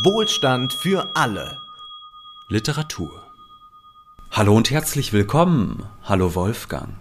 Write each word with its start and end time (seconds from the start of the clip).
Wohlstand 0.00 0.72
für 0.72 1.14
alle. 1.14 1.60
Literatur. 2.48 3.10
Hallo 4.30 4.56
und 4.56 4.70
herzlich 4.70 5.12
willkommen. 5.12 5.84
Hallo 6.04 6.34
Wolfgang. 6.34 6.94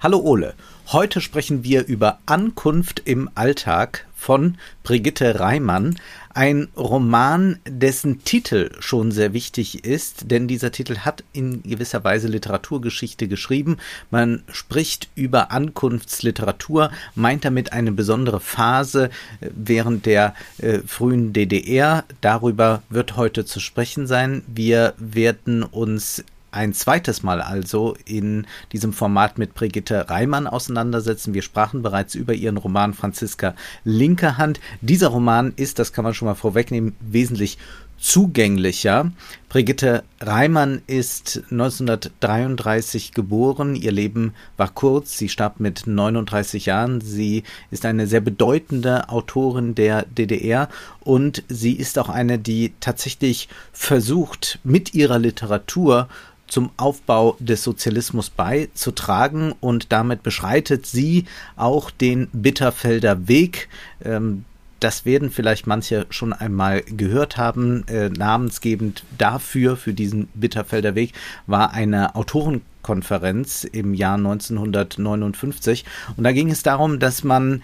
Hallo 0.00 0.18
Ole. 0.18 0.54
Heute 0.88 1.22
sprechen 1.22 1.64
wir 1.64 1.86
über 1.86 2.18
Ankunft 2.26 3.00
im 3.06 3.30
Alltag 3.34 4.06
von 4.18 4.58
Brigitte 4.82 5.40
Reimann, 5.40 5.96
ein 6.34 6.68
Roman, 6.76 7.58
dessen 7.66 8.24
Titel 8.24 8.70
schon 8.80 9.10
sehr 9.10 9.32
wichtig 9.32 9.84
ist, 9.84 10.30
denn 10.30 10.46
dieser 10.46 10.70
Titel 10.70 10.98
hat 10.98 11.24
in 11.32 11.62
gewisser 11.62 12.04
Weise 12.04 12.28
Literaturgeschichte 12.28 13.28
geschrieben. 13.28 13.78
Man 14.10 14.42
spricht 14.52 15.08
über 15.14 15.50
Ankunftsliteratur, 15.50 16.90
meint 17.14 17.44
damit 17.44 17.72
eine 17.72 17.92
besondere 17.92 18.40
Phase 18.40 19.10
äh, 19.40 19.48
während 19.54 20.06
der 20.06 20.34
äh, 20.58 20.78
frühen 20.86 21.32
DDR. 21.32 22.04
Darüber 22.20 22.82
wird 22.90 23.16
heute 23.16 23.44
zu 23.44 23.60
sprechen 23.60 24.06
sein. 24.06 24.42
Wir 24.46 24.94
werden 24.98 25.62
uns 25.62 26.24
ein 26.50 26.72
zweites 26.72 27.22
Mal 27.22 27.40
also 27.40 27.96
in 28.04 28.46
diesem 28.72 28.92
Format 28.92 29.38
mit 29.38 29.54
Brigitte 29.54 30.08
Reimann 30.08 30.46
auseinandersetzen. 30.46 31.34
Wir 31.34 31.42
sprachen 31.42 31.82
bereits 31.82 32.14
über 32.14 32.34
ihren 32.34 32.56
Roman 32.56 32.94
Franziska 32.94 33.54
Linke 33.84 34.38
Hand. 34.38 34.60
Dieser 34.80 35.08
Roman 35.08 35.52
ist, 35.56 35.78
das 35.78 35.92
kann 35.92 36.04
man 36.04 36.14
schon 36.14 36.26
mal 36.26 36.34
vorwegnehmen, 36.34 36.94
wesentlich 37.00 37.58
zugänglicher. 37.98 39.10
Brigitte 39.48 40.04
Reimann 40.20 40.82
ist 40.86 41.42
1933 41.50 43.12
geboren. 43.12 43.74
Ihr 43.74 43.92
Leben 43.92 44.34
war 44.56 44.68
kurz. 44.68 45.16
Sie 45.16 45.28
starb 45.28 45.58
mit 45.58 45.86
39 45.86 46.66
Jahren. 46.66 47.00
Sie 47.00 47.44
ist 47.70 47.86
eine 47.86 48.06
sehr 48.06 48.20
bedeutende 48.20 49.08
Autorin 49.08 49.74
der 49.74 50.04
DDR 50.04 50.68
und 51.00 51.42
sie 51.48 51.72
ist 51.72 51.98
auch 51.98 52.08
eine, 52.08 52.38
die 52.38 52.72
tatsächlich 52.80 53.48
versucht, 53.72 54.58
mit 54.64 54.94
ihrer 54.94 55.18
Literatur 55.18 56.08
zum 56.48 56.70
Aufbau 56.76 57.36
des 57.38 57.62
Sozialismus 57.62 58.30
beizutragen 58.30 59.54
und 59.60 59.92
damit 59.92 60.22
beschreitet 60.22 60.86
sie 60.86 61.24
auch 61.56 61.90
den 61.90 62.28
Bitterfelder 62.32 63.28
Weg. 63.28 63.68
Ähm, 64.04 64.44
das 64.80 65.04
werden 65.04 65.30
vielleicht 65.30 65.66
manche 65.66 66.06
schon 66.10 66.32
einmal 66.32 66.82
gehört 66.82 67.36
haben. 67.36 67.86
Äh, 67.88 68.10
namensgebend 68.10 69.04
dafür, 69.16 69.76
für 69.76 69.92
diesen 69.92 70.28
Bitterfelder 70.34 70.94
Weg, 70.94 71.12
war 71.46 71.72
eine 71.72 72.14
Autorenkonferenz 72.14 73.64
im 73.64 73.94
Jahr 73.94 74.14
1959. 74.14 75.84
Und 76.16 76.24
da 76.24 76.32
ging 76.32 76.50
es 76.50 76.62
darum, 76.62 77.00
dass 77.00 77.24
man 77.24 77.62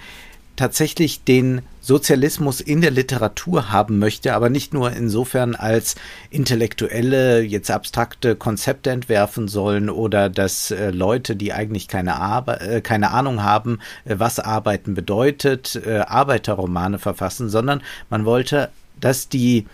tatsächlich 0.56 1.24
den 1.24 1.62
Sozialismus 1.80 2.60
in 2.60 2.80
der 2.80 2.90
Literatur 2.90 3.70
haben 3.70 3.98
möchte, 3.98 4.34
aber 4.34 4.48
nicht 4.48 4.72
nur 4.72 4.92
insofern 4.92 5.54
als 5.54 5.96
Intellektuelle 6.30 7.42
jetzt 7.42 7.70
abstrakte 7.70 8.36
Konzepte 8.36 8.90
entwerfen 8.90 9.48
sollen 9.48 9.90
oder 9.90 10.30
dass 10.30 10.70
äh, 10.70 10.90
Leute, 10.90 11.36
die 11.36 11.52
eigentlich 11.52 11.88
keine, 11.88 12.16
Arbe 12.16 12.60
äh, 12.60 12.80
keine 12.80 13.10
Ahnung 13.10 13.42
haben, 13.42 13.80
äh, 14.04 14.16
was 14.18 14.38
Arbeiten 14.38 14.94
bedeutet, 14.94 15.80
äh, 15.84 15.98
Arbeiterromane 15.98 16.98
verfassen, 16.98 17.48
sondern 17.50 17.82
man 18.08 18.24
wollte, 18.24 18.70
dass 19.00 19.28
die 19.28 19.66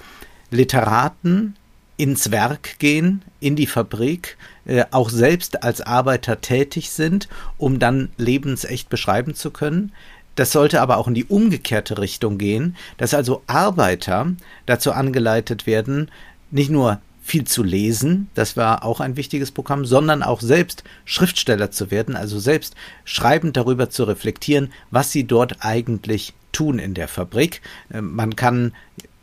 Literaten 0.50 1.54
ins 1.96 2.30
Werk 2.30 2.78
gehen, 2.78 3.22
in 3.40 3.56
die 3.56 3.66
Fabrik, 3.66 4.38
äh, 4.64 4.84
auch 4.90 5.10
selbst 5.10 5.62
als 5.62 5.82
Arbeiter 5.82 6.40
tätig 6.40 6.90
sind, 6.90 7.28
um 7.58 7.78
dann 7.78 8.08
lebensecht 8.16 8.88
beschreiben 8.88 9.34
zu 9.34 9.50
können. 9.50 9.92
Das 10.34 10.52
sollte 10.52 10.80
aber 10.80 10.96
auch 10.96 11.08
in 11.08 11.14
die 11.14 11.24
umgekehrte 11.24 11.98
Richtung 11.98 12.38
gehen, 12.38 12.76
dass 12.96 13.14
also 13.14 13.42
Arbeiter 13.46 14.32
dazu 14.66 14.92
angeleitet 14.92 15.66
werden, 15.66 16.10
nicht 16.50 16.70
nur 16.70 17.00
viel 17.22 17.44
zu 17.44 17.62
lesen, 17.62 18.28
das 18.34 18.56
war 18.56 18.84
auch 18.84 19.00
ein 19.00 19.16
wichtiges 19.16 19.52
Programm, 19.52 19.84
sondern 19.84 20.22
auch 20.22 20.40
selbst 20.40 20.82
Schriftsteller 21.04 21.70
zu 21.70 21.90
werden, 21.90 22.16
also 22.16 22.40
selbst 22.40 22.74
schreibend 23.04 23.56
darüber 23.56 23.90
zu 23.90 24.04
reflektieren, 24.04 24.72
was 24.90 25.12
sie 25.12 25.24
dort 25.24 25.58
eigentlich 25.60 26.32
tun 26.50 26.78
in 26.78 26.94
der 26.94 27.06
Fabrik. 27.06 27.60
Äh, 27.92 28.00
man 28.00 28.34
kann 28.34 28.72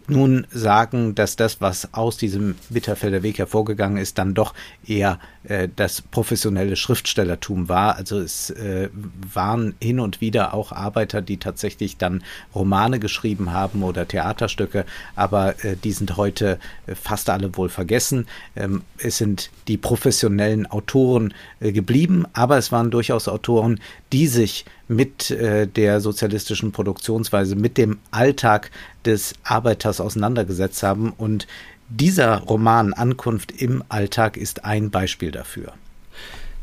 nun 0.10 0.48
sagen, 0.52 1.16
dass 1.16 1.36
das, 1.36 1.62
was 1.62 1.94
aus 1.94 2.18
diesem 2.18 2.56
Bitterfelder 2.70 3.24
Weg 3.24 3.40
hervorgegangen 3.40 3.98
ist, 3.98 4.18
dann 4.18 4.34
doch 4.34 4.54
eher 4.86 5.20
äh, 5.44 5.68
das 5.76 6.02
professionelle 6.02 6.76
Schriftstellertum 6.76 7.70
war. 7.70 7.96
Also 7.96 8.20
es 8.20 8.50
äh, 8.52 8.90
waren 9.34 9.76
hin 9.82 10.00
und 10.00 10.22
wieder 10.22 10.54
auch 10.54 10.72
Arbeiter, 10.72 11.22
die 11.22 11.38
tatsächlich 11.38 11.98
dann 11.98 12.24
Romane 12.54 13.00
geschrieben 13.00 13.52
haben 13.52 13.84
oder 13.84 14.08
Theaterstücke, 14.08 14.86
aber 15.16 15.64
äh, 15.64 15.76
die 15.76 15.92
sind 15.92 16.18
heute 16.18 16.60
äh, 16.86 16.96
fast 16.96 17.30
alle 17.30 17.56
wohl 17.58 17.70
vergessen. 17.70 18.28
Ähm, 18.56 18.84
es 18.98 19.18
sind 19.18 19.50
die 19.68 19.78
professionellen 19.78 20.66
Autoren 20.68 21.34
äh, 21.60 21.72
geblieben, 21.72 22.26
aber 22.34 22.58
es 22.58 22.72
waren 22.72 22.92
durchaus 22.92 23.28
Autoren, 23.28 23.80
die 24.12 24.28
sich 24.28 24.66
mit 24.88 25.32
äh, 25.32 25.68
der 25.68 26.00
sozialistischen 26.00 26.72
Produktionsweise, 26.72 27.56
mit 27.56 27.78
dem 27.78 28.00
Alltag 28.12 28.72
des 29.06 29.34
Arbeiters 29.44 30.00
auseinandergesetzt 30.00 30.84
haben. 30.84 31.12
Und 31.12 31.48
dieser 31.90 32.40
Roman 32.40 32.94
Ankunft 32.94 33.52
im 33.62 33.84
Alltag 33.90 34.38
ist 34.38 34.66
ein 34.66 34.92
Beispiel 34.92 35.32
dafür. 35.32 35.74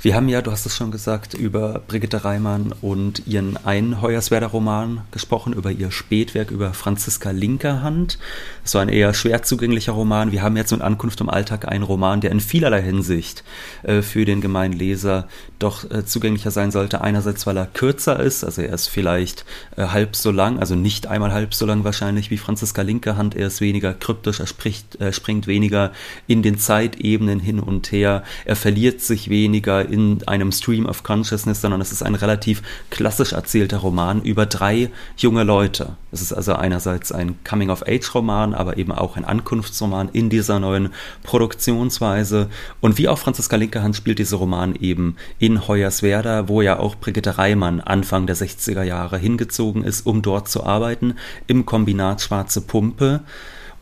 Wir 0.04 0.14
haben 0.14 0.28
ja, 0.28 0.42
du 0.42 0.50
hast 0.50 0.66
es 0.66 0.76
schon 0.76 0.90
gesagt, 0.90 1.32
über 1.32 1.80
Brigitte 1.88 2.26
Reimann 2.26 2.74
und 2.82 3.26
ihren 3.26 3.56
einen 3.64 4.02
Hoyerswerda-Roman 4.02 5.00
gesprochen, 5.12 5.54
über 5.54 5.70
ihr 5.70 5.90
Spätwerk, 5.90 6.50
über 6.50 6.74
Franziska 6.74 7.30
Linkerhand. 7.30 8.18
Das 8.62 8.74
war 8.74 8.82
ein 8.82 8.90
eher 8.90 9.14
schwer 9.14 9.42
zugänglicher 9.44 9.92
Roman. 9.92 10.30
Wir 10.30 10.42
haben 10.42 10.58
jetzt 10.58 10.72
in 10.72 10.82
Ankunft 10.82 11.22
im 11.22 11.30
Alltag 11.30 11.66
einen 11.68 11.84
Roman, 11.84 12.20
der 12.20 12.32
in 12.32 12.40
vielerlei 12.40 12.82
Hinsicht 12.82 13.44
äh, 13.82 14.02
für 14.02 14.26
den 14.26 14.42
gemeinen 14.42 14.74
Leser 14.74 15.26
doch 15.58 15.90
äh, 15.90 16.04
zugänglicher 16.04 16.50
sein 16.50 16.70
sollte. 16.70 17.00
Einerseits, 17.00 17.46
weil 17.46 17.56
er 17.56 17.64
kürzer 17.64 18.20
ist, 18.20 18.44
also 18.44 18.60
er 18.60 18.74
ist 18.74 18.88
vielleicht 18.88 19.46
äh, 19.78 19.86
halb 19.86 20.16
so 20.16 20.30
lang, 20.30 20.58
also 20.58 20.74
nicht 20.74 21.06
einmal 21.06 21.32
halb 21.32 21.54
so 21.54 21.64
lang 21.64 21.82
wahrscheinlich 21.82 22.30
wie 22.30 22.36
Franziska 22.36 22.82
Linkerhand. 22.82 23.36
Er 23.36 23.46
ist 23.46 23.62
weniger 23.62 23.94
kryptisch, 23.94 24.40
er 24.40 24.48
spricht, 24.48 25.00
äh, 25.00 25.14
springt 25.14 25.46
weniger 25.46 25.92
in 26.26 26.42
den 26.42 26.58
Zeitebenen 26.58 27.40
hin 27.40 27.58
und 27.58 27.90
her, 27.90 28.22
er 28.44 28.56
verliert 28.56 29.00
sich 29.00 29.30
weniger 29.30 29.93
in 29.94 30.26
einem 30.26 30.50
Stream 30.50 30.86
of 30.86 31.04
Consciousness, 31.04 31.60
sondern 31.60 31.80
es 31.80 31.92
ist 31.92 32.02
ein 32.02 32.16
relativ 32.16 32.62
klassisch 32.90 33.32
erzählter 33.32 33.78
Roman 33.78 34.22
über 34.22 34.44
drei 34.44 34.90
junge 35.16 35.44
Leute. 35.44 35.96
Es 36.10 36.20
ist 36.20 36.32
also 36.32 36.54
einerseits 36.54 37.12
ein 37.12 37.36
Coming-of-Age-Roman, 37.44 38.54
aber 38.54 38.76
eben 38.76 38.90
auch 38.90 39.16
ein 39.16 39.24
Ankunftsroman 39.24 40.08
in 40.12 40.30
dieser 40.30 40.58
neuen 40.58 40.90
Produktionsweise. 41.22 42.48
Und 42.80 42.98
wie 42.98 43.06
auch 43.06 43.18
Franziska 43.18 43.54
Linkerhand 43.54 43.94
spielt 43.94 44.18
dieser 44.18 44.38
Roman 44.38 44.74
eben 44.74 45.14
in 45.38 45.68
Hoyerswerda, 45.68 46.48
wo 46.48 46.60
ja 46.60 46.80
auch 46.80 46.96
Brigitte 46.96 47.38
Reimann 47.38 47.80
Anfang 47.80 48.26
der 48.26 48.36
60er 48.36 48.82
Jahre 48.82 49.16
hingezogen 49.16 49.84
ist, 49.84 50.06
um 50.06 50.22
dort 50.22 50.48
zu 50.48 50.64
arbeiten, 50.64 51.14
im 51.46 51.66
Kombinat 51.66 52.20
Schwarze 52.20 52.62
Pumpe. 52.62 53.20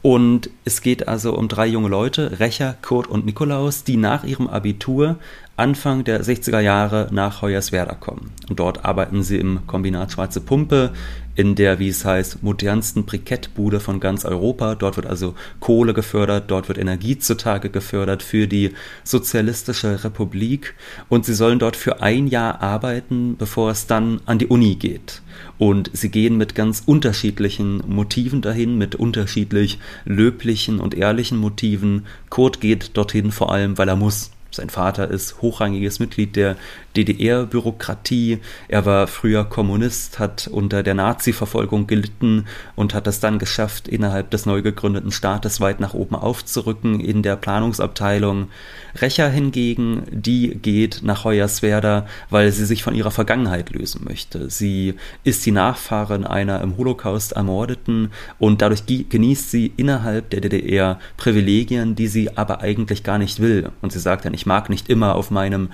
Und 0.02 0.50
es 0.64 0.82
geht 0.82 1.06
also 1.06 1.32
um 1.36 1.46
drei 1.46 1.68
junge 1.68 1.88
Leute, 1.88 2.40
Recher, 2.40 2.76
Kurt 2.82 3.06
und 3.06 3.24
Nikolaus, 3.24 3.84
die 3.84 3.96
nach 3.96 4.24
ihrem 4.24 4.48
Abitur 4.48 5.16
Anfang 5.56 6.02
der 6.04 6.24
60er 6.24 6.60
Jahre 6.60 7.08
nach 7.10 7.42
Hoyerswerda 7.42 7.94
kommen. 7.94 8.30
Und 8.48 8.58
dort 8.58 8.86
arbeiten 8.86 9.22
sie 9.22 9.36
im 9.36 9.66
Kombinat 9.66 10.12
Schwarze 10.12 10.40
Pumpe, 10.40 10.92
in 11.34 11.54
der, 11.54 11.78
wie 11.78 11.88
es 11.88 12.04
heißt, 12.04 12.42
modernsten 12.42 13.04
Brikettbude 13.04 13.78
von 13.78 14.00
ganz 14.00 14.24
Europa. 14.24 14.74
Dort 14.74 14.96
wird 14.96 15.06
also 15.06 15.34
Kohle 15.60 15.92
gefördert, 15.92 16.50
dort 16.50 16.68
wird 16.68 16.78
Energie 16.78 17.18
zutage 17.18 17.68
gefördert 17.68 18.22
für 18.22 18.46
die 18.46 18.72
Sozialistische 19.04 20.04
Republik. 20.04 20.74
Und 21.10 21.26
sie 21.26 21.34
sollen 21.34 21.58
dort 21.58 21.76
für 21.76 22.02
ein 22.02 22.28
Jahr 22.28 22.62
arbeiten, 22.62 23.36
bevor 23.36 23.70
es 23.70 23.86
dann 23.86 24.20
an 24.24 24.38
die 24.38 24.46
Uni 24.46 24.76
geht. 24.76 25.20
Und 25.58 25.90
sie 25.92 26.10
gehen 26.10 26.38
mit 26.38 26.54
ganz 26.54 26.82
unterschiedlichen 26.84 27.82
Motiven 27.86 28.40
dahin, 28.40 28.78
mit 28.78 28.94
unterschiedlich 28.94 29.78
löblichen 30.06 30.80
und 30.80 30.94
ehrlichen 30.94 31.36
Motiven. 31.38 32.06
Kurt 32.30 32.60
geht 32.62 32.96
dorthin 32.96 33.32
vor 33.32 33.52
allem, 33.52 33.76
weil 33.76 33.88
er 33.88 33.96
muss. 33.96 34.30
Sein 34.54 34.70
Vater 34.70 35.08
ist 35.08 35.40
hochrangiges 35.40 35.98
Mitglied 35.98 36.36
der 36.36 36.56
DDR-Bürokratie. 36.96 38.38
Er 38.68 38.84
war 38.84 39.06
früher 39.06 39.44
Kommunist, 39.44 40.18
hat 40.18 40.48
unter 40.48 40.82
der 40.82 40.94
Nazi-Verfolgung 40.94 41.86
gelitten 41.86 42.46
und 42.76 42.94
hat 42.94 43.06
es 43.06 43.20
dann 43.20 43.38
geschafft, 43.38 43.88
innerhalb 43.88 44.30
des 44.30 44.46
neu 44.46 44.62
gegründeten 44.62 45.12
Staates 45.12 45.60
weit 45.60 45.80
nach 45.80 45.94
oben 45.94 46.14
aufzurücken 46.14 47.00
in 47.00 47.22
der 47.22 47.36
Planungsabteilung. 47.36 48.48
Recher 48.96 49.28
hingegen, 49.28 50.02
die 50.10 50.54
geht 50.56 51.00
nach 51.02 51.24
Hoyerswerda, 51.24 52.06
weil 52.30 52.52
sie 52.52 52.66
sich 52.66 52.82
von 52.82 52.94
ihrer 52.94 53.10
Vergangenheit 53.10 53.70
lösen 53.70 54.04
möchte. 54.04 54.50
Sie 54.50 54.94
ist 55.24 55.44
die 55.46 55.50
Nachfahrin 55.50 56.24
einer 56.24 56.60
im 56.60 56.76
Holocaust 56.76 57.32
Ermordeten 57.32 58.10
und 58.38 58.60
dadurch 58.60 58.84
genießt 58.86 59.50
sie 59.50 59.72
innerhalb 59.76 60.30
der 60.30 60.40
DDR 60.40 60.98
Privilegien, 61.16 61.94
die 61.94 62.08
sie 62.08 62.36
aber 62.36 62.60
eigentlich 62.60 63.02
gar 63.02 63.18
nicht 63.18 63.40
will. 63.40 63.70
Und 63.80 63.92
sie 63.92 63.98
sagt 63.98 64.24
dann, 64.24 64.34
ich 64.34 64.46
mag 64.46 64.68
nicht 64.68 64.88
immer 64.88 65.14
auf 65.14 65.30
meinem 65.30 65.68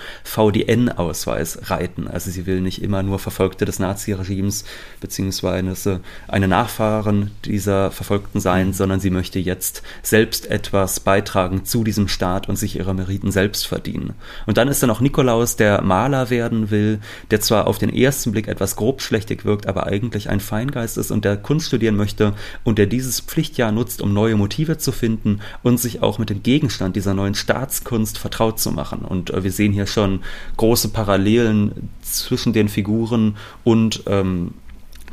VDN-Ausweis 1.09 1.71
reiten. 1.71 2.09
Also 2.09 2.31
sie 2.31 2.47
will 2.47 2.61
nicht 2.61 2.83
immer 2.83 3.03
nur 3.03 3.19
Verfolgte 3.19 3.65
des 3.65 3.79
Naziregimes 3.79 4.65
beziehungsweise 5.01 6.01
eine 6.27 6.49
Nachfahren 6.49 7.31
dieser 7.45 7.91
Verfolgten 7.91 8.41
sein, 8.41 8.73
sondern 8.73 9.01
sie 9.01 9.11
möchte 9.11 9.39
jetzt 9.39 9.83
selbst 10.03 10.51
etwas 10.51 11.01
beitragen 11.01 11.65
zu 11.65 11.85
diesem 11.85 12.09
Staat 12.09 12.49
und 12.49 12.57
sich 12.57 12.77
ihre 12.77 12.95
Meriten 12.95 13.33
selbst 13.33 13.67
verdienen. 13.67 14.15
Und 14.47 14.57
dann 14.57 14.69
ist 14.69 14.83
da 14.83 14.87
noch 14.87 15.01
Nikolaus, 15.01 15.57
der 15.57 15.83
Maler 15.83 16.31
werden 16.31 16.71
will, 16.71 17.01
der 17.31 17.41
zwar 17.41 17.67
auf 17.67 17.79
den 17.79 17.95
ersten 17.95 18.33
Blick 18.33 18.49
etwas 18.49 18.77
grobschlächtig 18.77 19.45
wirkt, 19.45 19.67
aber 19.67 19.87
eigentlich 19.87 20.29
ein 20.29 20.41
Feingeist 20.41 20.99
ist 20.99 21.11
und 21.11 21.25
der 21.25 21.37
Kunst 21.37 21.67
studieren 21.69 21.97
möchte 21.97 22.35
und 22.65 22.79
der 22.79 22.87
dieses 22.87 23.21
Pflichtjahr 23.21 23.73
nutzt, 23.73 24.03
um 24.03 24.13
neue 24.13 24.37
Motive 24.37 24.79
zu 24.79 24.93
finden 24.93 25.41
und 25.63 25.79
sich 25.79 26.03
auch 26.03 26.19
mit 26.19 26.31
dem 26.31 26.43
Gegenstand 26.43 26.97
dieser 26.97 27.15
neuen 27.15 27.35
Staatskunst 27.35 28.19
vertraut 28.19 28.61
zu 28.61 28.73
machen. 28.73 29.01
Und 29.01 29.31
äh, 29.31 29.45
wir 29.45 29.53
sehen 29.53 29.73
hier 29.73 29.87
schon 29.87 30.21
große 30.57 30.89
Parallelen 30.99 31.91
zwischen 32.03 32.53
den 32.53 32.69
Figuren 32.69 33.37
und 33.63 34.03
ähm, 34.07 34.55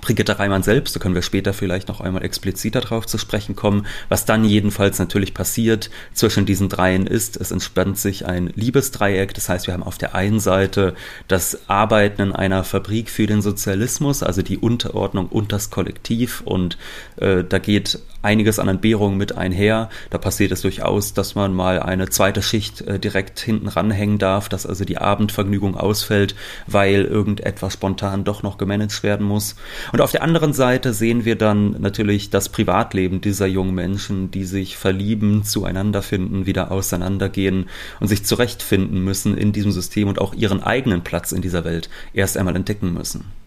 Brigitte 0.02 0.38
Reimann 0.40 0.64
selbst, 0.64 0.96
da 0.96 1.00
können 1.00 1.14
wir 1.14 1.22
später 1.22 1.54
vielleicht 1.54 1.88
noch 1.90 2.02
einmal 2.02 2.24
expliziter 2.24 2.82
darauf 2.82 3.06
zu 3.06 3.20
sprechen 3.20 3.56
kommen. 3.56 3.86
Was 4.10 4.26
dann 4.26 4.46
jedenfalls 4.46 4.98
natürlich 4.98 5.36
passiert 5.36 5.92
zwischen 6.14 6.48
diesen 6.48 6.70
dreien 6.70 7.06
ist, 7.06 7.38
es 7.38 7.52
entspannt 7.52 8.00
sich 8.00 8.26
ein 8.26 8.52
Liebesdreieck. 8.56 9.36
Das 9.36 9.48
heißt, 9.48 9.68
wir 9.68 9.76
haben 9.76 9.84
auf 9.84 10.00
der 10.00 10.16
einen 10.16 10.40
Seite 10.40 10.96
das 11.28 11.70
Arbeiten 11.70 12.22
in 12.22 12.32
einer 12.34 12.64
Fabrik 12.64 13.12
für 13.12 13.28
den 13.28 13.44
Sozialismus, 13.44 14.24
also 14.24 14.42
die 14.42 14.58
Unterordnung 14.58 15.28
und 15.28 15.52
das 15.52 15.70
Kollektiv. 15.70 16.42
Und 16.46 16.78
äh, 17.18 17.44
da 17.44 17.60
geht 17.60 18.00
einiges 18.26 18.60
an 18.60 18.68
Entbehrungen 18.68 19.18
mit 19.18 19.38
einher. 19.38 19.90
Da 20.10 20.18
passiert 20.18 20.52
es 20.52 20.62
durchaus, 20.62 21.14
dass 21.14 21.36
man 21.36 21.54
mal 21.54 21.80
eine 21.80 22.10
zweite 22.10 22.42
Schicht 22.42 22.82
äh, 22.82 23.00
direkt 23.00 23.40
hinten 23.40 23.68
ranhängen 23.68 24.18
darf, 24.18 24.50
dass 24.50 24.66
also 24.66 24.84
die 24.84 24.98
Abendvergnügung 24.98 25.78
ausfällt, 25.78 26.36
weil 26.68 27.06
irgendetwas 27.06 27.74
spontan 27.74 28.24
doch 28.24 28.44
noch 28.44 28.58
gemanagt 28.58 29.04
werden 29.04 29.26
muss. 29.26 29.56
Und 29.94 30.02
auf 30.02 30.12
der 30.12 30.24
anderen 30.24 30.54
Seite 30.54 30.94
sehen 30.94 31.24
wir 31.24 31.36
dann 31.36 31.80
natürlich 31.80 32.30
das 32.32 32.50
Privatleben 32.50 33.22
dieser 33.22 33.46
jungen 33.46 33.76
Menschen, 33.76 34.32
die 34.32 34.44
sich 34.44 34.76
verlieben, 34.76 35.44
zueinander 35.44 36.02
finden, 36.02 36.46
wieder 36.46 36.72
auseinandergehen 36.72 37.70
und 38.00 38.08
sich 38.08 38.26
zurechtfinden 38.26 39.04
müssen 39.04 39.38
in 39.38 39.52
diesem 39.52 39.72
System 39.72 40.08
und 40.08 40.20
auch 40.20 40.34
ihren 40.34 40.64
eigenen 40.64 41.04
Platz 41.04 41.32
in 41.32 41.42
dieser 41.42 41.64
Welt 41.64 41.90
erst 42.14 42.38
einmal 42.38 42.56
entdecken 42.56 42.94
müssen. 42.94 43.45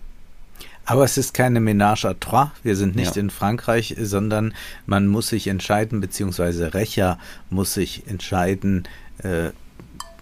Aber 0.88 1.05
es 1.05 1.19
ist 1.19 1.35
keine 1.35 1.61
Ménage 1.61 2.06
à 2.06 2.19
trois. 2.19 2.50
Wir 2.62 2.75
sind 2.75 2.96
nicht 2.96 3.17
ja. 3.17 3.20
in 3.20 3.29
Frankreich, 3.29 3.94
sondern 4.00 4.55
man 4.87 5.06
muss 5.06 5.29
sich 5.29 5.46
entscheiden, 5.46 6.00
beziehungsweise 6.00 6.73
Rächer 6.73 7.19
muss 7.50 7.75
sich 7.75 8.05
entscheiden. 8.06 8.88
Äh, 9.23 9.50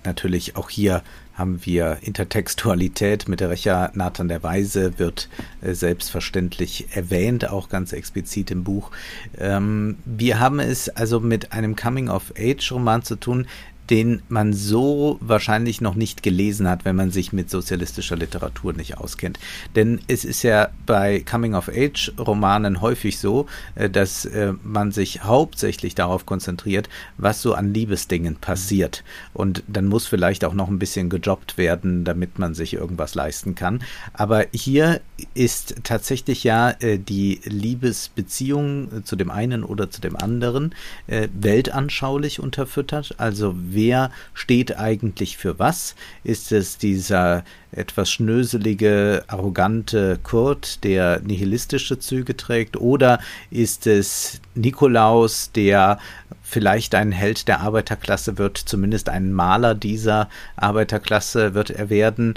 natürlich 0.04 0.56
auch 0.56 0.68
hier 0.68 1.04
haben 1.34 1.64
wir 1.64 1.98
Intertextualität 2.00 3.28
mit 3.28 3.38
der 3.38 3.50
Rächer 3.50 3.92
Nathan 3.94 4.26
der 4.26 4.42
Weise 4.42 4.98
wird 4.98 5.28
äh, 5.60 5.72
selbstverständlich 5.72 6.88
erwähnt, 6.90 7.48
auch 7.48 7.68
ganz 7.68 7.92
explizit 7.92 8.50
im 8.50 8.64
Buch. 8.64 8.90
Ähm, 9.38 9.98
wir 10.04 10.40
haben 10.40 10.58
es 10.58 10.88
also 10.88 11.20
mit 11.20 11.52
einem 11.52 11.76
Coming-of-Age-Roman 11.76 13.04
zu 13.04 13.14
tun, 13.14 13.46
den 13.90 14.22
man 14.28 14.52
so 14.52 15.18
wahrscheinlich 15.20 15.80
noch 15.80 15.94
nicht 15.94 16.22
gelesen 16.22 16.68
hat, 16.68 16.84
wenn 16.84 16.96
man 16.96 17.10
sich 17.10 17.32
mit 17.32 17.50
sozialistischer 17.50 18.16
Literatur 18.16 18.72
nicht 18.72 18.98
auskennt. 18.98 19.38
Denn 19.74 20.00
es 20.08 20.24
ist 20.24 20.42
ja 20.42 20.68
bei 20.86 21.20
Coming-of-Age-Romanen 21.20 22.80
häufig 22.80 23.18
so, 23.18 23.46
äh, 23.74 23.88
dass 23.88 24.24
äh, 24.24 24.54
man 24.62 24.92
sich 24.92 25.22
hauptsächlich 25.22 25.94
darauf 25.94 26.26
konzentriert, 26.26 26.88
was 27.16 27.42
so 27.42 27.54
an 27.54 27.72
Liebesdingen 27.72 28.36
passiert. 28.36 29.04
Und 29.32 29.62
dann 29.68 29.86
muss 29.86 30.06
vielleicht 30.06 30.44
auch 30.44 30.54
noch 30.54 30.68
ein 30.68 30.78
bisschen 30.78 31.08
gejobbt 31.08 31.58
werden, 31.58 32.04
damit 32.04 32.38
man 32.38 32.54
sich 32.54 32.74
irgendwas 32.74 33.14
leisten 33.14 33.54
kann. 33.54 33.82
Aber 34.12 34.46
hier 34.52 35.00
ist 35.34 35.76
tatsächlich 35.84 36.44
ja 36.44 36.70
äh, 36.80 36.98
die 36.98 37.40
Liebesbeziehung 37.44 39.04
zu 39.04 39.16
dem 39.16 39.30
einen 39.30 39.62
oder 39.64 39.90
zu 39.90 40.00
dem 40.00 40.16
anderen 40.16 40.74
weltanschaulich 41.08 42.40
unterfüttert. 42.40 43.14
Also 43.18 43.54
wer 43.76 44.10
steht 44.34 44.76
eigentlich 44.76 45.36
für 45.36 45.60
was? 45.60 45.94
Ist 46.24 46.50
es 46.50 46.78
dieser 46.78 47.44
etwas 47.76 48.10
schnöselige, 48.10 49.24
arrogante 49.28 50.18
Kurt, 50.22 50.82
der 50.84 51.20
nihilistische 51.20 51.98
Züge 51.98 52.36
trägt? 52.36 52.76
Oder 52.76 53.20
ist 53.50 53.86
es 53.86 54.40
Nikolaus, 54.54 55.52
der 55.52 55.98
vielleicht 56.42 56.94
ein 56.94 57.10
Held 57.10 57.48
der 57.48 57.60
Arbeiterklasse 57.60 58.38
wird, 58.38 58.56
zumindest 58.56 59.08
ein 59.08 59.32
Maler 59.32 59.74
dieser 59.74 60.28
Arbeiterklasse 60.54 61.54
wird 61.54 61.70
er 61.70 61.90
werden. 61.90 62.34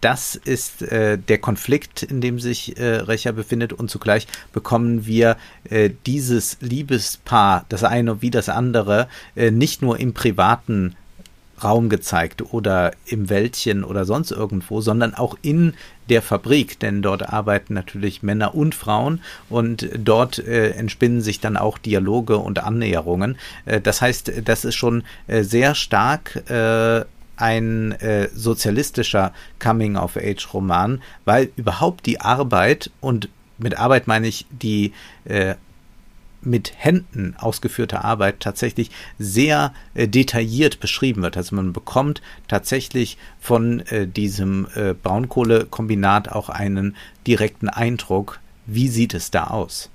Das 0.00 0.34
ist 0.34 0.82
äh, 0.82 1.16
der 1.16 1.38
Konflikt, 1.38 2.02
in 2.02 2.20
dem 2.20 2.40
sich 2.40 2.76
äh, 2.76 2.96
Recher 2.96 3.32
befindet 3.32 3.72
und 3.72 3.88
zugleich 3.88 4.26
bekommen 4.52 5.06
wir 5.06 5.36
äh, 5.70 5.90
dieses 6.06 6.58
Liebespaar, 6.60 7.64
das 7.68 7.84
eine 7.84 8.20
wie 8.20 8.30
das 8.30 8.48
andere, 8.48 9.08
äh, 9.36 9.52
nicht 9.52 9.80
nur 9.80 10.00
im 10.00 10.12
privaten 10.12 10.96
Raum 11.62 11.88
gezeigt 11.88 12.52
oder 12.52 12.92
im 13.06 13.30
Wäldchen 13.30 13.84
oder 13.84 14.04
sonst 14.04 14.30
irgendwo, 14.30 14.80
sondern 14.80 15.14
auch 15.14 15.36
in 15.42 15.74
der 16.08 16.22
Fabrik, 16.22 16.78
denn 16.78 17.02
dort 17.02 17.28
arbeiten 17.32 17.74
natürlich 17.74 18.22
Männer 18.22 18.54
und 18.54 18.74
Frauen 18.74 19.20
und 19.48 19.88
dort 19.96 20.38
äh, 20.38 20.70
entspinnen 20.70 21.20
sich 21.20 21.40
dann 21.40 21.56
auch 21.56 21.78
Dialoge 21.78 22.38
und 22.38 22.62
Annäherungen. 22.62 23.36
Äh, 23.64 23.80
das 23.80 24.00
heißt, 24.02 24.32
das 24.44 24.64
ist 24.64 24.76
schon 24.76 25.02
äh, 25.26 25.42
sehr 25.42 25.74
stark 25.74 26.48
äh, 26.50 27.04
ein 27.36 27.92
äh, 27.92 28.28
sozialistischer 28.34 29.32
Coming-of-Age-Roman, 29.58 31.02
weil 31.24 31.50
überhaupt 31.56 32.06
die 32.06 32.20
Arbeit 32.20 32.90
und 33.00 33.28
mit 33.58 33.78
Arbeit 33.78 34.06
meine 34.06 34.26
ich 34.26 34.46
die 34.50 34.92
äh, 35.24 35.54
mit 36.46 36.72
Händen 36.76 37.34
ausgeführte 37.38 38.04
Arbeit 38.04 38.40
tatsächlich 38.40 38.90
sehr 39.18 39.74
äh, 39.94 40.08
detailliert 40.08 40.80
beschrieben 40.80 41.22
wird. 41.22 41.36
Also 41.36 41.56
man 41.56 41.72
bekommt 41.72 42.22
tatsächlich 42.48 43.18
von 43.40 43.80
äh, 43.80 44.06
diesem 44.06 44.66
äh, 44.74 44.94
Braunkohlekombinat 44.94 46.30
auch 46.30 46.48
einen 46.48 46.96
direkten 47.26 47.68
Eindruck, 47.68 48.40
wie 48.66 48.88
sieht 48.88 49.14
es 49.14 49.30
da 49.30 49.48
aus. 49.48 49.90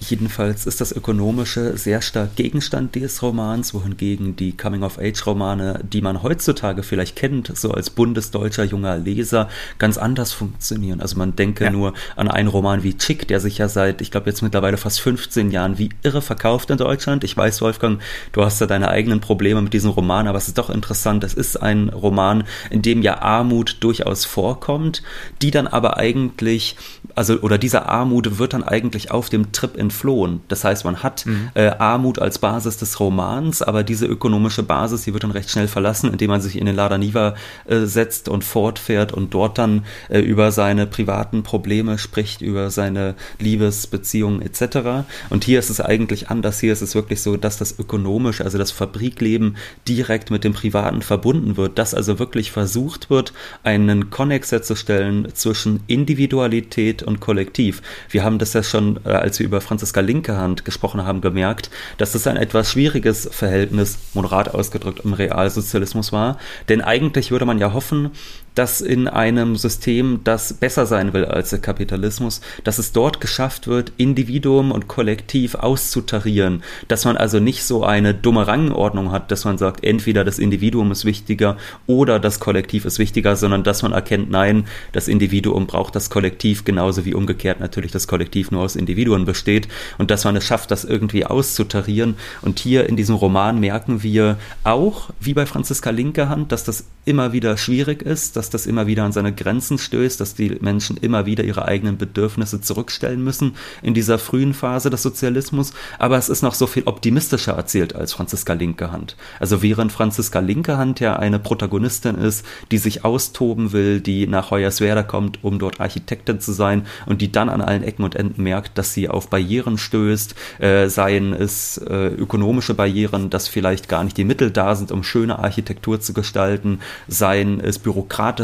Jedenfalls 0.00 0.64
ist 0.66 0.80
das 0.80 0.92
Ökonomische 0.92 1.76
sehr 1.76 2.00
stark 2.02 2.36
Gegenstand 2.36 2.94
des 2.94 3.20
Romans, 3.20 3.74
wohingegen 3.74 4.36
die 4.36 4.56
Coming-of-Age-Romane, 4.56 5.80
die 5.82 6.00
man 6.02 6.22
heutzutage 6.22 6.84
vielleicht 6.84 7.16
kennt, 7.16 7.50
so 7.56 7.72
als 7.72 7.90
bundesdeutscher 7.90 8.62
junger 8.62 8.96
Leser, 8.96 9.48
ganz 9.78 9.98
anders 9.98 10.32
funktionieren. 10.32 11.00
Also 11.00 11.18
man 11.18 11.34
denke 11.34 11.64
ja. 11.64 11.70
nur 11.70 11.94
an 12.14 12.28
einen 12.28 12.48
Roman 12.48 12.84
wie 12.84 12.96
Chick, 12.96 13.26
der 13.26 13.40
sich 13.40 13.58
ja 13.58 13.68
seit, 13.68 14.00
ich 14.00 14.12
glaube 14.12 14.30
jetzt 14.30 14.40
mittlerweile 14.40 14.76
fast 14.76 15.00
15 15.00 15.50
Jahren 15.50 15.78
wie 15.78 15.90
irre 16.04 16.22
verkauft 16.22 16.70
in 16.70 16.78
Deutschland. 16.78 17.24
Ich 17.24 17.36
weiß, 17.36 17.60
Wolfgang, 17.60 18.00
du 18.30 18.44
hast 18.44 18.60
ja 18.60 18.68
deine 18.68 18.88
eigenen 18.88 19.20
Probleme 19.20 19.60
mit 19.62 19.72
diesem 19.72 19.90
Roman, 19.90 20.28
aber 20.28 20.38
es 20.38 20.46
ist 20.46 20.58
doch 20.58 20.70
interessant. 20.70 21.24
Es 21.24 21.34
ist 21.34 21.56
ein 21.56 21.88
Roman, 21.88 22.44
in 22.70 22.82
dem 22.82 23.02
ja 23.02 23.20
Armut 23.20 23.78
durchaus 23.80 24.24
vorkommt, 24.24 25.02
die 25.42 25.50
dann 25.50 25.66
aber 25.66 25.96
eigentlich, 25.96 26.76
also 27.16 27.40
oder 27.40 27.58
diese 27.58 27.86
Armut 27.86 28.38
wird 28.38 28.52
dann 28.52 28.62
eigentlich 28.62 29.10
auf 29.10 29.28
dem 29.28 29.50
Trip 29.50 29.76
in 29.76 29.87
entflohen. 29.88 30.42
Das 30.48 30.64
heißt, 30.64 30.84
man 30.84 31.02
hat 31.02 31.24
mhm. 31.24 31.48
äh, 31.54 31.68
Armut 31.68 32.18
als 32.18 32.38
Basis 32.38 32.76
des 32.76 33.00
Romans, 33.00 33.62
aber 33.62 33.82
diese 33.82 34.04
ökonomische 34.04 34.62
Basis, 34.62 35.04
die 35.04 35.14
wird 35.14 35.24
dann 35.24 35.30
recht 35.30 35.48
schnell 35.48 35.66
verlassen, 35.66 36.12
indem 36.12 36.28
man 36.28 36.42
sich 36.42 36.58
in 36.58 36.66
den 36.66 36.76
Lada 36.76 36.98
Niva 36.98 37.34
äh, 37.66 37.86
setzt 37.86 38.28
und 38.28 38.44
fortfährt 38.44 39.14
und 39.14 39.32
dort 39.32 39.56
dann 39.56 39.86
äh, 40.10 40.20
über 40.20 40.52
seine 40.52 40.86
privaten 40.86 41.42
Probleme 41.42 41.96
spricht, 41.96 42.42
über 42.42 42.70
seine 42.70 43.14
Liebesbeziehungen 43.38 44.42
etc. 44.42 45.06
Und 45.30 45.44
hier 45.44 45.58
ist 45.58 45.70
es 45.70 45.80
eigentlich 45.80 46.28
anders. 46.28 46.60
Hier 46.60 46.74
ist 46.74 46.82
es 46.82 46.94
wirklich 46.94 47.22
so, 47.22 47.38
dass 47.38 47.56
das 47.56 47.78
ökonomische, 47.78 48.44
also 48.44 48.58
das 48.58 48.70
Fabrikleben 48.70 49.56
direkt 49.88 50.30
mit 50.30 50.44
dem 50.44 50.52
Privaten 50.52 51.00
verbunden 51.00 51.56
wird, 51.56 51.78
dass 51.78 51.94
also 51.94 52.18
wirklich 52.18 52.52
versucht 52.52 53.08
wird, 53.08 53.32
einen 53.62 54.10
Konnex 54.10 54.52
herzustellen 54.52 55.28
zwischen 55.32 55.80
Individualität 55.86 57.02
und 57.02 57.20
Kollektiv. 57.20 57.80
Wir 58.10 58.22
haben 58.22 58.38
das 58.38 58.52
ja 58.52 58.62
schon, 58.62 59.00
äh, 59.04 59.10
als 59.10 59.38
wir 59.38 59.46
über 59.46 59.60
Franz 59.62 59.77
Franziska 59.78 60.00
Linkehand 60.00 60.64
gesprochen 60.64 61.04
haben, 61.04 61.20
gemerkt, 61.20 61.70
dass 61.98 62.10
das 62.10 62.26
ein 62.26 62.36
etwas 62.36 62.72
schwieriges 62.72 63.28
Verhältnis, 63.30 63.96
moderat 64.12 64.52
ausgedrückt, 64.52 65.02
im 65.04 65.12
Realsozialismus 65.12 66.12
war. 66.12 66.36
Denn 66.68 66.80
eigentlich 66.80 67.30
würde 67.30 67.44
man 67.44 67.60
ja 67.60 67.72
hoffen, 67.72 68.10
dass 68.58 68.80
in 68.80 69.06
einem 69.06 69.54
System, 69.54 70.22
das 70.24 70.52
besser 70.52 70.84
sein 70.84 71.12
will 71.12 71.24
als 71.24 71.50
der 71.50 71.60
Kapitalismus, 71.60 72.40
dass 72.64 72.80
es 72.80 72.90
dort 72.90 73.20
geschafft 73.20 73.68
wird, 73.68 73.92
Individuum 73.98 74.72
und 74.72 74.88
Kollektiv 74.88 75.54
auszutarieren, 75.54 76.64
dass 76.88 77.04
man 77.04 77.16
also 77.16 77.38
nicht 77.38 77.62
so 77.62 77.84
eine 77.84 78.14
dumme 78.14 78.48
Rangordnung 78.48 79.12
hat, 79.12 79.30
dass 79.30 79.44
man 79.44 79.58
sagt, 79.58 79.84
entweder 79.84 80.24
das 80.24 80.40
Individuum 80.40 80.90
ist 80.90 81.04
wichtiger 81.04 81.56
oder 81.86 82.18
das 82.18 82.40
Kollektiv 82.40 82.84
ist 82.84 82.98
wichtiger, 82.98 83.36
sondern 83.36 83.62
dass 83.62 83.84
man 83.84 83.92
erkennt, 83.92 84.28
nein, 84.28 84.64
das 84.90 85.06
Individuum 85.06 85.68
braucht 85.68 85.94
das 85.94 86.10
Kollektiv 86.10 86.64
genauso 86.64 87.04
wie 87.04 87.14
umgekehrt 87.14 87.60
natürlich 87.60 87.92
das 87.92 88.08
Kollektiv 88.08 88.50
nur 88.50 88.62
aus 88.62 88.74
Individuen 88.74 89.24
besteht 89.24 89.68
und 89.98 90.10
dass 90.10 90.24
man 90.24 90.34
es 90.34 90.44
schafft, 90.44 90.72
das 90.72 90.84
irgendwie 90.84 91.24
auszutarieren. 91.24 92.16
Und 92.42 92.58
hier 92.58 92.88
in 92.88 92.96
diesem 92.96 93.14
Roman 93.14 93.60
merken 93.60 94.02
wir 94.02 94.36
auch, 94.64 95.10
wie 95.20 95.34
bei 95.34 95.46
Franziska 95.46 95.90
Linkehand, 95.90 96.50
dass 96.50 96.64
das 96.64 96.86
immer 97.04 97.32
wieder 97.32 97.56
schwierig 97.56 98.02
ist, 98.02 98.36
dass 98.36 98.47
das 98.54 98.66
immer 98.66 98.86
wieder 98.86 99.04
an 99.04 99.12
seine 99.12 99.32
Grenzen 99.32 99.78
stößt, 99.78 100.20
dass 100.20 100.34
die 100.34 100.56
Menschen 100.60 100.96
immer 100.96 101.26
wieder 101.26 101.44
ihre 101.44 101.66
eigenen 101.66 101.98
Bedürfnisse 101.98 102.60
zurückstellen 102.60 103.22
müssen 103.22 103.54
in 103.82 103.94
dieser 103.94 104.18
frühen 104.18 104.54
Phase 104.54 104.90
des 104.90 105.02
Sozialismus. 105.02 105.72
Aber 105.98 106.16
es 106.18 106.28
ist 106.28 106.42
noch 106.42 106.54
so 106.54 106.66
viel 106.66 106.84
optimistischer 106.86 107.52
erzählt 107.52 107.94
als 107.94 108.12
Franziska 108.12 108.52
Linkehand. 108.52 109.16
Also 109.40 109.62
während 109.62 109.92
Franziska 109.92 110.40
Linkehand 110.40 111.00
ja 111.00 111.16
eine 111.16 111.38
Protagonistin 111.38 112.16
ist, 112.16 112.44
die 112.70 112.78
sich 112.78 113.04
austoben 113.04 113.72
will, 113.72 114.00
die 114.00 114.26
nach 114.26 114.50
Hoyerswerda 114.50 115.02
kommt, 115.02 115.44
um 115.44 115.58
dort 115.58 115.80
Architektin 115.80 116.40
zu 116.40 116.52
sein 116.52 116.86
und 117.06 117.20
die 117.20 117.32
dann 117.32 117.48
an 117.48 117.60
allen 117.60 117.82
Ecken 117.82 118.04
und 118.04 118.14
Enden 118.14 118.42
merkt, 118.42 118.78
dass 118.78 118.94
sie 118.94 119.08
auf 119.08 119.28
Barrieren 119.28 119.78
stößt, 119.78 120.34
äh, 120.58 120.88
seien 120.88 121.32
es 121.32 121.78
äh, 121.78 122.08
ökonomische 122.08 122.74
Barrieren, 122.74 123.30
dass 123.30 123.48
vielleicht 123.48 123.88
gar 123.88 124.04
nicht 124.04 124.16
die 124.16 124.24
Mittel 124.24 124.50
da 124.50 124.74
sind, 124.74 124.92
um 124.92 125.02
schöne 125.02 125.38
Architektur 125.38 126.00
zu 126.00 126.12
gestalten, 126.12 126.80
seien 127.06 127.60
es 127.60 127.78
bürokratische 127.78 128.37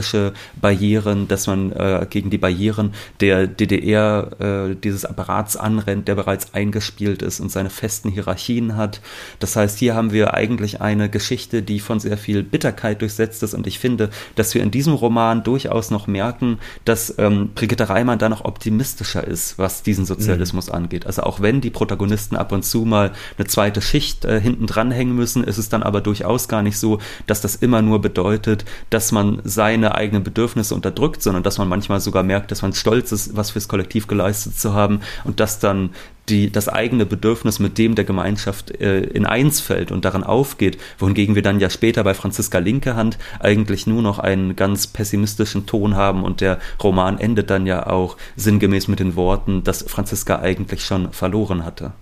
Barrieren, 0.60 1.28
dass 1.28 1.46
man 1.46 1.72
äh, 1.72 2.06
gegen 2.08 2.30
die 2.30 2.38
Barrieren 2.38 2.94
der 3.20 3.46
DDR 3.46 4.30
äh, 4.70 4.74
dieses 4.76 5.04
Apparats 5.04 5.56
anrennt, 5.56 6.08
der 6.08 6.14
bereits 6.14 6.54
eingespielt 6.54 7.22
ist 7.22 7.40
und 7.40 7.50
seine 7.50 7.70
festen 7.70 8.10
Hierarchien 8.10 8.76
hat. 8.76 9.00
Das 9.38 9.56
heißt, 9.56 9.78
hier 9.78 9.94
haben 9.94 10.12
wir 10.12 10.34
eigentlich 10.34 10.80
eine 10.80 11.08
Geschichte, 11.08 11.62
die 11.62 11.80
von 11.80 12.00
sehr 12.00 12.18
viel 12.18 12.42
Bitterkeit 12.42 13.00
durchsetzt 13.00 13.42
ist 13.42 13.54
und 13.54 13.66
ich 13.66 13.78
finde, 13.78 14.10
dass 14.34 14.54
wir 14.54 14.62
in 14.62 14.70
diesem 14.70 14.94
Roman 14.94 15.42
durchaus 15.42 15.90
noch 15.90 16.06
merken, 16.06 16.58
dass 16.84 17.14
ähm, 17.18 17.50
Brigitte 17.54 17.88
Reimann 17.88 18.18
da 18.18 18.28
noch 18.28 18.44
optimistischer 18.44 19.26
ist, 19.26 19.58
was 19.58 19.82
diesen 19.82 20.04
Sozialismus 20.04 20.68
mhm. 20.68 20.74
angeht. 20.74 21.06
Also 21.06 21.22
auch 21.22 21.40
wenn 21.40 21.60
die 21.60 21.70
Protagonisten 21.70 22.36
ab 22.36 22.52
und 22.52 22.64
zu 22.64 22.84
mal 22.84 23.12
eine 23.38 23.46
zweite 23.46 23.80
Schicht 23.80 24.24
äh, 24.24 24.40
hinten 24.40 24.66
dran 24.66 24.90
hängen 24.90 25.14
müssen, 25.14 25.44
ist 25.44 25.58
es 25.58 25.68
dann 25.68 25.82
aber 25.82 26.00
durchaus 26.00 26.48
gar 26.48 26.62
nicht 26.62 26.78
so, 26.78 26.98
dass 27.26 27.40
das 27.40 27.56
immer 27.56 27.82
nur 27.82 28.00
bedeutet, 28.00 28.64
dass 28.90 29.12
man 29.12 29.40
seine 29.74 29.94
eigenen 29.96 30.22
Bedürfnisse 30.22 30.74
unterdrückt, 30.74 31.20
sondern 31.20 31.42
dass 31.42 31.58
man 31.58 31.68
manchmal 31.68 32.00
sogar 32.00 32.22
merkt, 32.22 32.52
dass 32.52 32.62
man 32.62 32.72
stolz 32.72 33.10
ist, 33.10 33.36
was 33.36 33.50
fürs 33.50 33.66
Kollektiv 33.66 34.06
geleistet 34.06 34.56
zu 34.56 34.72
haben 34.72 35.00
und 35.24 35.40
dass 35.40 35.58
dann 35.58 35.90
die, 36.28 36.50
das 36.50 36.68
eigene 36.68 37.04
Bedürfnis 37.04 37.58
mit 37.58 37.76
dem 37.76 37.96
der 37.96 38.04
Gemeinschaft 38.04 38.70
äh, 38.80 39.00
in 39.00 39.26
eins 39.26 39.60
fällt 39.60 39.90
und 39.90 40.04
daran 40.04 40.22
aufgeht, 40.22 40.78
wohingegen 40.98 41.34
wir 41.34 41.42
dann 41.42 41.58
ja 41.58 41.68
später 41.68 42.04
bei 42.04 42.14
Franziska 42.14 42.58
Linkehand 42.58 43.18
eigentlich 43.40 43.86
nur 43.86 44.00
noch 44.00 44.20
einen 44.20 44.54
ganz 44.54 44.86
pessimistischen 44.86 45.66
Ton 45.66 45.96
haben 45.96 46.22
und 46.22 46.40
der 46.40 46.60
Roman 46.82 47.18
endet 47.18 47.50
dann 47.50 47.66
ja 47.66 47.88
auch 47.88 48.16
sinngemäß 48.36 48.86
mit 48.86 49.00
den 49.00 49.16
Worten, 49.16 49.64
dass 49.64 49.82
Franziska 49.82 50.38
eigentlich 50.38 50.84
schon 50.84 51.12
verloren 51.12 51.64
hatte. 51.64 51.92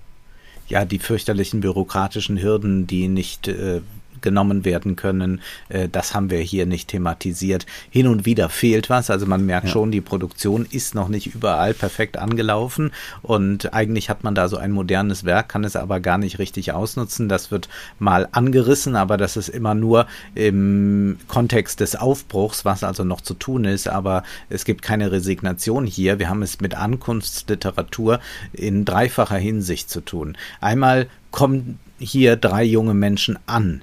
Ja, 0.68 0.84
die 0.84 0.98
fürchterlichen 0.98 1.60
bürokratischen 1.60 2.40
Hürden, 2.40 2.86
die 2.86 3.08
nicht 3.08 3.48
äh, 3.48 3.80
genommen 4.22 4.64
werden 4.64 4.96
können. 4.96 5.40
Äh, 5.68 5.88
das 5.90 6.14
haben 6.14 6.30
wir 6.30 6.38
hier 6.38 6.66
nicht 6.66 6.88
thematisiert. 6.88 7.66
Hin 7.90 8.06
und 8.06 8.24
wieder 8.26 8.48
fehlt 8.48 8.90
was. 8.90 9.10
Also 9.10 9.26
man 9.26 9.44
merkt 9.46 9.66
ja. 9.66 9.72
schon, 9.72 9.90
die 9.90 10.00
Produktion 10.00 10.66
ist 10.70 10.94
noch 10.94 11.08
nicht 11.08 11.34
überall 11.34 11.74
perfekt 11.74 12.16
angelaufen. 12.16 12.92
Und 13.22 13.72
eigentlich 13.74 14.10
hat 14.10 14.24
man 14.24 14.34
da 14.34 14.48
so 14.48 14.56
ein 14.56 14.72
modernes 14.72 15.24
Werk, 15.24 15.48
kann 15.48 15.64
es 15.64 15.76
aber 15.76 16.00
gar 16.00 16.18
nicht 16.18 16.38
richtig 16.38 16.72
ausnutzen. 16.72 17.28
Das 17.28 17.50
wird 17.50 17.68
mal 17.98 18.28
angerissen, 18.32 18.96
aber 18.96 19.16
das 19.16 19.36
ist 19.36 19.48
immer 19.48 19.74
nur 19.74 20.06
im 20.34 21.18
Kontext 21.28 21.80
des 21.80 21.96
Aufbruchs, 21.96 22.64
was 22.64 22.84
also 22.84 23.04
noch 23.04 23.20
zu 23.20 23.34
tun 23.34 23.64
ist. 23.64 23.88
Aber 23.88 24.22
es 24.48 24.64
gibt 24.64 24.82
keine 24.82 25.12
Resignation 25.12 25.86
hier. 25.86 26.18
Wir 26.18 26.28
haben 26.28 26.42
es 26.42 26.60
mit 26.60 26.74
Ankunftsliteratur 26.74 28.20
in 28.52 28.84
dreifacher 28.84 29.36
Hinsicht 29.36 29.90
zu 29.90 30.00
tun. 30.00 30.36
Einmal 30.60 31.08
kommen 31.30 31.78
hier 31.98 32.36
drei 32.36 32.64
junge 32.64 32.94
Menschen 32.94 33.38
an 33.46 33.82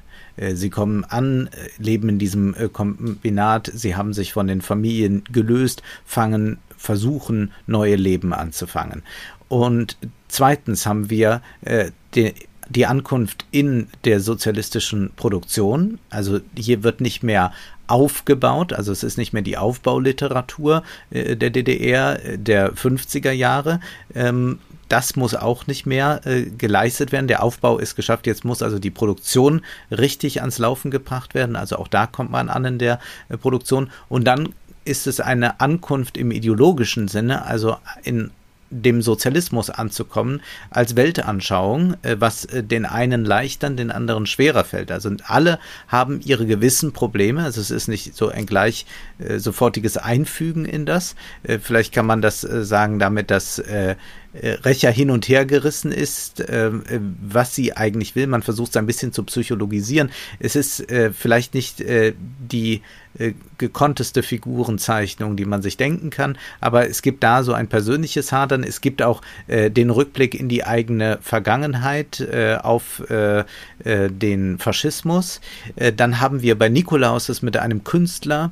sie 0.56 0.70
kommen 0.70 1.04
an, 1.04 1.48
äh, 1.48 1.70
leben 1.78 2.10
in 2.10 2.20
diesem 2.20 2.54
äh, 2.56 2.70
Kombinat, 2.70 3.72
sie 3.74 3.96
haben 3.96 4.14
sich 4.14 4.34
von 4.34 4.48
den 4.48 4.62
Familien 4.62 5.24
gelöst, 5.32 5.84
fangen, 6.06 6.58
versuchen, 6.78 7.52
neue 7.68 7.96
Leben 7.96 8.34
anzufangen. 8.34 9.04
Und 9.48 9.98
zweitens 10.28 10.86
haben 10.86 11.10
wir 11.10 11.42
äh, 11.62 11.92
die, 12.16 12.34
die 12.70 12.86
Ankunft 12.86 13.46
in 13.52 13.88
der 14.06 14.20
sozialistischen 14.20 15.12
Produktion. 15.16 16.00
Also 16.10 16.40
hier 16.56 16.84
wird 16.84 17.02
nicht 17.02 17.24
mehr 17.24 17.52
aufgebaut, 17.90 18.74
also 18.74 18.92
es 18.92 19.04
ist 19.04 19.18
nicht 19.18 19.34
mehr 19.34 19.42
die 19.42 19.58
Aufbauliteratur 19.58 20.84
äh, 21.10 21.36
der 21.36 21.50
DDR 21.50 22.38
der 22.38 22.74
50er 22.74 23.32
Jahre, 23.32 23.80
ähm, 24.14 24.60
das 24.90 25.16
muss 25.16 25.36
auch 25.36 25.68
nicht 25.68 25.86
mehr 25.86 26.22
äh, 26.26 26.46
geleistet 26.46 27.12
werden. 27.12 27.28
Der 27.28 27.44
Aufbau 27.44 27.78
ist 27.78 27.96
geschafft. 27.96 28.26
Jetzt 28.28 28.44
muss 28.44 28.64
also 28.64 28.80
die 28.80 28.90
Produktion 28.90 29.62
richtig 29.92 30.42
ans 30.42 30.58
Laufen 30.58 30.90
gebracht 30.92 31.36
werden. 31.36 31.56
Also 31.56 31.78
auch 31.78 31.88
da 31.88 32.08
kommt 32.08 32.32
man 32.32 32.50
an 32.50 32.66
in 32.66 32.80
der 32.80 33.00
äh, 33.30 33.38
Produktion. 33.38 33.92
Und 34.10 34.26
dann 34.26 34.50
ist 34.86 35.06
es 35.06 35.20
eine 35.20 35.60
Ankunft 35.60 36.18
im 36.18 36.32
ideologischen 36.32 37.08
Sinne, 37.08 37.46
also 37.46 37.78
in 38.04 38.32
dem 38.70 39.02
Sozialismus 39.02 39.70
anzukommen 39.70 40.42
als 40.70 40.96
Weltanschauung, 40.96 41.96
äh, 42.04 42.18
was 42.20 42.46
äh, 42.46 42.64
den 42.64 42.86
einen 42.86 43.26
leichter, 43.26 43.70
den 43.70 43.92
anderen 43.92 44.26
schwerer 44.26 44.64
fällt. 44.64 44.92
Also 44.92 45.12
alle 45.24 45.60
haben 45.88 46.22
ihre 46.22 46.46
gewissen 46.46 46.94
Probleme. 46.94 47.44
Also 47.44 47.62
es 47.62 47.72
ist 47.72 47.88
nicht 47.88 48.16
so 48.16 48.30
ein 48.30 48.46
gleich 48.46 48.86
äh, 49.20 49.40
sofortiges 49.40 49.98
Einfügen 49.98 50.66
in 50.66 50.86
das. 50.86 51.16
Vielleicht 51.62 51.94
kann 51.94 52.06
man 52.06 52.22
das 52.22 52.42
sagen 52.42 53.00
damit, 53.00 53.32
dass 53.32 53.62
Recher 54.34 54.92
hin 54.92 55.10
und 55.10 55.28
her 55.28 55.46
gerissen 55.46 55.92
ist, 55.92 56.44
ähm, 56.48 56.84
äh, 56.88 57.00
was 57.22 57.56
sie 57.56 57.76
eigentlich 57.76 58.16
will. 58.16 58.28
Man 58.28 58.44
versucht 58.44 58.72
es 58.72 58.78
ein 58.78 58.86
bisschen 58.86 59.12
zu 59.12 59.24
psychologisieren. 59.24 60.12
Es 60.40 60.56
ist 60.56 60.92
äh, 60.92 61.12
vielleicht 61.12 61.56
nicht 61.56 61.82
äh, 61.82 62.14
die 62.40 62.82
äh, 63.18 63.34
gekonnteste 63.58 64.22
Figurenzeichnung, 64.22 65.36
die 65.36 65.46
man 65.46 65.64
sich 65.64 65.78
denken 65.78 66.12
kann, 66.12 66.38
aber 66.62 66.88
es 66.88 67.02
gibt 67.02 67.24
da 67.24 67.42
so 67.42 67.54
ein 67.54 67.68
persönliches 67.68 68.32
Hadern. 68.32 68.64
Es 68.64 68.82
gibt 68.82 69.02
auch 69.02 69.24
äh, 69.48 69.72
den 69.72 69.90
Rückblick 69.90 70.36
in 70.36 70.48
die 70.48 70.64
eigene 70.64 71.18
Vergangenheit 71.22 72.26
auf 72.62 73.02
den 73.80 74.58
Faschismus. 74.60 75.42
dann 75.96 76.20
haben 76.20 76.42
wir 76.42 76.58
bei 76.58 76.70
Nikolaus 76.70 77.30
es 77.30 77.42
mit 77.42 77.58
einem 77.58 77.84
Künstler 77.84 78.52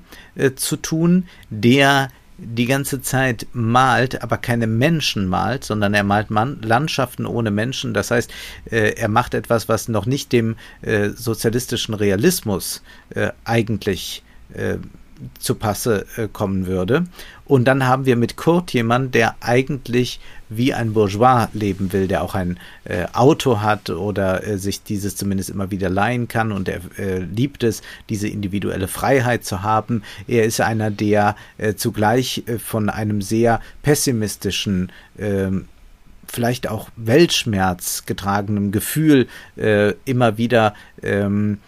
zu 0.56 0.78
tun, 0.78 1.26
der 1.50 2.10
die 2.38 2.66
ganze 2.66 3.02
Zeit 3.02 3.48
malt, 3.54 4.22
aber 4.22 4.38
keine 4.38 4.68
Menschen 4.68 5.28
malt, 5.28 5.64
sondern 5.64 5.94
er 5.94 6.04
malt 6.04 6.30
Man 6.30 6.62
Landschaften 6.62 7.26
ohne 7.26 7.52
Menschen. 7.52 7.94
Das 7.94 8.12
heißt, 8.12 8.32
äh, 8.70 8.92
er 8.96 9.08
macht 9.08 9.34
etwas, 9.34 9.68
was 9.68 9.88
noch 9.88 10.06
nicht 10.06 10.32
dem 10.32 10.56
äh, 10.82 11.10
sozialistischen 11.10 11.96
Realismus 11.96 12.84
äh, 13.10 13.32
eigentlich 13.44 14.24
äh, 14.54 14.78
zu 15.40 15.56
Passe 15.56 16.06
äh, 16.18 16.28
kommen 16.32 16.68
würde. 16.68 17.06
Und 17.46 17.66
dann 17.66 17.86
haben 17.88 18.06
wir 18.06 18.16
mit 18.16 18.36
Kurt 18.36 18.74
jemanden, 18.74 19.12
der 19.12 19.36
eigentlich 19.40 20.20
wie 20.50 20.74
ein 20.74 20.94
Bourgeois 20.94 21.48
leben 21.54 21.92
will, 21.94 22.08
der 22.08 22.24
auch 22.24 22.36
ein 22.36 22.60
äh, 22.86 23.06
Auto 23.14 23.62
hat 23.62 23.90
oder 23.90 24.46
äh, 24.46 24.58
sich 24.58 24.84
dieses 24.84 25.16
zumindest 25.16 25.50
immer 25.50 25.72
wieder 25.72 25.90
leihen 25.90 26.28
kann 26.28 26.52
und 26.52 26.70
er 26.70 26.82
äh, 26.98 27.20
liebt 27.20 27.64
es, 27.64 27.82
diese 28.10 28.28
individuelle 28.28 28.88
Freiheit 28.88 29.44
zu 29.44 29.62
haben. 29.62 30.04
Er 30.28 30.46
ist 30.46 30.62
einer, 30.62 30.92
der 30.92 31.36
äh, 31.58 31.76
zugleich 31.76 32.44
äh, 32.48 32.60
von 32.60 32.90
einem 32.90 33.22
sehr 33.22 33.62
pessimistischen 33.82 34.92
ähm, 35.18 35.66
vielleicht 36.28 36.70
auch 36.70 36.90
Weltschmerz 36.98 38.06
getragenem 38.06 38.72
Gefühl 38.72 39.28
äh, 39.56 39.94
immer 40.06 40.38
wieder 40.38 40.74
ähm, 41.02 41.60
äh, 41.64 41.67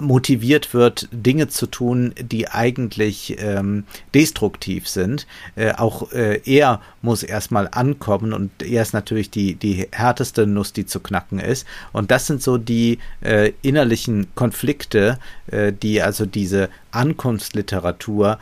motiviert 0.00 0.74
wird, 0.74 1.08
Dinge 1.12 1.48
zu 1.48 1.66
tun, 1.66 2.14
die 2.20 2.48
eigentlich 2.48 3.36
ähm, 3.38 3.84
destruktiv 4.14 4.88
sind. 4.88 5.26
Äh, 5.56 5.72
auch 5.72 6.12
äh, 6.12 6.40
er 6.44 6.80
muss 7.00 7.22
erstmal 7.22 7.68
ankommen 7.70 8.32
und 8.32 8.62
er 8.62 8.82
ist 8.82 8.92
natürlich 8.92 9.30
die, 9.30 9.54
die 9.54 9.88
härteste 9.92 10.46
Nuss, 10.46 10.72
die 10.72 10.86
zu 10.86 11.00
knacken 11.00 11.38
ist. 11.38 11.66
Und 11.92 12.10
das 12.10 12.26
sind 12.26 12.42
so 12.42 12.58
die 12.58 12.98
äh, 13.20 13.52
innerlichen 13.62 14.28
Konflikte, 14.34 15.18
äh, 15.46 15.72
die 15.72 16.02
also 16.02 16.26
diese 16.26 16.68
Ankunftsliteratur 16.90 18.38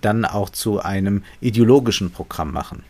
dann 0.00 0.24
auch 0.24 0.50
zu 0.50 0.80
einem 0.80 1.22
ideologischen 1.40 2.10
Programm 2.10 2.52
machen 2.52 2.82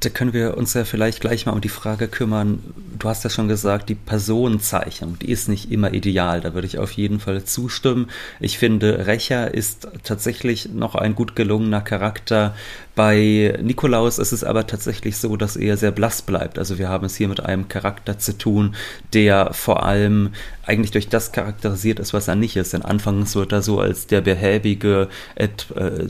da 0.00 0.10
können 0.10 0.34
wir 0.34 0.56
uns 0.58 0.74
ja 0.74 0.84
vielleicht 0.84 1.20
gleich 1.20 1.46
mal 1.46 1.52
um 1.52 1.60
die 1.60 1.70
Frage 1.70 2.06
kümmern. 2.06 2.62
Du 2.98 3.08
hast 3.08 3.24
ja 3.24 3.30
schon 3.30 3.48
gesagt, 3.48 3.88
die 3.88 3.94
Personenzeichnung, 3.94 5.18
die 5.18 5.30
ist 5.30 5.48
nicht 5.48 5.72
immer 5.72 5.94
ideal. 5.94 6.42
Da 6.42 6.52
würde 6.52 6.66
ich 6.66 6.78
auf 6.78 6.92
jeden 6.92 7.18
Fall 7.18 7.44
zustimmen. 7.44 8.10
Ich 8.38 8.58
finde, 8.58 9.06
Recher 9.06 9.54
ist 9.54 9.88
tatsächlich 10.04 10.68
noch 10.68 10.96
ein 10.96 11.14
gut 11.14 11.34
gelungener 11.34 11.80
Charakter. 11.80 12.54
Bei 12.94 13.58
Nikolaus 13.62 14.18
ist 14.18 14.32
es 14.32 14.44
aber 14.44 14.66
tatsächlich 14.66 15.16
so, 15.16 15.36
dass 15.36 15.56
er 15.56 15.78
sehr 15.78 15.92
blass 15.92 16.20
bleibt. 16.20 16.58
Also 16.58 16.78
wir 16.78 16.90
haben 16.90 17.06
es 17.06 17.16
hier 17.16 17.28
mit 17.28 17.40
einem 17.40 17.68
Charakter 17.68 18.18
zu 18.18 18.36
tun, 18.36 18.76
der 19.14 19.54
vor 19.54 19.84
allem 19.84 20.30
eigentlich 20.66 20.90
durch 20.90 21.08
das 21.08 21.32
charakterisiert 21.32 22.00
ist, 22.00 22.12
was 22.12 22.28
er 22.28 22.36
nicht 22.36 22.56
ist. 22.56 22.74
Denn 22.74 22.82
anfangs 22.82 23.34
wird 23.34 23.52
er 23.52 23.62
so 23.62 23.80
als 23.80 24.06
der 24.06 24.20
behäbige 24.20 25.08
äh, 25.36 25.48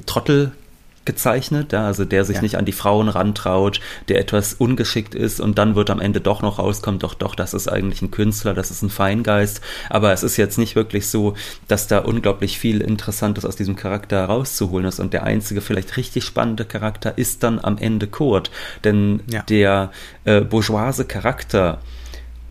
Trottel 0.07 0.53
gezeichnet, 1.07 1.73
ja, 1.73 1.87
also 1.87 2.05
der 2.05 2.25
sich 2.25 2.37
ja. 2.37 2.43
nicht 2.43 2.57
an 2.57 2.65
die 2.65 2.73
Frauen 2.73 3.09
rantraut, 3.09 3.81
der 4.09 4.19
etwas 4.19 4.55
ungeschickt 4.55 5.15
ist 5.15 5.41
und 5.41 5.57
dann 5.57 5.75
wird 5.75 5.89
am 5.89 6.01
Ende 6.01 6.21
doch 6.21 6.43
noch 6.43 6.59
rauskommt, 6.59 7.03
doch, 7.03 7.15
doch, 7.15 7.35
das 7.35 7.55
ist 7.55 7.69
eigentlich 7.69 8.03
ein 8.03 8.11
Künstler, 8.11 8.53
das 8.53 8.71
ist 8.71 8.83
ein 8.83 8.91
Feingeist, 8.91 9.61
aber 9.89 10.13
es 10.13 10.23
ist 10.23 10.37
jetzt 10.37 10.59
nicht 10.59 10.77
wirklich 10.77 11.09
so, 11.09 11.35
dass 11.69 11.87
da 11.87 11.99
unglaublich 11.99 12.59
viel 12.59 12.81
Interessantes 12.81 13.45
aus 13.45 13.57
diesem 13.57 13.77
Charakter 13.77 14.25
rauszuholen 14.25 14.87
ist 14.87 15.01
und 15.01 15.13
der 15.13 15.23
einzige 15.23 15.61
vielleicht 15.61 15.97
richtig 15.97 16.25
spannende 16.25 16.65
Charakter 16.65 17.17
ist 17.17 17.43
dann 17.43 17.59
am 17.59 17.79
Ende 17.79 18.07
Kurt, 18.07 18.51
denn 18.85 19.23
ja. 19.31 19.43
der 19.43 19.93
äh, 20.25 20.41
bourgeoise 20.41 21.05
Charakter, 21.05 21.81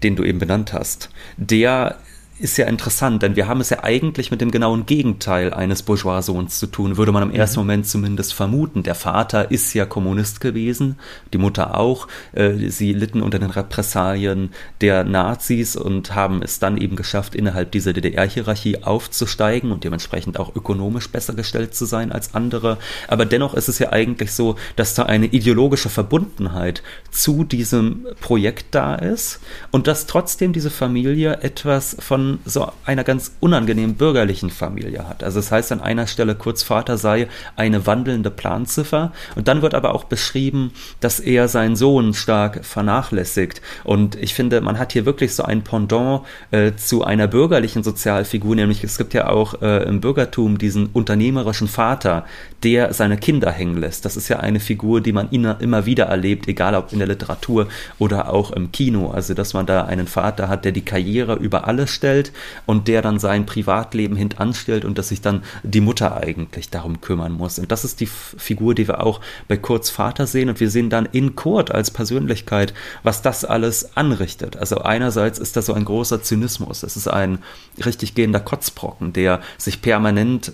den 0.01 0.15
du 0.15 0.23
eben 0.23 0.39
benannt 0.39 0.73
hast, 0.73 1.09
der 1.37 1.97
ist 2.37 2.57
ja 2.57 2.67
interessant, 2.67 3.23
denn 3.23 3.37
wir 3.37 3.47
haben 3.47 3.61
es 3.61 3.69
ja 3.69 3.83
eigentlich 3.83 4.29
mit 4.29 4.41
dem 4.41 4.51
genauen 4.51 4.85
Gegenteil 4.85 5.53
eines 5.53 5.83
Bourgeois-Sohns 5.83 6.59
zu 6.59 6.67
tun, 6.67 6.97
würde 6.97 7.13
man 7.13 7.23
im 7.23 7.29
mhm. 7.29 7.35
ersten 7.35 7.59
Moment 7.59 7.87
zumindest 7.87 8.33
vermuten. 8.33 8.83
Der 8.83 8.95
Vater 8.95 9.51
ist 9.51 9.73
ja 9.73 9.85
Kommunist 9.85 10.41
gewesen, 10.41 10.97
die 11.31 11.37
Mutter 11.37 11.77
auch. 11.79 12.09
Äh, 12.33 12.69
sie 12.69 12.91
litten 12.91 13.21
unter 13.21 13.39
den 13.39 13.51
Repressalien 13.51 14.49
der 14.81 15.05
Nazis 15.05 15.77
und 15.77 16.13
haben 16.13 16.41
es 16.41 16.59
dann 16.59 16.77
eben 16.77 16.97
geschafft, 16.97 17.35
innerhalb 17.35 17.71
dieser 17.71 17.93
DDR-Hierarchie 17.93 18.83
aufzusteigen 18.83 19.71
und 19.71 19.85
dementsprechend 19.85 20.37
auch 20.37 20.53
ökonomisch 20.55 21.09
besser 21.09 21.33
gestellt 21.33 21.73
zu 21.73 21.85
sein 21.85 22.11
als 22.11 22.35
andere. 22.35 22.77
Aber 23.07 23.25
dennoch 23.25 23.53
ist 23.53 23.69
es 23.69 23.79
ja 23.79 23.93
eigentlich 23.93 24.33
so, 24.33 24.57
dass 24.75 24.93
da 24.93 25.03
eine 25.03 25.27
ideologische 25.27 25.89
Verbundenheit 25.89 26.83
zu 27.11 27.45
diesem 27.45 28.07
Projekt 28.19 28.75
da 28.75 28.95
ist 28.95 29.39
und 29.71 29.87
dass 29.87 30.05
trotzdem 30.05 30.51
diese 30.51 30.69
Familie 30.69 31.39
etwas 31.41 31.95
von 31.99 32.24
so 32.45 32.71
einer 32.85 33.03
ganz 33.03 33.35
unangenehmen 33.39 33.95
bürgerlichen 33.95 34.49
Familie 34.49 35.07
hat. 35.07 35.23
Also 35.23 35.39
es 35.39 35.45
das 35.45 35.51
heißt 35.51 35.71
an 35.71 35.81
einer 35.81 36.07
Stelle, 36.07 36.35
kurz 36.35 36.63
Vater 36.63 36.97
sei 36.97 37.27
eine 37.55 37.85
wandelnde 37.85 38.31
Planziffer 38.31 39.11
und 39.35 39.47
dann 39.47 39.61
wird 39.61 39.73
aber 39.73 39.93
auch 39.93 40.05
beschrieben, 40.05 40.71
dass 40.99 41.19
er 41.19 41.47
seinen 41.47 41.75
Sohn 41.75 42.13
stark 42.13 42.65
vernachlässigt 42.65 43.61
und 43.83 44.15
ich 44.15 44.33
finde, 44.33 44.61
man 44.61 44.79
hat 44.79 44.93
hier 44.93 45.05
wirklich 45.05 45.35
so 45.35 45.43
ein 45.43 45.63
Pendant 45.63 46.21
äh, 46.51 46.73
zu 46.75 47.03
einer 47.03 47.27
bürgerlichen 47.27 47.83
Sozialfigur, 47.83 48.55
nämlich 48.55 48.83
es 48.83 48.97
gibt 48.97 49.13
ja 49.13 49.29
auch 49.29 49.61
äh, 49.61 49.83
im 49.83 50.01
Bürgertum 50.01 50.57
diesen 50.57 50.87
unternehmerischen 50.87 51.67
Vater, 51.67 52.25
der 52.63 52.93
seine 52.93 53.17
Kinder 53.17 53.51
hängen 53.51 53.77
lässt. 53.77 54.05
Das 54.05 54.17
ist 54.17 54.27
ja 54.27 54.39
eine 54.39 54.59
Figur, 54.59 55.01
die 55.01 55.11
man 55.11 55.29
immer 55.29 55.85
wieder 55.85 56.05
erlebt, 56.05 56.47
egal 56.47 56.73
ob 56.75 56.91
in 56.91 56.99
der 56.99 57.07
Literatur 57.07 57.67
oder 57.99 58.33
auch 58.33 58.51
im 58.51 58.71
Kino. 58.71 59.11
Also 59.11 59.33
dass 59.33 59.53
man 59.53 59.65
da 59.65 59.85
einen 59.85 60.07
Vater 60.07 60.49
hat, 60.49 60.65
der 60.65 60.71
die 60.71 60.83
Karriere 60.83 61.35
über 61.35 61.67
alles 61.67 61.91
stellt 61.91 62.14
stellt 62.15 62.31
und 62.65 62.87
der 62.87 63.01
dann 63.01 63.19
sein 63.19 63.45
Privatleben 63.45 64.15
hintanstellt 64.15 64.85
und 64.85 64.97
dass 64.97 65.09
sich 65.09 65.21
dann 65.21 65.43
die 65.63 65.81
Mutter 65.81 66.15
eigentlich 66.15 66.69
darum 66.69 67.01
kümmern 67.01 67.31
muss. 67.31 67.59
Und 67.59 67.71
das 67.71 67.83
ist 67.83 67.99
die 67.99 68.05
Figur, 68.07 68.75
die 68.75 68.87
wir 68.87 69.03
auch 69.03 69.21
bei 69.47 69.57
Kurts 69.57 69.89
Vater 69.89 70.27
sehen 70.27 70.49
und 70.49 70.59
wir 70.59 70.69
sehen 70.69 70.89
dann 70.89 71.07
in 71.11 71.35
Kurt 71.35 71.71
als 71.71 71.91
Persönlichkeit, 71.91 72.73
was 73.03 73.21
das 73.21 73.43
alles 73.45 73.95
anrichtet. 73.97 74.57
Also 74.57 74.79
einerseits 74.79 75.39
ist 75.39 75.55
das 75.57 75.65
so 75.65 75.73
ein 75.73 75.85
großer 75.85 76.21
Zynismus. 76.21 76.83
Es 76.83 76.95
ist 76.95 77.07
ein 77.07 77.39
richtig 77.85 78.15
gehender 78.15 78.39
Kotzbrocken, 78.39 79.13
der 79.13 79.41
sich 79.57 79.81
permanent 79.81 80.53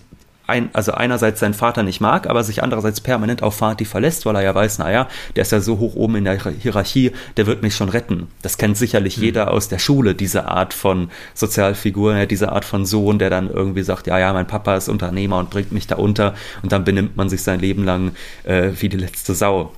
ein, 0.52 0.70
also 0.74 0.92
einerseits 0.92 1.40
seinen 1.40 1.54
Vater 1.54 1.82
nicht 1.82 2.02
mag, 2.02 2.30
aber 2.30 2.44
sich 2.44 2.62
andererseits 2.62 3.02
permanent 3.02 3.42
auf 3.42 3.60
Vati 3.60 3.86
verlässt, 3.86 4.26
weil 4.26 4.36
er 4.36 4.44
ja 4.44 4.54
weiß, 4.54 4.80
naja, 4.80 5.08
der 5.36 5.44
ist 5.44 5.52
ja 5.52 5.62
so 5.62 5.80
hoch 5.80 5.96
oben 5.96 6.18
in 6.18 6.26
der 6.26 6.38
Hierarchie, 6.38 7.12
der 7.38 7.48
wird 7.48 7.64
mich 7.64 7.76
schon 7.76 7.90
retten. 7.90 8.28
Das 8.42 8.58
kennt 8.58 8.78
sicherlich 8.78 9.18
mhm. 9.18 9.24
jeder 9.24 9.52
aus 9.52 9.70
der 9.70 9.80
Schule, 9.80 10.14
diese 10.14 10.48
Art 10.48 10.74
von 10.74 11.10
Sozialfigur, 11.34 12.26
diese 12.26 12.52
Art 12.52 12.66
von 12.66 12.86
Sohn, 12.86 13.18
der 13.18 13.30
dann 13.30 13.50
irgendwie 13.50 13.84
sagt, 13.84 14.08
ja, 14.08 14.20
ja, 14.20 14.34
mein 14.34 14.48
Papa 14.48 14.76
ist 14.76 14.90
Unternehmer 14.90 15.38
und 15.40 15.50
bringt 15.50 15.72
mich 15.72 15.88
da 15.88 15.96
unter 15.96 16.36
und 16.62 16.72
dann 16.72 16.84
benimmt 16.84 17.16
man 17.16 17.30
sich 17.30 17.42
sein 17.42 17.60
Leben 17.60 17.86
lang 17.86 18.12
äh, 18.44 18.72
wie 18.80 18.90
die 18.90 18.98
letzte 18.98 19.34
Sau 19.34 19.72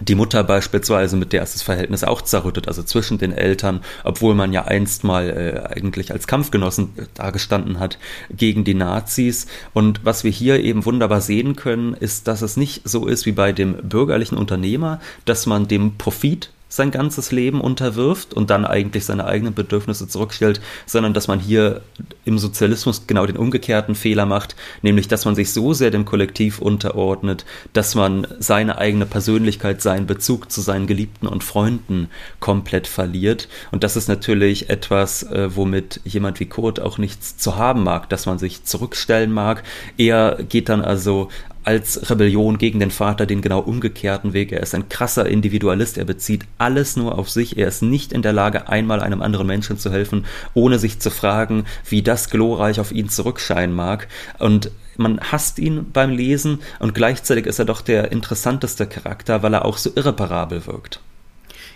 die 0.00 0.14
Mutter 0.14 0.44
beispielsweise, 0.44 1.16
mit 1.16 1.32
der 1.32 1.42
ist 1.42 1.54
das 1.54 1.62
Verhältnis 1.62 2.04
auch 2.04 2.22
zerrüttet, 2.22 2.68
also 2.68 2.82
zwischen 2.82 3.18
den 3.18 3.32
Eltern, 3.32 3.80
obwohl 4.04 4.34
man 4.34 4.52
ja 4.52 4.64
einst 4.64 5.04
mal 5.04 5.28
äh, 5.28 5.74
eigentlich 5.74 6.12
als 6.12 6.26
Kampfgenossen 6.26 6.90
dagestanden 7.14 7.80
hat 7.80 7.98
gegen 8.30 8.64
die 8.64 8.74
Nazis. 8.74 9.46
Und 9.72 10.04
was 10.04 10.24
wir 10.24 10.30
hier 10.30 10.60
eben 10.60 10.84
wunderbar 10.84 11.20
sehen 11.20 11.56
können, 11.56 11.94
ist, 11.94 12.28
dass 12.28 12.42
es 12.42 12.56
nicht 12.56 12.88
so 12.88 13.06
ist 13.06 13.26
wie 13.26 13.32
bei 13.32 13.52
dem 13.52 13.74
bürgerlichen 13.88 14.38
Unternehmer, 14.38 15.00
dass 15.24 15.46
man 15.46 15.68
dem 15.68 15.96
Profit 15.96 16.50
sein 16.68 16.90
ganzes 16.90 17.32
Leben 17.32 17.60
unterwirft 17.60 18.34
und 18.34 18.50
dann 18.50 18.64
eigentlich 18.66 19.04
seine 19.04 19.24
eigenen 19.24 19.54
Bedürfnisse 19.54 20.06
zurückstellt, 20.06 20.60
sondern 20.86 21.14
dass 21.14 21.28
man 21.28 21.40
hier 21.40 21.82
im 22.24 22.38
Sozialismus 22.38 23.06
genau 23.06 23.26
den 23.26 23.38
umgekehrten 23.38 23.94
Fehler 23.94 24.26
macht, 24.26 24.54
nämlich 24.82 25.08
dass 25.08 25.24
man 25.24 25.34
sich 25.34 25.52
so 25.52 25.72
sehr 25.72 25.90
dem 25.90 26.04
Kollektiv 26.04 26.58
unterordnet, 26.58 27.46
dass 27.72 27.94
man 27.94 28.26
seine 28.38 28.78
eigene 28.78 29.06
Persönlichkeit, 29.06 29.80
seinen 29.80 30.06
Bezug 30.06 30.52
zu 30.52 30.60
seinen 30.60 30.86
Geliebten 30.86 31.26
und 31.26 31.42
Freunden 31.42 32.08
komplett 32.38 32.86
verliert. 32.86 33.48
Und 33.70 33.82
das 33.82 33.96
ist 33.96 34.08
natürlich 34.08 34.68
etwas, 34.68 35.22
äh, 35.22 35.54
womit 35.56 36.00
jemand 36.04 36.38
wie 36.40 36.46
Kurt 36.46 36.80
auch 36.80 36.98
nichts 36.98 37.38
zu 37.38 37.56
haben 37.56 37.82
mag, 37.82 38.08
dass 38.10 38.26
man 38.26 38.38
sich 38.38 38.64
zurückstellen 38.64 39.32
mag. 39.32 39.62
Er 39.96 40.38
geht 40.48 40.68
dann 40.68 40.82
also 40.82 41.28
als 41.64 42.10
Rebellion 42.10 42.58
gegen 42.58 42.80
den 42.80 42.90
Vater 42.90 43.26
den 43.26 43.42
genau 43.42 43.60
umgekehrten 43.60 44.32
Weg. 44.32 44.52
Er 44.52 44.62
ist 44.62 44.74
ein 44.74 44.88
krasser 44.88 45.26
Individualist, 45.26 45.98
er 45.98 46.04
bezieht 46.04 46.44
alles 46.56 46.96
nur 46.96 47.18
auf 47.18 47.28
sich, 47.30 47.58
er 47.58 47.68
ist 47.68 47.82
nicht 47.82 48.12
in 48.12 48.22
der 48.22 48.32
Lage, 48.32 48.68
einmal 48.68 49.00
einem 49.00 49.22
anderen 49.22 49.46
Menschen 49.46 49.78
zu 49.78 49.90
helfen, 49.90 50.24
ohne 50.54 50.78
sich 50.78 50.98
zu 50.98 51.10
fragen, 51.10 51.64
wie 51.88 52.02
das 52.02 52.30
glorreich 52.30 52.80
auf 52.80 52.92
ihn 52.92 53.08
zurückscheinen 53.08 53.74
mag. 53.74 54.08
Und 54.38 54.70
man 54.96 55.20
hasst 55.20 55.58
ihn 55.58 55.90
beim 55.92 56.10
Lesen 56.10 56.60
und 56.78 56.94
gleichzeitig 56.94 57.46
ist 57.46 57.58
er 57.58 57.64
doch 57.64 57.80
der 57.80 58.12
interessanteste 58.12 58.86
Charakter, 58.86 59.42
weil 59.42 59.54
er 59.54 59.64
auch 59.64 59.76
so 59.76 59.90
irreparabel 59.94 60.66
wirkt. 60.66 61.00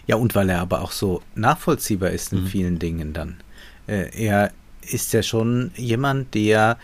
Ja, 0.07 0.17
und 0.17 0.35
weil 0.35 0.51
er 0.51 0.61
aber 0.61 0.83
auch 0.83 0.93
so 0.93 1.23
nachvollziehbar 1.35 2.11
ist 2.11 2.33
in 2.33 2.43
mhm. 2.43 2.47
vielen 2.47 2.79
Dingen 2.79 3.13
dann. 3.13 3.37
Äh, 3.87 4.11
er 4.17 4.51
ist 4.91 5.13
ja 5.13 5.23
schon 5.23 5.71
jemand, 5.77 6.35
der 6.35 6.79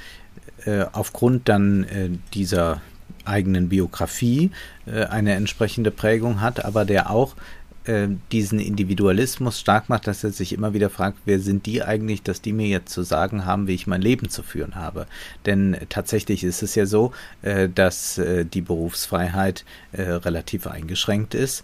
äh, 0.64 0.84
aufgrund 0.92 1.48
dann 1.48 1.84
äh, 1.84 2.10
dieser 2.34 2.80
eigenen 3.28 3.68
Biografie 3.68 4.50
äh, 4.86 5.04
eine 5.04 5.34
entsprechende 5.34 5.90
Prägung 5.90 6.40
hat, 6.40 6.64
aber 6.64 6.84
der 6.84 7.10
auch 7.10 7.36
äh, 7.84 8.08
diesen 8.32 8.58
Individualismus 8.58 9.60
stark 9.60 9.88
macht, 9.88 10.06
dass 10.06 10.24
er 10.24 10.30
sich 10.30 10.52
immer 10.52 10.74
wieder 10.74 10.90
fragt, 10.90 11.18
wer 11.24 11.38
sind 11.38 11.66
die 11.66 11.82
eigentlich, 11.82 12.22
dass 12.22 12.40
die 12.40 12.52
mir 12.52 12.66
jetzt 12.66 12.92
zu 12.92 13.02
sagen 13.02 13.44
haben, 13.44 13.66
wie 13.66 13.74
ich 13.74 13.86
mein 13.86 14.02
Leben 14.02 14.28
zu 14.28 14.42
führen 14.42 14.74
habe. 14.74 15.06
Denn 15.46 15.76
tatsächlich 15.88 16.44
ist 16.44 16.62
es 16.62 16.74
ja 16.74 16.86
so, 16.86 17.12
äh, 17.42 17.68
dass 17.68 18.20
die 18.52 18.60
Berufsfreiheit 18.60 19.64
relativ 19.92 20.66
eingeschränkt 20.66 21.34
ist. 21.34 21.62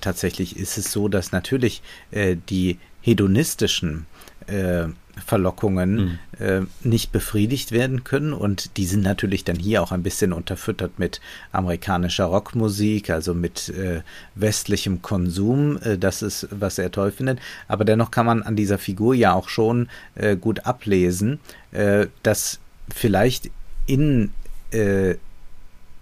tatsächlich 0.00 0.56
ist 0.56 0.78
es 0.78 0.92
so, 0.92 1.08
dass 1.08 1.32
natürlich 1.32 1.82
die 2.12 2.78
hedonistischen 3.00 4.06
Verlockungen 5.24 5.94
mhm. 5.94 6.18
äh, 6.38 6.60
nicht 6.82 7.12
befriedigt 7.12 7.72
werden 7.72 8.04
können. 8.04 8.32
Und 8.32 8.76
die 8.76 8.86
sind 8.86 9.02
natürlich 9.02 9.44
dann 9.44 9.56
hier 9.56 9.82
auch 9.82 9.92
ein 9.92 10.02
bisschen 10.02 10.32
unterfüttert 10.32 10.98
mit 10.98 11.20
amerikanischer 11.52 12.26
Rockmusik, 12.26 13.10
also 13.10 13.34
mit 13.34 13.68
äh, 13.70 14.02
westlichem 14.34 15.02
Konsum. 15.02 15.78
Äh, 15.82 15.98
das 15.98 16.22
ist, 16.22 16.48
was 16.50 16.78
er 16.78 16.90
toll 16.90 17.10
findet. 17.10 17.38
Aber 17.66 17.84
dennoch 17.84 18.10
kann 18.10 18.26
man 18.26 18.42
an 18.42 18.56
dieser 18.56 18.78
Figur 18.78 19.14
ja 19.14 19.32
auch 19.32 19.48
schon 19.48 19.88
äh, 20.14 20.36
gut 20.36 20.66
ablesen, 20.66 21.40
äh, 21.72 22.06
dass 22.22 22.58
vielleicht 22.94 23.50
in 23.86 24.32
äh, 24.70 25.14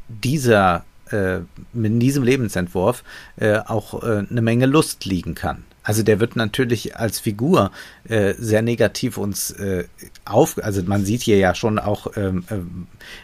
dieser 0.08 0.84
in 1.08 2.00
diesem 2.00 2.24
Lebensentwurf 2.24 3.04
auch 3.38 4.02
eine 4.02 4.42
Menge 4.42 4.66
Lust 4.66 5.04
liegen 5.04 5.36
kann. 5.36 5.62
Also 5.86 6.02
der 6.02 6.18
wird 6.18 6.34
natürlich 6.34 6.96
als 6.96 7.20
Figur 7.20 7.70
äh, 8.08 8.34
sehr 8.36 8.60
negativ 8.60 9.18
uns 9.18 9.52
äh, 9.52 9.84
auf, 10.24 10.58
also 10.60 10.82
man 10.82 11.04
sieht 11.04 11.22
hier 11.22 11.38
ja 11.38 11.54
schon 11.54 11.78
auch, 11.78 12.08
ähm, 12.16 12.42
äh, 12.50 12.56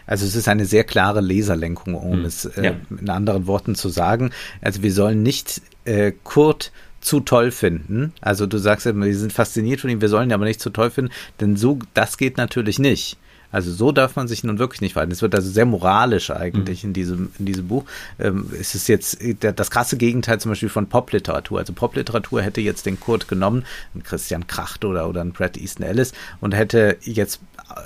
also 0.06 0.24
es 0.24 0.36
ist 0.36 0.46
eine 0.46 0.64
sehr 0.64 0.84
klare 0.84 1.20
Laserlenkung, 1.20 1.96
um 1.96 2.18
hm. 2.18 2.24
es 2.24 2.44
äh, 2.44 2.66
ja. 2.66 2.74
in 2.88 3.10
anderen 3.10 3.48
Worten 3.48 3.74
zu 3.74 3.88
sagen. 3.88 4.30
Also 4.60 4.84
wir 4.84 4.92
sollen 4.92 5.24
nicht 5.24 5.60
äh, 5.84 6.12
Kurt 6.22 6.70
zu 7.00 7.18
toll 7.18 7.50
finden. 7.50 8.12
Also 8.20 8.46
du 8.46 8.58
sagst 8.58 8.86
immer, 8.86 9.06
wir 9.06 9.16
sind 9.16 9.32
fasziniert 9.32 9.80
von 9.80 9.90
ihm, 9.90 10.00
wir 10.00 10.08
sollen 10.08 10.30
ihn 10.30 10.32
aber 10.32 10.44
nicht 10.44 10.60
zu 10.60 10.70
toll 10.70 10.90
finden, 10.90 11.10
denn 11.40 11.56
so, 11.56 11.80
das 11.94 12.16
geht 12.16 12.36
natürlich 12.36 12.78
nicht. 12.78 13.18
Also 13.52 13.72
so 13.72 13.92
darf 13.92 14.16
man 14.16 14.26
sich 14.26 14.42
nun 14.42 14.58
wirklich 14.58 14.80
nicht 14.80 14.94
verhalten. 14.94 15.12
Es 15.12 15.22
wird 15.22 15.34
also 15.34 15.50
sehr 15.50 15.66
moralisch 15.66 16.30
eigentlich 16.30 16.82
mhm. 16.82 16.88
in 16.88 16.94
diesem, 16.94 17.32
in 17.38 17.46
diesem 17.46 17.68
Buch. 17.68 17.84
Ähm, 18.18 18.50
es 18.58 18.74
ist 18.74 18.88
jetzt 18.88 19.18
das 19.40 19.70
krasse 19.70 19.96
Gegenteil 19.96 20.40
zum 20.40 20.50
Beispiel 20.50 20.68
von 20.68 20.88
Popliteratur. 20.88 21.58
Also 21.58 21.72
Popliteratur 21.72 22.42
hätte 22.42 22.60
jetzt 22.60 22.86
den 22.86 22.98
Kurt 22.98 23.28
genommen, 23.28 23.64
einen 23.94 24.02
Christian 24.02 24.46
Kracht 24.46 24.84
oder, 24.84 25.08
oder 25.08 25.20
einen 25.20 25.32
Brad 25.32 25.56
Easton 25.56 25.86
Ellis 25.86 26.12
und 26.40 26.54
hätte 26.54 26.96
jetzt 27.02 27.40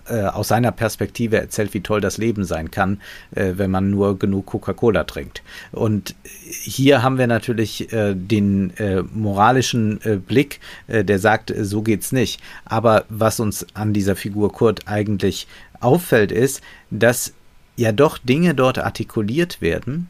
äh, 0.09 0.23
aus 0.23 0.49
seiner 0.49 0.73
Perspektive 0.73 1.39
erzählt, 1.39 1.75
wie 1.75 1.81
toll 1.81 2.01
das 2.01 2.19
Leben 2.19 2.45
sein 2.45 2.71
kann, 2.71 3.01
äh, 3.33 3.55
wenn 3.57 3.71
man 3.71 3.91
nur 3.91 4.19
genug 4.19 4.47
Coca-Cola 4.47 5.05
trinkt. 5.05 5.43
Und 5.73 6.15
hier 6.23 7.03
haben 7.03 7.19
wir 7.19 7.27
natürlich 7.27 7.93
äh, 7.93 8.15
den 8.15 8.77
äh, 8.79 9.03
moralischen 9.03 10.01
äh, 10.03 10.17
Blick, 10.17 10.61
äh, 10.87 11.05
der 11.05 11.19
sagt, 11.19 11.53
so 11.59 11.83
geht's 11.83 12.13
nicht. 12.13 12.41
Aber 12.65 13.05
was 13.09 13.41
uns 13.41 13.67
an 13.75 13.93
dieser 13.93 14.17
Figur 14.17 14.53
Kurt 14.53 14.87
eigentlich 14.87 15.47
auffällt, 15.81 16.33
ist, 16.33 16.61
dass 16.90 17.33
ja 17.77 17.92
doch 17.92 18.19
Dinge 18.19 18.55
dort 18.55 18.79
artikuliert 18.79 19.61
werden, 19.61 20.09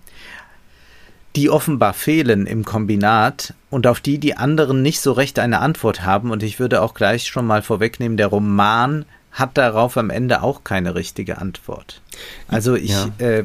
die 1.35 1.51
offenbar 1.51 1.93
fehlen 1.93 2.47
im 2.47 2.65
Kombinat 2.65 3.55
und 3.71 3.87
auf 3.87 4.01
die 4.01 4.19
die 4.19 4.37
anderen 4.37 4.83
nicht 4.83 5.01
so 5.01 5.13
recht 5.13 5.39
eine 5.39 5.61
Antwort 5.61 6.03
haben. 6.03 6.31
Und 6.31 6.43
ich 6.43 6.59
würde 6.59 6.81
auch 6.81 6.95
gleich 6.95 7.27
schon 7.27 7.47
mal 7.47 7.63
vorwegnehmen, 7.63 8.17
der 8.17 8.29
Roman 8.29 9.05
hat 9.37 9.59
darauf 9.59 9.99
am 9.99 10.09
Ende 10.09 10.43
auch 10.43 10.65
keine 10.65 10.95
richtige 10.95 11.37
Antwort. 11.37 12.01
Also 12.49 12.75
ich, 12.75 12.93
ja. 12.93 13.11
äh, 13.19 13.45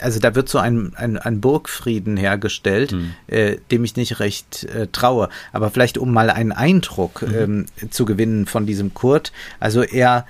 also 0.00 0.20
da 0.20 0.36
wird 0.36 0.48
so 0.48 0.58
ein, 0.58 0.92
ein, 0.94 1.18
ein 1.18 1.40
Burgfrieden 1.40 2.16
hergestellt, 2.16 2.92
mhm. 2.92 3.12
äh, 3.26 3.56
dem 3.72 3.82
ich 3.82 3.96
nicht 3.96 4.20
recht 4.20 4.62
äh, 4.64 4.86
traue. 4.86 5.28
Aber 5.52 5.72
vielleicht 5.72 5.98
um 5.98 6.12
mal 6.12 6.30
einen 6.30 6.52
Eindruck 6.52 7.22
mhm. 7.22 7.34
ähm, 7.34 7.66
zu 7.90 8.04
gewinnen 8.04 8.46
von 8.46 8.66
diesem 8.66 8.94
Kurt. 8.94 9.32
Also 9.58 9.82
er 9.82 10.26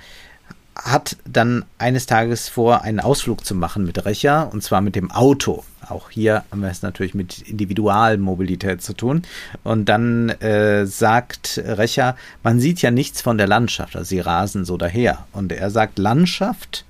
hat 0.83 1.17
dann 1.25 1.65
eines 1.77 2.05
Tages 2.05 2.49
vor, 2.49 2.81
einen 2.83 2.99
Ausflug 2.99 3.45
zu 3.45 3.55
machen 3.55 3.85
mit 3.85 4.05
Recher, 4.05 4.49
und 4.51 4.63
zwar 4.63 4.81
mit 4.81 4.95
dem 4.95 5.11
Auto. 5.11 5.63
Auch 5.89 6.09
hier 6.09 6.43
haben 6.51 6.61
wir 6.61 6.69
es 6.69 6.81
natürlich 6.81 7.13
mit 7.13 7.41
Individualmobilität 7.41 8.81
zu 8.81 8.93
tun. 8.93 9.21
Und 9.63 9.85
dann 9.85 10.29
äh, 10.29 10.85
sagt 10.85 11.61
Recher, 11.63 12.15
man 12.43 12.59
sieht 12.59 12.81
ja 12.81 12.91
nichts 12.91 13.21
von 13.21 13.37
der 13.37 13.47
Landschaft, 13.47 13.95
also 13.95 14.07
sie 14.07 14.19
rasen 14.19 14.65
so 14.65 14.77
daher. 14.77 15.25
Und 15.31 15.51
er 15.51 15.69
sagt, 15.69 15.97
Landschaft? 15.97 16.85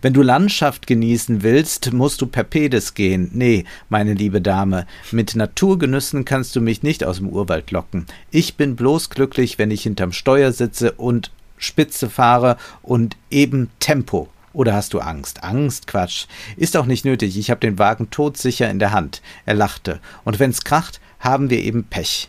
Wenn 0.00 0.14
du 0.14 0.22
Landschaft 0.22 0.86
genießen 0.86 1.42
willst, 1.42 1.92
musst 1.92 2.22
du 2.22 2.26
per 2.26 2.44
Pedes 2.44 2.94
gehen. 2.94 3.30
Nee, 3.34 3.64
meine 3.90 4.14
liebe 4.14 4.40
Dame, 4.40 4.86
mit 5.12 5.36
Naturgenüssen 5.36 6.24
kannst 6.24 6.56
du 6.56 6.62
mich 6.62 6.82
nicht 6.82 7.04
aus 7.04 7.18
dem 7.18 7.28
Urwald 7.28 7.70
locken. 7.70 8.06
Ich 8.30 8.56
bin 8.56 8.76
bloß 8.76 9.10
glücklich, 9.10 9.58
wenn 9.58 9.70
ich 9.70 9.82
hinterm 9.82 10.12
Steuer 10.12 10.52
sitze 10.52 10.92
und 10.92 11.30
Spitze 11.58 12.08
fahre 12.08 12.56
und 12.82 13.16
eben 13.30 13.70
Tempo. 13.80 14.28
Oder 14.52 14.74
hast 14.74 14.94
du 14.94 15.00
Angst? 15.00 15.44
Angst? 15.44 15.86
Quatsch. 15.86 16.26
Ist 16.56 16.76
auch 16.76 16.86
nicht 16.86 17.04
nötig. 17.04 17.38
Ich 17.38 17.50
habe 17.50 17.60
den 17.60 17.78
Wagen 17.78 18.10
todsicher 18.10 18.70
in 18.70 18.78
der 18.78 18.92
Hand. 18.92 19.22
Er 19.46 19.54
lachte. 19.54 20.00
Und 20.24 20.38
wenn's 20.38 20.64
kracht, 20.64 21.00
haben 21.20 21.50
wir 21.50 21.58
eben 21.58 21.84
Pech. 21.84 22.28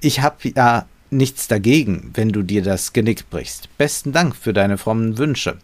Ich 0.00 0.20
hab 0.20 0.44
ja 0.44 0.86
nichts 1.10 1.48
dagegen, 1.48 2.10
wenn 2.14 2.30
du 2.30 2.42
dir 2.42 2.62
das 2.62 2.92
Genick 2.92 3.30
brichst. 3.30 3.68
Besten 3.78 4.12
Dank 4.12 4.36
für 4.36 4.52
deine 4.52 4.78
frommen 4.78 5.16
Wünsche. 5.16 5.58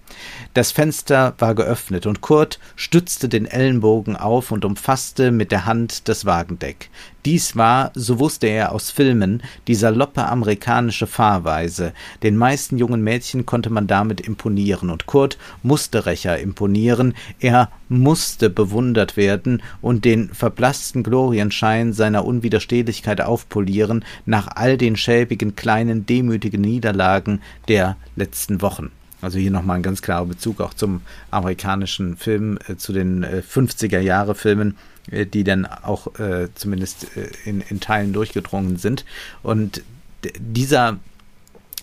Das 0.53 0.73
Fenster 0.73 1.35
war 1.39 1.55
geöffnet 1.55 2.07
und 2.07 2.23
Kurt 2.23 2.59
stützte 2.75 3.29
den 3.29 3.47
Ellenbogen 3.47 4.17
auf 4.17 4.51
und 4.51 4.65
umfasste 4.65 5.31
mit 5.31 5.53
der 5.53 5.65
Hand 5.65 6.09
das 6.09 6.25
Wagendeck. 6.25 6.91
Dies 7.25 7.55
war, 7.55 7.93
so 7.95 8.19
wusste 8.19 8.49
er 8.49 8.73
aus 8.73 8.91
Filmen, 8.91 9.45
die 9.69 9.77
saloppe 9.77 10.27
amerikanische 10.27 11.07
Fahrweise. 11.07 11.93
Den 12.25 12.37
meisten 12.37 12.79
jungen 12.79 13.01
Mädchen 13.05 13.47
konnte 13.47 13.71
man 13.71 13.87
damit 13.87 14.21
imponieren, 14.21 14.91
und 14.91 15.07
Kurt 15.07 15.39
musste 15.63 16.07
Rächer 16.07 16.41
imponieren, 16.41 17.15
er 17.39 17.71
musste 17.89 18.51
bewundert 18.51 19.17
werden 19.17 19.63
und 19.81 20.05
den 20.05 20.35
verblassten 20.35 21.05
Glorienschein 21.05 21.93
seiner 21.93 22.25
Unwiderstehlichkeit 22.25 23.21
aufpolieren 23.21 24.05
nach 24.27 24.49
all 24.57 24.77
den 24.77 24.97
schäbigen 24.97 25.55
kleinen 25.55 26.07
demütigen 26.07 26.63
Niederlagen 26.63 27.41
der 27.69 27.97
letzten 28.17 28.63
Wochen. 28.63 28.91
Also 29.23 29.39
hier 29.39 29.51
nochmal 29.51 29.77
ein 29.77 29.83
ganz 29.83 30.03
klarer 30.03 30.27
Bezug 30.27 30.61
auch 30.61 30.75
zum 30.75 31.03
amerikanischen 31.31 32.17
Film, 32.17 32.59
äh, 32.69 32.77
zu 32.77 32.93
den 32.93 33.23
äh, 33.23 33.43
50er 33.49 34.01
Jahre 34.01 34.35
Filmen, 34.35 34.77
äh, 35.11 35.27
die 35.27 35.45
dann 35.45 35.67
auch 35.67 36.19
äh, 36.19 36.49
zumindest 36.55 37.17
äh, 37.17 37.31
in, 37.45 37.61
in 37.61 37.81
Teilen 37.81 38.13
durchgedrungen 38.13 38.77
sind. 38.77 39.05
Und 39.43 39.83
dieser 40.39 40.99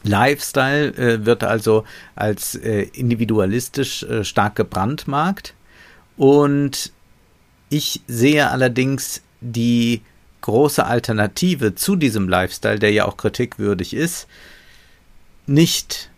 Lifestyle 0.04 0.93
äh, 0.95 1.26
wird 1.26 1.43
also 1.43 1.84
als 2.15 2.56
individualistisch 2.56 4.06
stark 4.21 4.56
gebrandmarkt. 4.56 5.54
Und 6.15 6.91
ich 7.69 8.02
sehe 8.08 8.50
allerdings 8.50 9.21
die 9.41 10.02
große 10.41 10.86
Alternative 10.86 11.76
zu 11.76 11.95
diesem 11.95 12.30
Lifestyle, 12.30 12.80
der 12.80 12.91
ja 12.91 13.06
auch 13.06 13.17
kritikwürdig 13.17 13.93
ist, 13.93 14.28
nicht 15.45 16.10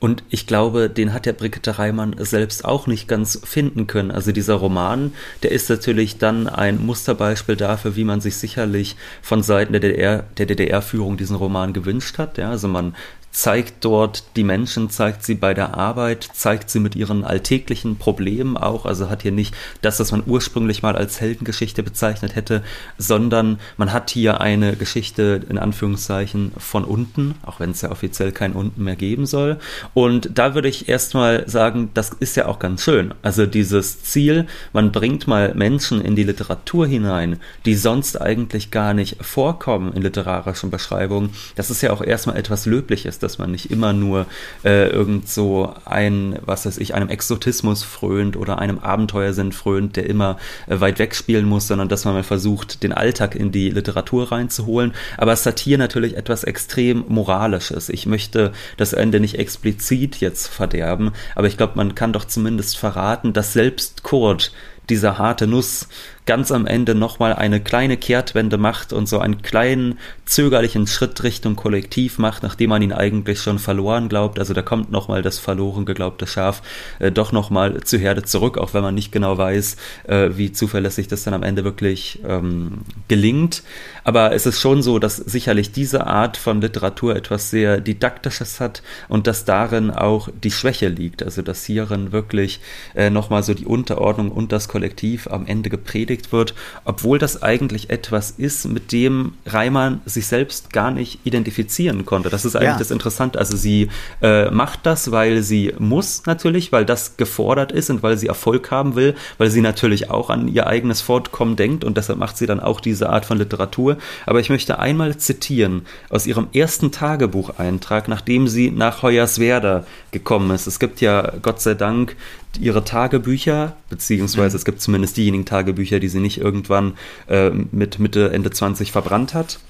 und 0.00 0.24
ich 0.30 0.46
glaube, 0.46 0.88
den 0.88 1.12
hat 1.12 1.26
der 1.26 1.34
Brigitte 1.34 1.78
Reimann 1.78 2.16
selbst 2.18 2.64
auch 2.64 2.86
nicht 2.86 3.06
ganz 3.06 3.38
finden 3.44 3.86
können. 3.86 4.10
Also 4.10 4.32
dieser 4.32 4.54
Roman, 4.54 5.12
der 5.42 5.52
ist 5.52 5.68
natürlich 5.68 6.16
dann 6.16 6.48
ein 6.48 6.84
Musterbeispiel 6.84 7.56
dafür, 7.56 7.96
wie 7.96 8.04
man 8.04 8.22
sich 8.22 8.36
sicherlich 8.36 8.96
von 9.20 9.42
Seiten 9.42 9.72
der 9.72 9.80
DDR, 9.82 10.24
der 10.38 10.46
DDR-Führung 10.46 11.18
diesen 11.18 11.36
Roman 11.36 11.74
gewünscht 11.74 12.16
hat. 12.16 12.38
Ja, 12.38 12.48
also 12.48 12.66
man 12.66 12.96
zeigt 13.32 13.84
dort 13.84 14.24
die 14.36 14.44
Menschen, 14.44 14.90
zeigt 14.90 15.24
sie 15.24 15.34
bei 15.34 15.54
der 15.54 15.76
Arbeit, 15.76 16.28
zeigt 16.32 16.68
sie 16.68 16.80
mit 16.80 16.96
ihren 16.96 17.24
alltäglichen 17.24 17.96
Problemen 17.96 18.56
auch. 18.56 18.86
Also 18.86 19.08
hat 19.08 19.22
hier 19.22 19.32
nicht 19.32 19.54
das, 19.82 20.00
was 20.00 20.12
man 20.12 20.24
ursprünglich 20.26 20.82
mal 20.82 20.96
als 20.96 21.20
Heldengeschichte 21.20 21.82
bezeichnet 21.82 22.34
hätte, 22.34 22.62
sondern 22.98 23.60
man 23.76 23.92
hat 23.92 24.10
hier 24.10 24.40
eine 24.40 24.76
Geschichte 24.76 25.42
in 25.48 25.58
Anführungszeichen 25.58 26.52
von 26.58 26.84
unten, 26.84 27.36
auch 27.42 27.60
wenn 27.60 27.70
es 27.70 27.82
ja 27.82 27.90
offiziell 27.90 28.32
kein 28.32 28.52
unten 28.52 28.82
mehr 28.82 28.96
geben 28.96 29.26
soll. 29.26 29.58
Und 29.94 30.30
da 30.34 30.54
würde 30.54 30.68
ich 30.68 30.88
erstmal 30.88 31.48
sagen, 31.48 31.90
das 31.94 32.10
ist 32.10 32.36
ja 32.36 32.46
auch 32.46 32.58
ganz 32.58 32.82
schön. 32.82 33.14
Also 33.22 33.46
dieses 33.46 34.02
Ziel, 34.02 34.46
man 34.72 34.90
bringt 34.90 35.28
mal 35.28 35.54
Menschen 35.54 36.00
in 36.00 36.16
die 36.16 36.24
Literatur 36.24 36.86
hinein, 36.86 37.38
die 37.64 37.74
sonst 37.74 38.20
eigentlich 38.20 38.70
gar 38.70 38.92
nicht 38.92 39.24
vorkommen 39.24 39.92
in 39.92 40.02
literarischen 40.02 40.70
Beschreibungen. 40.70 41.30
Das 41.54 41.70
ist 41.70 41.82
ja 41.82 41.92
auch 41.92 42.02
erstmal 42.02 42.36
etwas 42.36 42.66
Löbliches 42.66 43.19
dass 43.22 43.38
man 43.38 43.50
nicht 43.50 43.70
immer 43.70 43.92
nur 43.92 44.26
äh, 44.64 44.88
irgend 44.88 45.28
so 45.28 45.74
ein, 45.84 46.38
was 46.44 46.66
weiß 46.66 46.78
ich, 46.78 46.94
einem 46.94 47.08
Exotismus 47.08 47.82
frönt 47.82 48.36
oder 48.36 48.58
einem 48.58 48.78
Abenteuersinn 48.78 49.52
frönt, 49.52 49.96
der 49.96 50.06
immer 50.06 50.38
äh, 50.66 50.80
weit 50.80 50.98
weg 50.98 51.14
spielen 51.14 51.46
muss, 51.46 51.68
sondern 51.68 51.88
dass 51.88 52.04
man 52.04 52.14
mal 52.14 52.22
versucht, 52.22 52.82
den 52.82 52.92
Alltag 52.92 53.34
in 53.34 53.52
die 53.52 53.70
Literatur 53.70 54.32
reinzuholen. 54.32 54.92
Aber 55.16 55.36
hier 55.58 55.78
natürlich 55.78 56.16
etwas 56.16 56.44
extrem 56.44 57.04
Moralisches. 57.08 57.88
Ich 57.88 58.06
möchte 58.06 58.52
das 58.76 58.92
Ende 58.92 59.20
nicht 59.20 59.38
explizit 59.38 60.16
jetzt 60.20 60.48
verderben, 60.48 61.12
aber 61.34 61.46
ich 61.46 61.56
glaube, 61.56 61.74
man 61.76 61.94
kann 61.94 62.12
doch 62.12 62.24
zumindest 62.24 62.78
verraten, 62.78 63.32
dass 63.32 63.52
selbst 63.52 64.02
Kurt 64.02 64.52
diese 64.88 65.18
harte 65.18 65.46
Nuss 65.46 65.88
ganz 66.26 66.52
am 66.52 66.66
Ende 66.66 66.94
nochmal 66.94 67.32
eine 67.34 67.60
kleine 67.60 67.96
Kehrtwende 67.96 68.58
macht 68.58 68.92
und 68.92 69.08
so 69.08 69.18
einen 69.18 69.42
kleinen 69.42 69.98
zögerlichen 70.26 70.86
Schritt 70.86 71.22
Richtung 71.24 71.56
Kollektiv 71.56 72.18
macht, 72.18 72.44
nachdem 72.44 72.70
man 72.70 72.82
ihn 72.82 72.92
eigentlich 72.92 73.40
schon 73.40 73.58
verloren 73.58 74.08
glaubt. 74.08 74.38
Also 74.38 74.54
da 74.54 74.62
kommt 74.62 74.92
nochmal 74.92 75.22
das 75.22 75.40
verloren 75.40 75.84
geglaubte 75.86 76.28
Schaf 76.28 76.62
äh, 77.00 77.10
doch 77.10 77.32
nochmal 77.32 77.80
zur 77.82 77.98
Herde 77.98 78.22
zurück, 78.22 78.58
auch 78.58 78.74
wenn 78.74 78.82
man 78.82 78.94
nicht 78.94 79.10
genau 79.10 79.38
weiß, 79.38 79.76
äh, 80.06 80.30
wie 80.34 80.52
zuverlässig 80.52 81.08
das 81.08 81.24
dann 81.24 81.34
am 81.34 81.42
Ende 81.42 81.64
wirklich 81.64 82.20
ähm, 82.24 82.82
gelingt. 83.08 83.64
Aber 84.04 84.32
es 84.32 84.46
ist 84.46 84.60
schon 84.60 84.82
so, 84.82 84.98
dass 84.98 85.16
sicherlich 85.16 85.72
diese 85.72 86.06
Art 86.06 86.36
von 86.36 86.60
Literatur 86.60 87.16
etwas 87.16 87.50
sehr 87.50 87.80
Didaktisches 87.80 88.60
hat 88.60 88.82
und 89.08 89.26
dass 89.26 89.44
darin 89.44 89.90
auch 89.90 90.28
die 90.44 90.50
Schwäche 90.50 90.88
liegt. 90.88 91.22
Also 91.22 91.42
dass 91.42 91.64
hierin 91.64 92.12
wirklich 92.12 92.60
äh, 92.94 93.10
nochmal 93.10 93.42
so 93.42 93.52
die 93.52 93.66
Unterordnung 93.66 94.30
und 94.30 94.52
das 94.52 94.68
Kollektiv 94.68 95.26
am 95.26 95.46
Ende 95.46 95.70
gepredigt 95.70 96.19
angelegt 96.20 96.32
wird, 96.32 96.54
obwohl 96.84 97.18
das 97.18 97.42
eigentlich 97.42 97.90
etwas 97.90 98.34
ist, 98.36 98.66
mit 98.66 98.92
dem 98.92 99.32
Reimann 99.46 100.00
sich 100.04 100.26
selbst 100.26 100.72
gar 100.72 100.90
nicht 100.90 101.20
identifizieren 101.24 102.04
konnte. 102.04 102.30
Das 102.30 102.44
ist 102.44 102.56
eigentlich 102.56 102.72
ja. 102.72 102.78
das 102.78 102.90
Interessante. 102.90 103.38
Also 103.38 103.56
sie 103.56 103.88
äh, 104.22 104.50
macht 104.50 104.80
das, 104.84 105.10
weil 105.10 105.42
sie 105.42 105.74
muss 105.78 106.26
natürlich, 106.26 106.72
weil 106.72 106.84
das 106.84 107.16
gefordert 107.16 107.72
ist 107.72 107.90
und 107.90 108.02
weil 108.02 108.16
sie 108.16 108.26
Erfolg 108.26 108.70
haben 108.70 108.94
will, 108.94 109.14
weil 109.38 109.50
sie 109.50 109.60
natürlich 109.60 110.10
auch 110.10 110.30
an 110.30 110.48
ihr 110.48 110.66
eigenes 110.66 111.00
Fortkommen 111.00 111.56
denkt 111.56 111.84
und 111.84 111.96
deshalb 111.96 112.18
macht 112.18 112.36
sie 112.36 112.46
dann 112.46 112.60
auch 112.60 112.80
diese 112.80 113.08
Art 113.10 113.24
von 113.24 113.38
Literatur. 113.38 113.96
Aber 114.26 114.40
ich 114.40 114.50
möchte 114.50 114.78
einmal 114.78 115.16
zitieren 115.16 115.82
aus 116.10 116.26
ihrem 116.26 116.48
ersten 116.52 116.90
Tagebucheintrag, 116.92 118.08
nachdem 118.08 118.48
sie 118.48 118.70
nach 118.70 119.02
Hoyerswerda 119.02 119.84
gekommen 120.10 120.50
ist. 120.50 120.66
Es 120.66 120.78
gibt 120.78 121.00
ja 121.00 121.32
Gott 121.42 121.60
sei 121.60 121.74
Dank 121.74 122.16
ihre 122.58 122.84
Tagebücher, 122.84 123.76
beziehungsweise 123.88 124.56
es 124.56 124.64
gibt 124.64 124.80
zumindest 124.80 125.16
diejenigen 125.16 125.44
Tagebücher, 125.44 126.00
die 126.00 126.08
sie 126.08 126.20
nicht 126.20 126.38
irgendwann 126.38 126.94
äh, 127.28 127.50
mit 127.50 127.98
Mitte, 127.98 128.32
Ende 128.32 128.50
20 128.50 128.92
verbrannt 128.92 129.34
hat. 129.34 129.60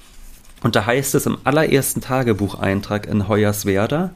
Und 0.63 0.77
da 0.77 0.87
heißt 0.87 1.15
es 1.15 1.27
im 1.27 1.39
allerersten 1.45 2.01
Tagebucheintrag 2.01 3.07
in 3.07 3.29
Hoyerswerda, 3.29 4.11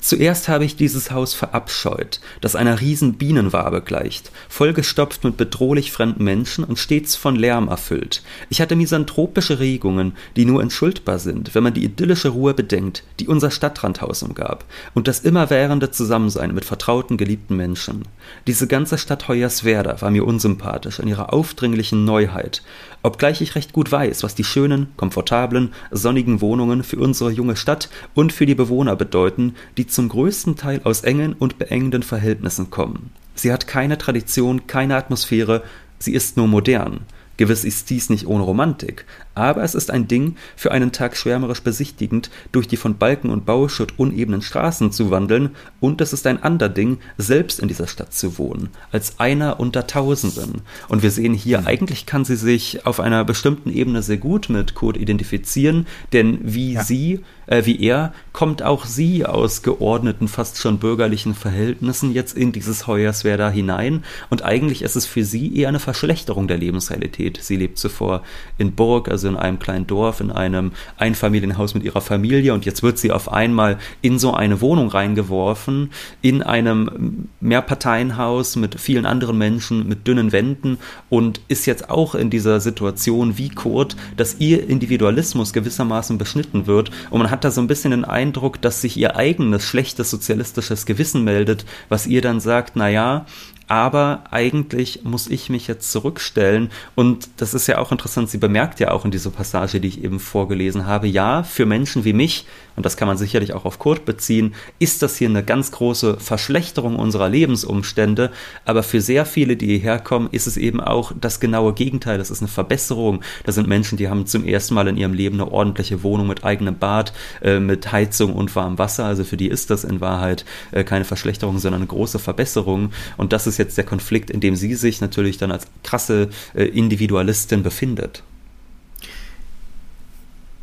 Zuerst 0.00 0.48
habe 0.48 0.64
ich 0.64 0.76
dieses 0.76 1.10
Haus 1.10 1.34
verabscheut, 1.34 2.20
das 2.40 2.56
einer 2.56 2.80
riesen 2.80 3.14
Bienenwabe 3.14 3.82
gleicht, 3.82 4.32
vollgestopft 4.48 5.24
mit 5.24 5.36
bedrohlich 5.36 5.92
fremden 5.92 6.24
Menschen 6.24 6.64
und 6.64 6.78
stets 6.78 7.16
von 7.16 7.36
Lärm 7.36 7.68
erfüllt. 7.68 8.22
Ich 8.48 8.62
hatte 8.62 8.76
misanthropische 8.76 9.58
Regungen, 9.58 10.14
die 10.36 10.46
nur 10.46 10.62
entschuldbar 10.62 11.18
sind, 11.18 11.54
wenn 11.54 11.62
man 11.62 11.74
die 11.74 11.84
idyllische 11.84 12.30
Ruhe 12.30 12.54
bedenkt, 12.54 13.04
die 13.20 13.28
unser 13.28 13.50
Stadtrandhaus 13.50 14.22
umgab, 14.22 14.64
und 14.94 15.06
das 15.06 15.20
immerwährende 15.20 15.90
Zusammensein 15.90 16.54
mit 16.54 16.64
vertrauten, 16.64 17.18
geliebten 17.18 17.56
Menschen. 17.56 18.04
Diese 18.46 18.66
ganze 18.66 18.96
Stadt 18.96 19.28
Hoyerswerda 19.28 20.00
war 20.00 20.10
mir 20.10 20.26
unsympathisch 20.26 20.98
in 20.98 21.08
ihrer 21.08 21.32
aufdringlichen 21.32 22.06
Neuheit, 22.06 22.62
obgleich 23.02 23.40
ich 23.40 23.54
recht 23.54 23.72
gut 23.72 23.90
weiß, 23.90 24.22
was 24.22 24.34
die 24.34 24.44
schönen, 24.44 24.88
komfortablen, 24.96 25.72
sonnigen 25.90 26.40
Wohnungen 26.40 26.82
für 26.82 26.98
unsere 26.98 27.30
junge 27.30 27.56
Stadt 27.56 27.88
und 28.14 28.32
für 28.32 28.46
die 28.46 28.54
Bewohner 28.54 28.96
bedeuten, 28.96 29.54
die 29.76 29.86
zum 29.86 30.08
größten 30.08 30.56
Teil 30.56 30.80
aus 30.84 31.02
engen 31.02 31.34
und 31.34 31.58
beengenden 31.58 32.02
Verhältnissen 32.02 32.70
kommen. 32.70 33.10
Sie 33.34 33.52
hat 33.52 33.66
keine 33.66 33.98
Tradition, 33.98 34.66
keine 34.66 34.96
Atmosphäre, 34.96 35.62
sie 35.98 36.12
ist 36.12 36.36
nur 36.36 36.46
modern. 36.46 37.00
Gewiss 37.40 37.64
ist 37.64 37.88
dies 37.88 38.10
nicht 38.10 38.26
ohne 38.26 38.44
Romantik, 38.44 39.06
aber 39.34 39.64
es 39.64 39.74
ist 39.74 39.90
ein 39.90 40.06
Ding, 40.06 40.36
für 40.56 40.72
einen 40.72 40.92
Tag 40.92 41.16
schwärmerisch 41.16 41.62
besichtigend 41.62 42.30
durch 42.52 42.68
die 42.68 42.76
von 42.76 42.98
Balken 42.98 43.30
und 43.30 43.46
Bauschutt 43.46 43.98
unebenen 43.98 44.42
Straßen 44.42 44.92
zu 44.92 45.10
wandeln, 45.10 45.56
und 45.80 46.02
es 46.02 46.12
ist 46.12 46.26
ein 46.26 46.42
ander 46.42 46.68
Ding, 46.68 46.98
selbst 47.16 47.58
in 47.58 47.68
dieser 47.68 47.86
Stadt 47.86 48.12
zu 48.12 48.36
wohnen, 48.36 48.68
als 48.92 49.20
einer 49.20 49.58
unter 49.58 49.86
Tausenden. 49.86 50.60
Und 50.88 51.02
wir 51.02 51.10
sehen 51.10 51.32
hier, 51.32 51.62
mhm. 51.62 51.66
eigentlich 51.66 52.04
kann 52.04 52.26
sie 52.26 52.36
sich 52.36 52.84
auf 52.84 53.00
einer 53.00 53.24
bestimmten 53.24 53.72
Ebene 53.72 54.02
sehr 54.02 54.18
gut 54.18 54.50
mit 54.50 54.74
Kurt 54.74 54.98
identifizieren, 54.98 55.86
denn 56.12 56.40
wie 56.42 56.74
ja. 56.74 56.84
sie 56.84 57.20
äh, 57.50 57.66
wie 57.66 57.80
er, 57.80 58.14
kommt 58.32 58.62
auch 58.62 58.86
sie 58.86 59.26
aus 59.26 59.62
geordneten, 59.62 60.28
fast 60.28 60.58
schon 60.58 60.78
bürgerlichen 60.78 61.34
Verhältnissen 61.34 62.12
jetzt 62.12 62.36
in 62.36 62.52
dieses 62.52 62.86
Hoyerswerda 62.86 63.50
hinein. 63.50 64.04
Und 64.30 64.42
eigentlich 64.42 64.82
ist 64.82 64.96
es 64.96 65.04
für 65.04 65.24
sie 65.24 65.54
eher 65.56 65.68
eine 65.68 65.80
Verschlechterung 65.80 66.48
der 66.48 66.56
Lebensrealität. 66.56 67.38
Sie 67.42 67.56
lebt 67.56 67.76
zuvor 67.76 68.22
in 68.56 68.72
Burg, 68.72 69.08
also 69.08 69.28
in 69.28 69.36
einem 69.36 69.58
kleinen 69.58 69.86
Dorf, 69.86 70.20
in 70.20 70.30
einem 70.30 70.72
Einfamilienhaus 70.96 71.74
mit 71.74 71.82
ihrer 71.82 72.00
Familie 72.00 72.54
und 72.54 72.64
jetzt 72.64 72.82
wird 72.82 72.98
sie 72.98 73.10
auf 73.10 73.30
einmal 73.30 73.78
in 74.00 74.18
so 74.18 74.32
eine 74.32 74.60
Wohnung 74.60 74.88
reingeworfen, 74.88 75.90
in 76.22 76.42
einem 76.42 77.28
Mehrparteienhaus 77.40 78.56
mit 78.56 78.80
vielen 78.80 79.06
anderen 79.06 79.36
Menschen, 79.36 79.88
mit 79.88 80.06
dünnen 80.06 80.30
Wänden 80.30 80.78
und 81.08 81.40
ist 81.48 81.66
jetzt 81.66 81.90
auch 81.90 82.14
in 82.14 82.30
dieser 82.30 82.60
Situation 82.60 83.38
wie 83.38 83.48
Kurt, 83.48 83.96
dass 84.16 84.36
ihr 84.38 84.68
Individualismus 84.68 85.52
gewissermaßen 85.52 86.16
beschnitten 86.16 86.68
wird 86.68 86.92
und 87.10 87.18
man 87.18 87.30
hat 87.30 87.39
hat 87.40 87.44
da 87.46 87.50
so 87.50 87.62
ein 87.62 87.68
bisschen 87.68 87.92
den 87.92 88.04
Eindruck, 88.04 88.60
dass 88.60 88.82
sich 88.82 88.98
ihr 88.98 89.16
eigenes 89.16 89.64
schlechtes 89.64 90.10
sozialistisches 90.10 90.84
Gewissen 90.84 91.24
meldet, 91.24 91.64
was 91.88 92.06
ihr 92.06 92.20
dann 92.20 92.38
sagt, 92.38 92.76
na 92.76 92.90
ja, 92.90 93.24
aber 93.66 94.24
eigentlich 94.30 95.04
muss 95.04 95.26
ich 95.26 95.48
mich 95.48 95.66
jetzt 95.66 95.90
zurückstellen. 95.90 96.70
Und 96.96 97.30
das 97.38 97.54
ist 97.54 97.66
ja 97.66 97.78
auch 97.78 97.92
interessant, 97.92 98.28
sie 98.28 98.36
bemerkt 98.36 98.78
ja 98.78 98.90
auch 98.90 99.06
in 99.06 99.10
dieser 99.10 99.30
Passage, 99.30 99.80
die 99.80 99.88
ich 99.88 100.04
eben 100.04 100.20
vorgelesen 100.20 100.84
habe, 100.84 101.06
ja, 101.06 101.42
für 101.42 101.64
Menschen 101.64 102.04
wie 102.04 102.12
mich, 102.12 102.44
und 102.80 102.86
das 102.86 102.96
kann 102.96 103.08
man 103.08 103.18
sicherlich 103.18 103.52
auch 103.52 103.66
auf 103.66 103.78
Kurt 103.78 104.06
beziehen, 104.06 104.54
ist 104.78 105.02
das 105.02 105.18
hier 105.18 105.28
eine 105.28 105.44
ganz 105.44 105.70
große 105.70 106.16
Verschlechterung 106.18 106.96
unserer 106.96 107.28
Lebensumstände, 107.28 108.30
aber 108.64 108.82
für 108.82 109.02
sehr 109.02 109.26
viele, 109.26 109.54
die 109.58 109.66
hierher 109.66 109.98
kommen, 109.98 110.30
ist 110.32 110.46
es 110.46 110.56
eben 110.56 110.80
auch 110.80 111.12
das 111.20 111.40
genaue 111.40 111.74
Gegenteil, 111.74 112.16
das 112.16 112.30
ist 112.30 112.40
eine 112.40 112.48
Verbesserung. 112.48 113.20
Da 113.44 113.52
sind 113.52 113.68
Menschen, 113.68 113.98
die 113.98 114.08
haben 114.08 114.24
zum 114.24 114.46
ersten 114.46 114.72
Mal 114.72 114.88
in 114.88 114.96
ihrem 114.96 115.12
Leben 115.12 115.38
eine 115.38 115.52
ordentliche 115.52 116.02
Wohnung 116.02 116.26
mit 116.26 116.42
eigenem 116.42 116.78
Bad, 116.78 117.12
äh, 117.42 117.60
mit 117.60 117.92
Heizung 117.92 118.32
und 118.32 118.56
warmem 118.56 118.78
Wasser, 118.78 119.04
also 119.04 119.24
für 119.24 119.36
die 119.36 119.48
ist 119.48 119.68
das 119.68 119.84
in 119.84 120.00
Wahrheit 120.00 120.46
äh, 120.70 120.82
keine 120.82 121.04
Verschlechterung, 121.04 121.58
sondern 121.58 121.82
eine 121.82 121.88
große 121.88 122.18
Verbesserung. 122.18 122.92
Und 123.18 123.34
das 123.34 123.46
ist 123.46 123.58
jetzt 123.58 123.76
der 123.76 123.84
Konflikt, 123.84 124.30
in 124.30 124.40
dem 124.40 124.56
sie 124.56 124.74
sich 124.74 125.02
natürlich 125.02 125.36
dann 125.36 125.52
als 125.52 125.66
krasse 125.82 126.30
äh, 126.54 126.64
Individualistin 126.64 127.62
befindet. 127.62 128.22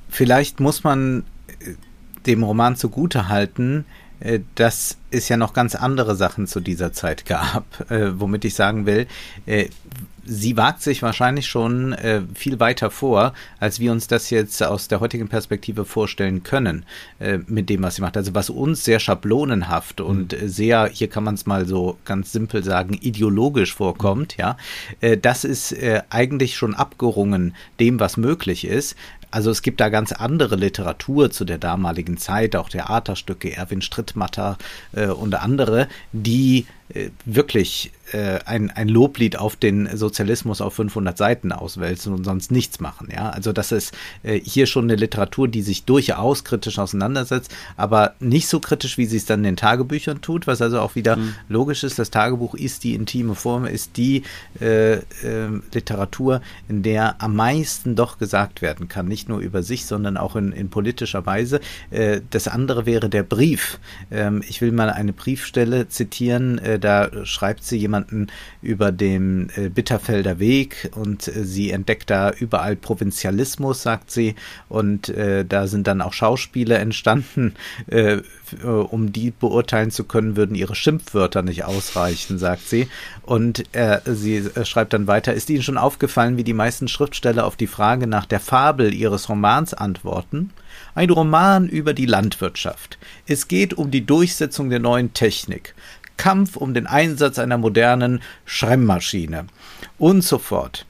Vielleicht 0.10 0.60
muss 0.60 0.84
man 0.84 1.26
dem 2.28 2.44
Roman 2.44 2.76
zugute 2.76 3.30
halten, 3.30 3.86
äh, 4.20 4.40
dass 4.56 4.98
es 5.12 5.30
ja 5.30 5.38
noch 5.38 5.54
ganz 5.54 5.76
andere 5.76 6.16
Sachen 6.16 6.48
zu 6.48 6.60
dieser 6.60 6.94
Zeit 6.94 7.26
gab, 7.26 7.90
äh, 7.92 8.20
womit 8.20 8.46
ich 8.46 8.56
sagen 8.56 8.86
will, 8.86 9.08
äh, 9.46 9.70
sie 10.28 10.58
wagt 10.58 10.82
sich 10.82 11.02
wahrscheinlich 11.02 11.48
schon 11.48 11.94
äh, 11.94 12.22
viel 12.36 12.60
weiter 12.60 12.92
vor, 12.92 13.34
als 13.60 13.80
wir 13.80 13.92
uns 13.92 14.08
das 14.08 14.30
jetzt 14.30 14.62
aus 14.62 14.88
der 14.88 15.00
heutigen 15.00 15.30
Perspektive 15.30 15.86
vorstellen 15.86 16.44
können, 16.44 16.86
äh, 17.20 17.40
mit 17.48 17.70
dem, 17.70 17.82
was 17.82 17.96
sie 17.96 18.02
macht. 18.02 18.18
Also 18.18 18.36
was 18.36 18.50
uns 18.50 18.84
sehr 18.84 19.00
schablonenhaft 19.00 20.00
mhm. 20.00 20.06
und 20.06 20.36
sehr, 20.44 20.90
hier 20.92 21.10
kann 21.10 21.24
man 21.24 21.36
es 21.36 21.46
mal 21.46 21.66
so 21.66 21.98
ganz 22.04 22.32
simpel 22.32 22.64
sagen, 22.64 22.98
ideologisch 23.00 23.74
vorkommt, 23.74 24.36
ja, 24.38 24.58
äh, 25.00 25.18
das 25.18 25.44
ist 25.44 25.76
eigentlich 26.10 26.56
schon 26.56 26.76
abgerungen 26.76 27.56
dem, 27.80 28.00
was 28.00 28.18
möglich 28.18 28.66
ist. 28.66 28.96
Also 29.30 29.52
es 29.52 29.62
gibt 29.62 29.82
da 29.82 29.90
ganz 29.90 30.12
andere 30.12 30.56
Literatur 30.56 31.32
zu 31.32 31.46
der 31.46 31.58
damaligen 31.58 32.18
Zeit, 32.18 32.56
auch 32.56 32.70
Theaterstücke, 32.70 33.56
Erwin 33.56 33.82
Strittmatter 33.82 34.58
äh, 34.94 35.08
und 35.08 35.36
andere, 35.36 35.88
die 36.14 36.66
wirklich 37.26 37.92
äh, 38.14 38.40
ein, 38.46 38.72
ein 38.72 38.88
Loblied 38.88 39.38
auf 39.38 39.56
den 39.56 39.90
Sozialismus 39.96 40.62
auf 40.62 40.76
500 40.76 41.18
Seiten 41.18 41.52
auswälzen 41.52 42.14
und 42.14 42.24
sonst 42.24 42.52
nichts 42.52 42.80
machen. 42.80 43.10
Ja, 43.14 43.30
also 43.30 43.52
das 43.52 43.72
ist 43.72 43.94
äh, 44.24 44.40
hier 44.40 44.66
schon 44.66 44.86
eine 44.86 44.96
Literatur, 44.96 45.48
die 45.48 45.62
sich 45.62 45.84
durchaus 45.84 46.44
kritisch 46.44 46.80
auseinandersetzt, 46.80 47.54
aber 47.76 48.14
nicht 48.20 48.48
so 48.48 48.60
kritisch, 48.60 48.98
wie 48.98 49.06
sie 49.06 49.18
es 49.18 49.26
dann 49.26 49.40
in 49.40 49.44
den 49.44 49.56
Tagebüchern 49.58 50.22
tut, 50.22 50.48
was 50.48 50.62
also 50.62 50.80
auch 50.80 50.96
wieder 50.96 51.18
mhm. 51.18 51.34
logisch 51.50 51.84
ist. 51.84 52.00
Das 52.00 52.12
Tagebuch 52.12 52.54
ist 52.54 52.84
die 52.84 52.96
intime 52.96 53.36
Form, 53.36 53.66
ist 53.66 53.98
die 53.98 54.24
äh, 54.62 54.94
äh, 54.94 55.02
Literatur, 55.74 56.42
in 56.70 56.84
der 56.84 57.22
am 57.22 57.36
meisten 57.36 57.96
doch 57.96 58.18
gesagt 58.18 58.62
werden 58.62 58.88
kann, 58.88 59.08
nicht 59.08 59.28
nur 59.28 59.40
über 59.40 59.64
sich, 59.64 59.86
sondern 59.86 60.18
auch 60.18 60.36
in, 60.36 60.52
in 60.54 60.70
politischer 60.70 61.26
Weise. 61.26 61.60
Äh, 61.92 62.22
das 62.30 62.48
andere 62.48 62.86
wäre 62.86 63.10
der 63.10 63.24
Brief. 63.24 63.80
Ähm, 64.12 64.42
ich 64.48 64.62
will 64.62 64.72
mal 64.72 64.90
eine 64.90 65.12
Briefstelle 65.12 65.90
zitieren, 65.90 66.60
äh, 66.78 66.80
da 66.80 67.26
schreibt 67.26 67.64
sie 67.64 67.78
jemanden 67.78 68.28
über 68.62 68.92
den 68.92 69.50
äh, 69.56 69.70
Bitterfelder 69.70 70.40
Weg 70.40 70.92
und 70.96 71.28
äh, 71.28 71.44
sie 71.44 71.72
entdeckt 71.72 72.10
da 72.10 72.32
überall 72.32 72.76
Provinzialismus, 72.76 73.84
sagt 73.84 74.12
sie, 74.12 74.36
und 74.70 75.10
äh, 75.10 75.46
da 75.46 75.68
sind 75.68 75.88
dann 75.88 76.02
auch 76.02 76.14
Schauspiele 76.14 76.78
entstanden. 76.78 77.54
Äh, 77.90 78.22
um 78.64 79.12
die 79.12 79.32
beurteilen 79.32 79.92
zu 79.92 80.04
können, 80.04 80.36
würden 80.36 80.56
ihre 80.56 80.76
Schimpfwörter 80.76 81.42
nicht 81.42 81.66
ausreichen, 81.66 82.38
sagt 82.38 82.68
sie. 82.68 82.88
Und 83.24 83.64
sie 84.06 84.44
schreibt 84.64 84.94
dann 84.94 85.08
weiter, 85.08 85.34
ist 85.34 85.50
Ihnen 85.50 85.64
schon 85.64 85.78
aufgefallen, 85.78 86.38
wie 86.38 86.44
die 86.44 86.54
meisten 86.54 86.88
Schriftsteller 86.88 87.46
auf 87.46 87.56
die 87.56 87.68
Frage 87.68 88.08
nach 88.08 88.26
der 88.26 88.40
Fabel 88.40 88.94
ihres 88.94 89.30
Romans 89.30 89.74
antworten? 89.74 90.52
Ein 90.96 91.10
Roman 91.10 91.68
über 91.68 91.94
die 91.94 92.06
Landwirtschaft. 92.06 92.98
Es 93.28 93.48
geht 93.48 93.74
um 93.74 93.92
die 93.92 94.06
Durchsetzung 94.06 94.70
der 94.70 94.80
neuen 94.80 95.14
Technik. 95.14 95.76
Kampf 96.18 96.58
um 96.58 96.74
den 96.74 96.88
Einsatz 96.88 97.40
einer 97.40 97.58
modernen 97.58 98.22
Schremmmaschine 98.46 99.46
und 99.98 100.24
so 100.24 100.38
fort. 100.38 100.86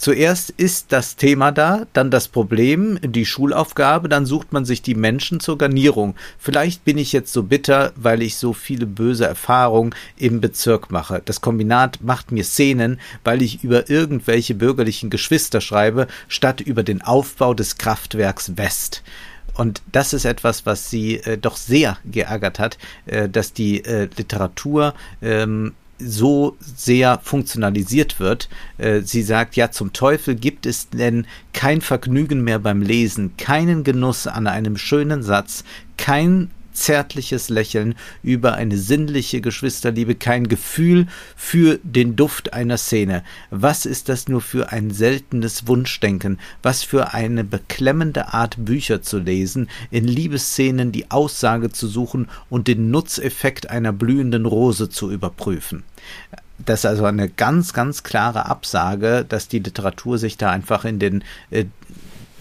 Zuerst 0.00 0.48
ist 0.48 0.92
das 0.92 1.16
Thema 1.16 1.52
da, 1.52 1.86
dann 1.92 2.10
das 2.10 2.26
Problem, 2.26 2.98
die 3.02 3.26
Schulaufgabe, 3.26 4.08
dann 4.08 4.24
sucht 4.24 4.50
man 4.50 4.64
sich 4.64 4.80
die 4.80 4.94
Menschen 4.94 5.40
zur 5.40 5.58
Garnierung. 5.58 6.14
Vielleicht 6.38 6.86
bin 6.86 6.96
ich 6.96 7.12
jetzt 7.12 7.34
so 7.34 7.42
bitter, 7.42 7.92
weil 7.96 8.22
ich 8.22 8.36
so 8.36 8.54
viele 8.54 8.86
böse 8.86 9.26
Erfahrungen 9.26 9.94
im 10.16 10.40
Bezirk 10.40 10.90
mache. 10.90 11.20
Das 11.22 11.42
Kombinat 11.42 11.98
macht 12.02 12.32
mir 12.32 12.44
Szenen, 12.44 12.98
weil 13.24 13.42
ich 13.42 13.62
über 13.62 13.90
irgendwelche 13.90 14.54
bürgerlichen 14.54 15.10
Geschwister 15.10 15.60
schreibe, 15.60 16.06
statt 16.28 16.62
über 16.62 16.82
den 16.82 17.02
Aufbau 17.02 17.52
des 17.52 17.76
Kraftwerks 17.76 18.56
West. 18.56 19.02
Und 19.60 19.82
das 19.92 20.14
ist 20.14 20.24
etwas, 20.24 20.64
was 20.64 20.88
sie 20.88 21.16
äh, 21.16 21.36
doch 21.36 21.58
sehr 21.58 21.98
geärgert 22.06 22.58
hat, 22.58 22.78
äh, 23.04 23.28
dass 23.28 23.52
die 23.52 23.84
äh, 23.84 24.08
Literatur 24.16 24.94
ähm, 25.20 25.74
so 25.98 26.56
sehr 26.60 27.20
funktionalisiert 27.22 28.20
wird. 28.20 28.48
Äh, 28.78 29.02
sie 29.02 29.20
sagt, 29.20 29.56
ja, 29.56 29.70
zum 29.70 29.92
Teufel 29.92 30.34
gibt 30.34 30.64
es 30.64 30.88
denn 30.88 31.26
kein 31.52 31.82
Vergnügen 31.82 32.42
mehr 32.42 32.58
beim 32.58 32.80
Lesen, 32.80 33.36
keinen 33.36 33.84
Genuss 33.84 34.26
an 34.26 34.46
einem 34.46 34.78
schönen 34.78 35.22
Satz, 35.22 35.64
kein 35.98 36.50
zärtliches 36.72 37.48
Lächeln 37.48 37.94
über 38.22 38.54
eine 38.54 38.76
sinnliche 38.76 39.40
Geschwisterliebe, 39.40 40.14
kein 40.14 40.48
Gefühl 40.48 41.06
für 41.36 41.78
den 41.82 42.16
Duft 42.16 42.52
einer 42.52 42.78
Szene. 42.78 43.22
Was 43.50 43.86
ist 43.86 44.08
das 44.08 44.28
nur 44.28 44.40
für 44.40 44.72
ein 44.72 44.90
seltenes 44.90 45.66
Wunschdenken, 45.66 46.38
was 46.62 46.82
für 46.82 47.14
eine 47.14 47.44
beklemmende 47.44 48.32
Art 48.32 48.56
Bücher 48.64 49.02
zu 49.02 49.18
lesen, 49.18 49.68
in 49.90 50.06
Liebesszenen 50.06 50.92
die 50.92 51.10
Aussage 51.10 51.70
zu 51.70 51.86
suchen 51.88 52.28
und 52.48 52.68
den 52.68 52.90
Nutzeffekt 52.90 53.70
einer 53.70 53.92
blühenden 53.92 54.46
Rose 54.46 54.88
zu 54.88 55.10
überprüfen 55.10 55.84
das 56.64 56.80
ist 56.80 56.86
also 56.86 57.04
eine 57.04 57.28
ganz, 57.28 57.72
ganz 57.72 58.02
klare 58.02 58.46
Absage, 58.46 59.24
dass 59.28 59.48
die 59.48 59.60
Literatur 59.60 60.18
sich 60.18 60.36
da 60.36 60.50
einfach 60.50 60.84
in 60.84 60.98
den 60.98 61.24
äh, 61.50 61.64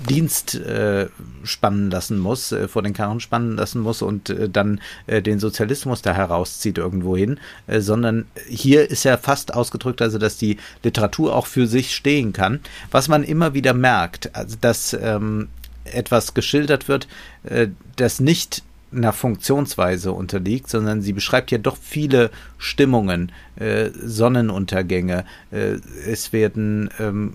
Dienst 0.08 0.56
äh, 0.56 1.08
spannen 1.44 1.92
lassen 1.92 2.20
muss, 2.20 2.52
äh, 2.52 2.68
vor 2.68 2.84
den 2.84 2.94
Karren 2.94 3.20
spannen 3.20 3.58
lassen 3.58 3.82
muss 3.82 4.02
und 4.02 4.30
äh, 4.30 4.50
dann 4.50 4.80
äh, 5.08 5.22
den 5.22 5.40
Sozialismus 5.40 6.02
da 6.02 6.14
herauszieht 6.14 6.78
irgendwo 6.78 7.18
hin, 7.18 7.40
äh, 7.68 7.82
sondern 7.82 8.26
hier 8.48 8.90
ist 8.90 9.04
ja 9.04 9.18
fast 9.18 9.54
ausgedrückt, 9.54 10.02
also 10.02 10.18
dass 10.18 10.38
die 10.38 10.58
Literatur 10.84 11.36
auch 11.36 11.48
für 11.48 11.68
sich 11.68 11.96
stehen 11.96 12.34
kann. 12.34 12.62
Was 12.92 13.08
man 13.08 13.24
immer 13.24 13.54
wieder 13.54 13.74
merkt, 13.74 14.36
also 14.36 14.56
dass 14.60 14.94
ähm, 14.94 15.50
etwas 15.86 16.34
geschildert 16.34 16.88
wird, 16.88 17.08
äh, 17.44 17.68
das 17.96 18.20
nicht 18.20 18.64
einer 18.92 19.14
Funktionsweise 19.14 20.12
unterliegt, 20.12 20.70
sondern 20.70 21.02
sie 21.02 21.14
beschreibt 21.14 21.52
ja 21.52 21.58
doch 21.58 21.78
viele 21.78 22.32
Stimmungen, 22.58 23.32
äh, 23.56 23.90
Sonnenuntergänge, 23.94 25.26
äh, 25.52 25.78
es 26.08 26.34
werden, 26.34 26.90
ähm, 27.00 27.34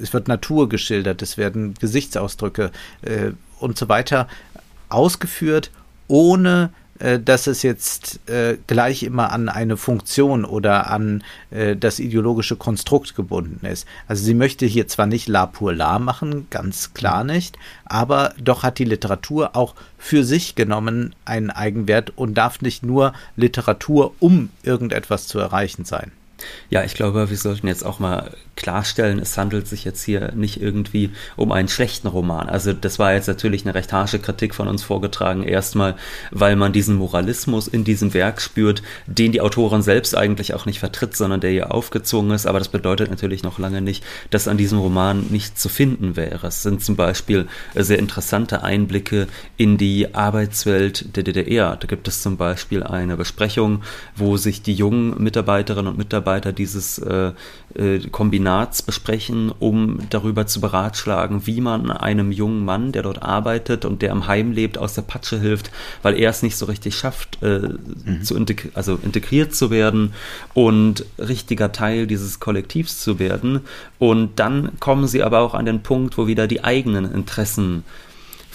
es 0.00 0.12
wird 0.12 0.28
Natur 0.28 0.68
geschildert, 0.68 1.22
es 1.22 1.38
werden 1.38 1.74
Gesichtsausdrücke 1.74 2.70
äh, 3.02 3.30
und 3.60 3.78
so 3.78 3.88
weiter 3.88 4.28
ausgeführt, 4.88 5.70
ohne 6.08 6.70
äh, 6.98 7.18
dass 7.18 7.46
es 7.46 7.62
jetzt 7.62 8.20
äh, 8.28 8.56
gleich 8.66 9.02
immer 9.02 9.32
an 9.32 9.48
eine 9.48 9.76
Funktion 9.76 10.44
oder 10.44 10.90
an 10.90 11.22
äh, 11.50 11.76
das 11.76 11.98
ideologische 11.98 12.56
Konstrukt 12.56 13.14
gebunden 13.14 13.64
ist. 13.66 13.86
Also 14.06 14.24
sie 14.24 14.34
möchte 14.34 14.66
hier 14.66 14.88
zwar 14.88 15.06
nicht 15.06 15.28
la 15.28 15.46
pour 15.46 15.72
la 15.72 15.98
machen, 15.98 16.46
ganz 16.50 16.94
klar 16.94 17.24
nicht, 17.24 17.58
aber 17.84 18.34
doch 18.42 18.62
hat 18.62 18.78
die 18.78 18.84
Literatur 18.84 19.56
auch 19.56 19.74
für 19.96 20.24
sich 20.24 20.54
genommen 20.54 21.14
einen 21.24 21.50
Eigenwert 21.50 22.12
und 22.16 22.34
darf 22.34 22.60
nicht 22.60 22.82
nur 22.82 23.12
Literatur, 23.36 24.14
um 24.18 24.50
irgendetwas 24.62 25.26
zu 25.26 25.38
erreichen 25.38 25.84
sein. 25.84 26.12
Ja, 26.70 26.84
ich 26.84 26.94
glaube, 26.94 27.30
wir 27.30 27.36
sollten 27.36 27.66
jetzt 27.66 27.84
auch 27.84 27.98
mal 27.98 28.32
klarstellen, 28.58 29.20
es 29.20 29.38
handelt 29.38 29.68
sich 29.68 29.84
jetzt 29.84 30.02
hier 30.02 30.32
nicht 30.34 30.60
irgendwie 30.60 31.10
um 31.36 31.52
einen 31.52 31.68
schlechten 31.68 32.08
Roman. 32.08 32.48
Also 32.48 32.72
das 32.72 32.98
war 32.98 33.14
jetzt 33.14 33.28
natürlich 33.28 33.64
eine 33.64 33.74
recht 33.74 33.92
harsche 33.92 34.18
Kritik 34.18 34.52
von 34.52 34.66
uns 34.66 34.82
vorgetragen. 34.82 35.44
Erstmal, 35.44 35.94
weil 36.32 36.56
man 36.56 36.72
diesen 36.72 36.96
Moralismus 36.96 37.68
in 37.68 37.84
diesem 37.84 38.14
Werk 38.14 38.42
spürt, 38.42 38.82
den 39.06 39.30
die 39.30 39.40
Autorin 39.40 39.82
selbst 39.82 40.16
eigentlich 40.16 40.54
auch 40.54 40.66
nicht 40.66 40.80
vertritt, 40.80 41.16
sondern 41.16 41.40
der 41.40 41.52
ihr 41.52 41.72
aufgezwungen 41.72 42.32
ist. 42.32 42.46
Aber 42.46 42.58
das 42.58 42.68
bedeutet 42.68 43.10
natürlich 43.10 43.44
noch 43.44 43.60
lange 43.60 43.80
nicht, 43.80 44.02
dass 44.30 44.48
an 44.48 44.56
diesem 44.58 44.80
Roman 44.80 45.26
nichts 45.30 45.62
zu 45.62 45.68
finden 45.68 46.16
wäre. 46.16 46.48
Es 46.48 46.64
sind 46.64 46.82
zum 46.82 46.96
Beispiel 46.96 47.46
sehr 47.76 48.00
interessante 48.00 48.64
Einblicke 48.64 49.28
in 49.56 49.78
die 49.78 50.16
Arbeitswelt 50.16 51.14
der 51.16 51.22
DDR. 51.22 51.76
Da 51.76 51.86
gibt 51.86 52.08
es 52.08 52.22
zum 52.22 52.36
Beispiel 52.36 52.82
eine 52.82 53.16
Besprechung, 53.16 53.82
wo 54.16 54.36
sich 54.36 54.62
die 54.62 54.74
jungen 54.74 55.22
Mitarbeiterinnen 55.22 55.92
und 55.92 55.98
Mitarbeiter 55.98 56.52
dieses 56.52 56.98
äh, 56.98 57.30
äh, 57.76 58.00
Kombinats 58.48 58.80
besprechen, 58.80 59.52
um 59.58 59.98
darüber 60.08 60.46
zu 60.46 60.62
beratschlagen, 60.62 61.46
wie 61.46 61.60
man 61.60 61.90
einem 61.90 62.32
jungen 62.32 62.64
Mann, 62.64 62.92
der 62.92 63.02
dort 63.02 63.22
arbeitet 63.22 63.84
und 63.84 64.00
der 64.00 64.10
am 64.10 64.26
Heim 64.26 64.52
lebt, 64.52 64.78
aus 64.78 64.94
der 64.94 65.02
Patsche 65.02 65.38
hilft, 65.38 65.70
weil 66.02 66.18
er 66.18 66.30
es 66.30 66.42
nicht 66.42 66.56
so 66.56 66.64
richtig 66.64 66.96
schafft, 66.96 67.42
äh, 67.42 67.58
mhm. 68.06 68.22
zu 68.22 68.34
integ 68.36 68.70
also 68.72 68.98
integriert 69.02 69.54
zu 69.54 69.70
werden 69.70 70.14
und 70.54 71.04
richtiger 71.18 71.72
Teil 71.72 72.06
dieses 72.06 72.40
Kollektivs 72.40 73.00
zu 73.00 73.18
werden. 73.18 73.60
Und 73.98 74.38
dann 74.38 74.80
kommen 74.80 75.08
sie 75.08 75.22
aber 75.22 75.40
auch 75.40 75.52
an 75.52 75.66
den 75.66 75.82
Punkt, 75.82 76.16
wo 76.16 76.26
wieder 76.26 76.46
die 76.46 76.64
eigenen 76.64 77.12
Interessen 77.12 77.84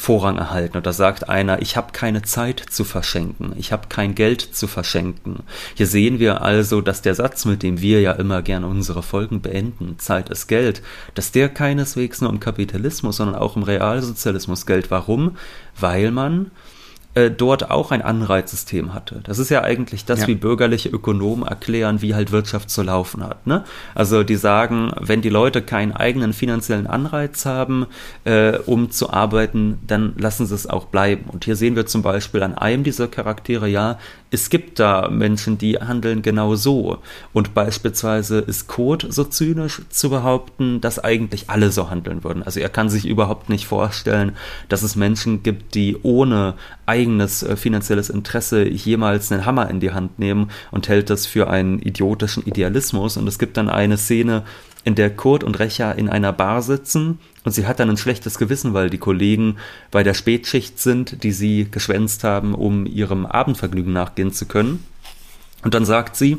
Vorrang 0.03 0.37
erhalten. 0.37 0.75
Und 0.75 0.85
da 0.85 0.91
sagt 0.91 1.29
einer, 1.29 1.61
ich 1.61 1.77
habe 1.77 1.93
keine 1.93 2.23
Zeit 2.23 2.59
zu 2.59 2.83
verschenken, 2.83 3.53
ich 3.57 3.71
habe 3.71 3.87
kein 3.87 4.15
Geld 4.15 4.41
zu 4.41 4.67
verschenken. 4.67 5.43
Hier 5.75 5.87
sehen 5.87 6.19
wir 6.19 6.41
also, 6.41 6.81
dass 6.81 7.01
der 7.01 7.15
Satz, 7.15 7.45
mit 7.45 7.63
dem 7.63 7.79
wir 7.79 8.01
ja 8.01 8.11
immer 8.11 8.41
gerne 8.41 8.67
unsere 8.67 9.01
Folgen 9.01 9.39
beenden, 9.41 9.97
Zeit 9.99 10.29
ist 10.29 10.47
Geld, 10.47 10.81
dass 11.13 11.31
der 11.31 11.47
keineswegs 11.47 12.19
nur 12.19 12.31
im 12.31 12.41
Kapitalismus, 12.41 13.15
sondern 13.15 13.37
auch 13.37 13.55
im 13.55 13.63
Realsozialismus 13.63 14.65
gilt. 14.65 14.91
Warum? 14.91 15.37
Weil 15.79 16.11
man 16.11 16.51
äh, 17.15 17.29
dort 17.29 17.69
auch 17.69 17.91
ein 17.91 18.01
Anreizsystem 18.01 18.93
hatte. 18.93 19.21
Das 19.23 19.37
ist 19.37 19.49
ja 19.49 19.61
eigentlich 19.61 20.05
das, 20.05 20.21
ja. 20.21 20.27
wie 20.27 20.35
bürgerliche 20.35 20.89
Ökonomen 20.89 21.45
erklären, 21.45 22.01
wie 22.01 22.15
halt 22.15 22.31
Wirtschaft 22.31 22.69
zu 22.69 22.81
laufen 22.81 23.23
hat. 23.23 23.45
Ne? 23.45 23.63
Also 23.93 24.23
die 24.23 24.35
sagen, 24.35 24.91
wenn 24.99 25.21
die 25.21 25.29
Leute 25.29 25.61
keinen 25.61 25.91
eigenen 25.91 26.33
finanziellen 26.33 26.87
Anreiz 26.87 27.45
haben, 27.45 27.85
äh, 28.23 28.57
um 28.65 28.89
zu 28.89 29.11
arbeiten, 29.11 29.79
dann 29.85 30.13
lassen 30.17 30.45
sie 30.45 30.55
es 30.55 30.67
auch 30.67 30.85
bleiben. 30.85 31.25
Und 31.31 31.45
hier 31.45 31.55
sehen 31.55 31.75
wir 31.75 31.85
zum 31.85 32.01
Beispiel 32.01 32.41
an 32.41 32.55
einem 32.55 32.83
dieser 32.83 33.07
Charaktere, 33.07 33.67
ja, 33.67 33.99
es 34.33 34.49
gibt 34.49 34.79
da 34.79 35.09
Menschen, 35.09 35.59
die 35.59 35.77
handeln 35.77 36.23
genau 36.23 36.55
so. 36.55 36.97
Und 37.33 37.53
beispielsweise 37.53 38.39
ist 38.39 38.67
Kurt 38.67 39.05
so 39.07 39.25
zynisch 39.25 39.83
zu 39.89 40.09
behaupten, 40.09 40.81
dass 40.81 40.97
eigentlich 40.97 41.51
alle 41.51 41.71
so 41.71 41.91
handeln 41.91 42.23
würden. 42.23 42.41
Also 42.41 42.59
er 42.59 42.69
kann 42.69 42.89
sich 42.89 43.05
überhaupt 43.05 43.49
nicht 43.49 43.67
vorstellen, 43.67 44.35
dass 44.69 44.81
es 44.81 44.95
Menschen 44.95 45.43
gibt, 45.43 45.75
die 45.75 45.97
ohne 46.01 46.55
eigenes 47.03 47.43
äh, 47.43 47.55
finanzielles 47.55 48.09
Interesse 48.09 48.67
jemals 48.67 49.31
einen 49.31 49.45
Hammer 49.45 49.69
in 49.69 49.79
die 49.79 49.91
Hand 49.91 50.19
nehmen 50.19 50.49
und 50.71 50.87
hält 50.87 51.09
das 51.09 51.25
für 51.25 51.49
einen 51.49 51.79
idiotischen 51.79 52.45
Idealismus. 52.45 53.17
Und 53.17 53.27
es 53.27 53.39
gibt 53.39 53.57
dann 53.57 53.69
eine 53.69 53.97
Szene, 53.97 54.43
in 54.85 54.95
der 54.95 55.15
Kurt 55.15 55.43
und 55.43 55.59
Recha 55.59 55.91
in 55.91 56.09
einer 56.09 56.33
Bar 56.33 56.61
sitzen 56.61 57.19
und 57.45 57.53
sie 57.53 57.65
hat 57.65 57.79
dann 57.79 57.89
ein 57.89 57.97
schlechtes 57.97 58.37
Gewissen, 58.37 58.73
weil 58.73 58.89
die 58.89 58.97
Kollegen 58.97 59.57
bei 59.91 60.03
der 60.03 60.13
Spätschicht 60.13 60.79
sind, 60.79 61.23
die 61.23 61.31
sie 61.31 61.67
geschwänzt 61.69 62.23
haben, 62.23 62.53
um 62.53 62.85
ihrem 62.85 63.25
Abendvergnügen 63.25 63.93
nachgehen 63.93 64.33
zu 64.33 64.45
können. 64.45 64.83
Und 65.63 65.73
dann 65.73 65.85
sagt 65.85 66.17
sie, 66.17 66.37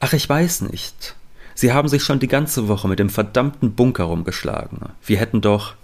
ach, 0.00 0.12
ich 0.12 0.28
weiß 0.28 0.62
nicht. 0.62 1.16
Sie 1.54 1.72
haben 1.72 1.88
sich 1.88 2.02
schon 2.04 2.20
die 2.20 2.28
ganze 2.28 2.68
Woche 2.68 2.88
mit 2.88 2.98
dem 2.98 3.08
verdammten 3.08 3.72
Bunker 3.72 4.04
rumgeschlagen. 4.04 4.90
Wir 5.06 5.16
hätten 5.16 5.40
doch, 5.40 5.74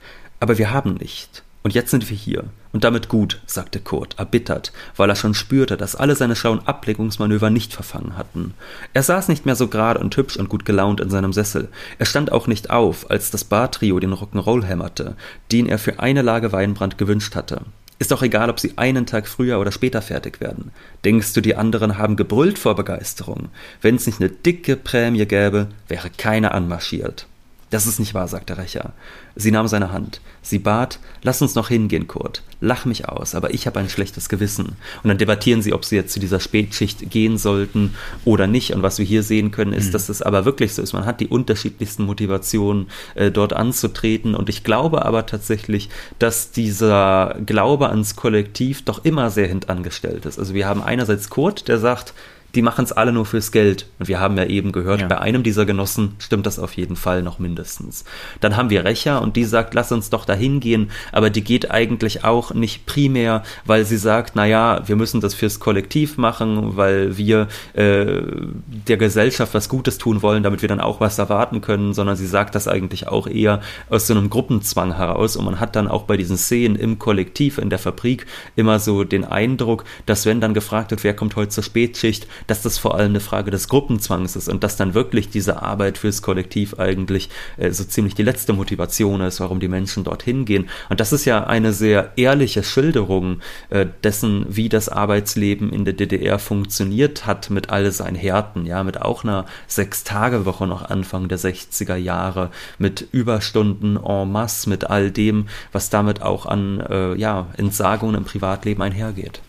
aber 0.40 0.58
wir 0.58 0.70
haben 0.72 0.94
nicht. 0.94 1.42
Und 1.62 1.72
jetzt 1.72 1.90
sind 1.90 2.10
wir 2.10 2.16
hier. 2.16 2.44
Und 2.72 2.84
damit 2.84 3.08
gut, 3.08 3.40
sagte 3.46 3.80
Kurt, 3.80 4.18
erbittert, 4.18 4.72
weil 4.96 5.10
er 5.10 5.16
schon 5.16 5.34
spürte, 5.34 5.76
dass 5.76 5.94
alle 5.94 6.16
seine 6.16 6.36
schlauen 6.36 6.66
Ablenkungsmanöver 6.66 7.50
nicht 7.50 7.74
verfangen 7.74 8.16
hatten. 8.16 8.54
Er 8.94 9.02
saß 9.02 9.28
nicht 9.28 9.44
mehr 9.44 9.56
so 9.56 9.68
gerade 9.68 10.00
und 10.00 10.16
hübsch 10.16 10.38
und 10.38 10.48
gut 10.48 10.64
gelaunt 10.64 11.00
in 11.00 11.10
seinem 11.10 11.34
Sessel. 11.34 11.68
Er 11.98 12.06
stand 12.06 12.32
auch 12.32 12.46
nicht 12.46 12.70
auf, 12.70 13.10
als 13.10 13.30
das 13.30 13.44
Bartrio 13.44 14.00
den 14.00 14.14
Rock'n'Roll 14.14 14.64
hämmerte, 14.64 15.16
den 15.52 15.66
er 15.66 15.78
für 15.78 16.00
eine 16.00 16.22
Lage 16.22 16.52
Weinbrand 16.52 16.96
gewünscht 16.96 17.36
hatte. 17.36 17.60
Ist 17.98 18.10
doch 18.10 18.22
egal, 18.22 18.50
ob 18.50 18.58
sie 18.58 18.78
einen 18.78 19.06
Tag 19.06 19.28
früher 19.28 19.60
oder 19.60 19.70
später 19.70 20.02
fertig 20.02 20.40
werden. 20.40 20.72
Denkst 21.04 21.34
du, 21.34 21.40
die 21.40 21.54
anderen 21.54 21.98
haben 21.98 22.16
gebrüllt 22.16 22.58
vor 22.58 22.74
Begeisterung? 22.74 23.50
Wenn's 23.80 24.06
nicht 24.06 24.20
eine 24.20 24.30
dicke 24.30 24.76
Prämie 24.76 25.26
gäbe, 25.26 25.68
wäre 25.86 26.10
keiner 26.10 26.52
anmarschiert. 26.52 27.26
Das 27.72 27.86
ist 27.86 27.98
nicht 27.98 28.12
wahr, 28.12 28.28
sagte 28.28 28.58
Recher. 28.58 28.92
Sie 29.34 29.50
nahm 29.50 29.66
seine 29.66 29.92
Hand. 29.92 30.20
Sie 30.42 30.58
bat, 30.58 30.98
lass 31.22 31.40
uns 31.40 31.54
noch 31.54 31.68
hingehen, 31.68 32.06
Kurt. 32.06 32.42
Lach 32.60 32.84
mich 32.84 33.08
aus, 33.08 33.34
aber 33.34 33.54
ich 33.54 33.66
habe 33.66 33.80
ein 33.80 33.88
schlechtes 33.88 34.28
Gewissen. 34.28 34.76
Und 35.02 35.08
dann 35.08 35.16
debattieren 35.16 35.62
sie, 35.62 35.72
ob 35.72 35.86
sie 35.86 35.96
jetzt 35.96 36.12
zu 36.12 36.20
dieser 36.20 36.38
Spätschicht 36.38 37.10
gehen 37.10 37.38
sollten 37.38 37.94
oder 38.26 38.46
nicht. 38.46 38.74
Und 38.74 38.82
was 38.82 38.98
wir 38.98 39.06
hier 39.06 39.22
sehen 39.22 39.52
können, 39.52 39.72
ist, 39.72 39.86
mhm. 39.86 39.92
dass 39.92 40.10
es 40.10 40.20
aber 40.20 40.44
wirklich 40.44 40.74
so 40.74 40.82
ist. 40.82 40.92
Man 40.92 41.06
hat 41.06 41.20
die 41.20 41.28
unterschiedlichsten 41.28 42.04
Motivationen, 42.04 42.88
äh, 43.14 43.30
dort 43.30 43.54
anzutreten. 43.54 44.34
Und 44.34 44.50
ich 44.50 44.64
glaube 44.64 45.06
aber 45.06 45.24
tatsächlich, 45.24 45.88
dass 46.18 46.50
dieser 46.50 47.38
Glaube 47.46 47.88
ans 47.88 48.16
Kollektiv 48.16 48.84
doch 48.84 49.02
immer 49.02 49.30
sehr 49.30 49.48
hintangestellt 49.48 50.26
ist. 50.26 50.38
Also 50.38 50.52
wir 50.52 50.66
haben 50.66 50.82
einerseits 50.82 51.30
Kurt, 51.30 51.68
der 51.68 51.78
sagt, 51.78 52.12
die 52.54 52.62
machen 52.62 52.84
es 52.84 52.92
alle 52.92 53.12
nur 53.12 53.24
fürs 53.24 53.50
Geld. 53.50 53.86
Und 53.98 54.08
wir 54.08 54.20
haben 54.20 54.36
ja 54.36 54.44
eben 54.44 54.72
gehört, 54.72 55.00
ja. 55.00 55.06
bei 55.06 55.18
einem 55.18 55.42
dieser 55.42 55.64
Genossen 55.64 56.14
stimmt 56.18 56.46
das 56.46 56.58
auf 56.58 56.74
jeden 56.74 56.96
Fall 56.96 57.22
noch 57.22 57.38
mindestens. 57.38 58.04
Dann 58.40 58.56
haben 58.56 58.70
wir 58.70 58.84
Recher 58.84 59.22
und 59.22 59.36
die 59.36 59.44
sagt, 59.44 59.74
lass 59.74 59.90
uns 59.90 60.10
doch 60.10 60.24
dahin 60.24 60.60
gehen, 60.60 60.90
aber 61.12 61.30
die 61.30 61.42
geht 61.42 61.70
eigentlich 61.70 62.24
auch 62.24 62.52
nicht 62.52 62.84
primär, 62.84 63.42
weil 63.64 63.84
sie 63.84 63.96
sagt, 63.96 64.36
naja, 64.36 64.82
wir 64.86 64.96
müssen 64.96 65.20
das 65.20 65.34
fürs 65.34 65.60
Kollektiv 65.60 66.18
machen, 66.18 66.76
weil 66.76 67.16
wir 67.16 67.48
äh, 67.72 68.22
der 68.66 68.96
Gesellschaft 68.98 69.54
was 69.54 69.68
Gutes 69.68 69.96
tun 69.98 70.20
wollen, 70.22 70.42
damit 70.42 70.60
wir 70.60 70.68
dann 70.68 70.80
auch 70.80 71.00
was 71.00 71.18
erwarten 71.18 71.62
können, 71.62 71.94
sondern 71.94 72.16
sie 72.16 72.26
sagt 72.26 72.54
das 72.54 72.68
eigentlich 72.68 73.08
auch 73.08 73.26
eher 73.26 73.60
aus 73.88 74.06
so 74.06 74.14
einem 74.14 74.28
Gruppenzwang 74.28 74.96
heraus. 74.96 75.36
Und 75.36 75.46
man 75.46 75.60
hat 75.60 75.74
dann 75.74 75.88
auch 75.88 76.02
bei 76.02 76.16
diesen 76.18 76.36
Szenen 76.36 76.76
im 76.76 76.98
Kollektiv, 76.98 77.56
in 77.58 77.70
der 77.70 77.78
Fabrik, 77.78 78.26
immer 78.56 78.78
so 78.78 79.04
den 79.04 79.24
Eindruck, 79.24 79.84
dass 80.04 80.26
wenn 80.26 80.40
dann 80.40 80.52
gefragt 80.54 80.90
wird, 80.90 81.04
wer 81.04 81.14
kommt 81.14 81.36
heute 81.36 81.48
zur 81.48 81.64
Spätschicht, 81.64 82.26
dass 82.46 82.62
das 82.62 82.78
vor 82.78 82.94
allem 82.94 83.12
eine 83.12 83.20
Frage 83.20 83.50
des 83.50 83.68
Gruppenzwangs 83.68 84.36
ist 84.36 84.48
und 84.48 84.64
dass 84.64 84.76
dann 84.76 84.94
wirklich 84.94 85.30
diese 85.30 85.62
Arbeit 85.62 85.98
fürs 85.98 86.22
Kollektiv 86.22 86.78
eigentlich 86.78 87.28
äh, 87.56 87.70
so 87.70 87.84
ziemlich 87.84 88.14
die 88.14 88.22
letzte 88.22 88.52
Motivation 88.52 89.20
ist, 89.20 89.40
warum 89.40 89.60
die 89.60 89.68
Menschen 89.68 90.04
dorthin 90.04 90.44
gehen. 90.44 90.68
Und 90.88 91.00
das 91.00 91.12
ist 91.12 91.24
ja 91.24 91.44
eine 91.44 91.72
sehr 91.72 92.12
ehrliche 92.16 92.62
Schilderung 92.62 93.40
äh, 93.70 93.86
dessen, 94.02 94.46
wie 94.48 94.68
das 94.68 94.88
Arbeitsleben 94.88 95.72
in 95.72 95.84
der 95.84 95.94
DDR 95.94 96.38
funktioniert 96.38 97.26
hat 97.26 97.50
mit 97.50 97.70
all 97.70 97.90
seinen 97.92 98.16
Härten, 98.16 98.66
ja, 98.66 98.82
mit 98.84 99.00
auch 99.00 99.24
einer 99.24 99.46
Sechs-Tage-Woche 99.66 100.66
noch 100.66 100.82
Anfang 100.82 101.28
der 101.28 101.38
60er 101.38 101.96
Jahre, 101.96 102.50
mit 102.78 103.08
Überstunden 103.12 103.96
en 103.96 104.30
masse, 104.30 104.68
mit 104.68 104.84
all 104.84 105.10
dem, 105.10 105.48
was 105.72 105.90
damit 105.90 106.22
auch 106.22 106.46
an 106.46 106.80
äh, 106.80 107.14
ja, 107.14 107.48
Entsagungen 107.56 108.16
im 108.16 108.24
Privatleben 108.24 108.82
einhergeht. 108.82 109.40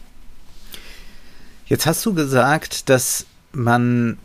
Jetzt 1.74 1.88
hast 1.88 2.06
du 2.06 2.14
gesagt, 2.14 2.88
dass 2.90 3.26
man 3.52 4.20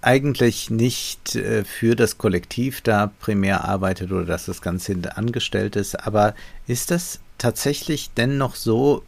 eigentlich 0.00 0.70
nicht 0.70 1.36
äh, 1.36 1.62
für 1.62 1.96
das 1.96 2.16
Kollektiv 2.16 2.80
da 2.80 3.12
primär 3.20 3.62
arbeitet 3.62 4.10
oder 4.10 4.24
dass 4.24 4.46
das 4.46 4.62
Ganze 4.62 5.14
angestellt 5.14 5.76
ist, 5.76 5.96
aber 6.06 6.34
ist 6.66 6.90
das 6.90 7.20
tatsächlich 7.36 8.12
denn 8.14 8.38
noch 8.38 8.54
so 8.54 9.02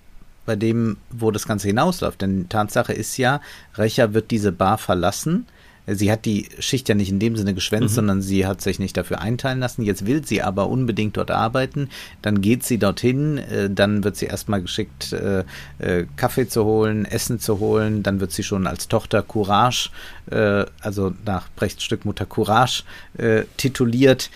bei 0.44 0.56
dem, 0.56 0.98
wo 1.08 1.30
das 1.30 1.48
Ganze 1.48 1.68
hinausläuft? 1.68 2.20
Denn 2.20 2.50
Tatsache 2.50 2.92
ist 2.92 3.16
ja, 3.16 3.40
Recher 3.76 4.12
wird 4.12 4.30
diese 4.30 4.52
Bar 4.52 4.76
verlassen 4.76 5.46
Sie 5.86 6.10
hat 6.10 6.24
die 6.24 6.48
Schicht 6.58 6.88
ja 6.88 6.94
nicht 6.94 7.10
in 7.10 7.20
dem 7.20 7.36
Sinne 7.36 7.54
geschwänzt, 7.54 7.92
mhm. 7.92 7.94
sondern 7.94 8.22
sie 8.22 8.46
hat 8.46 8.60
sich 8.60 8.78
nicht 8.78 8.96
dafür 8.96 9.20
einteilen 9.20 9.60
lassen. 9.60 9.82
Jetzt 9.82 10.06
will 10.06 10.26
sie 10.26 10.42
aber 10.42 10.68
unbedingt 10.68 11.16
dort 11.16 11.30
arbeiten. 11.30 11.90
Dann 12.22 12.40
geht 12.40 12.64
sie 12.64 12.78
dorthin, 12.78 13.38
äh, 13.38 13.70
dann 13.70 14.02
wird 14.02 14.16
sie 14.16 14.26
erstmal 14.26 14.62
geschickt, 14.62 15.12
äh, 15.12 15.44
äh, 15.78 16.06
Kaffee 16.16 16.48
zu 16.48 16.64
holen, 16.64 17.04
Essen 17.04 17.38
zu 17.38 17.60
holen. 17.60 18.02
Dann 18.02 18.20
wird 18.20 18.32
sie 18.32 18.42
schon 18.42 18.66
als 18.66 18.88
Tochter 18.88 19.22
Courage, 19.22 19.90
also 20.80 21.14
nach 21.24 21.48
Brechts 21.54 21.84
Stück 21.84 22.04
Mutter 22.04 22.26
Courage, 22.26 22.82
tituliert. 23.56 24.30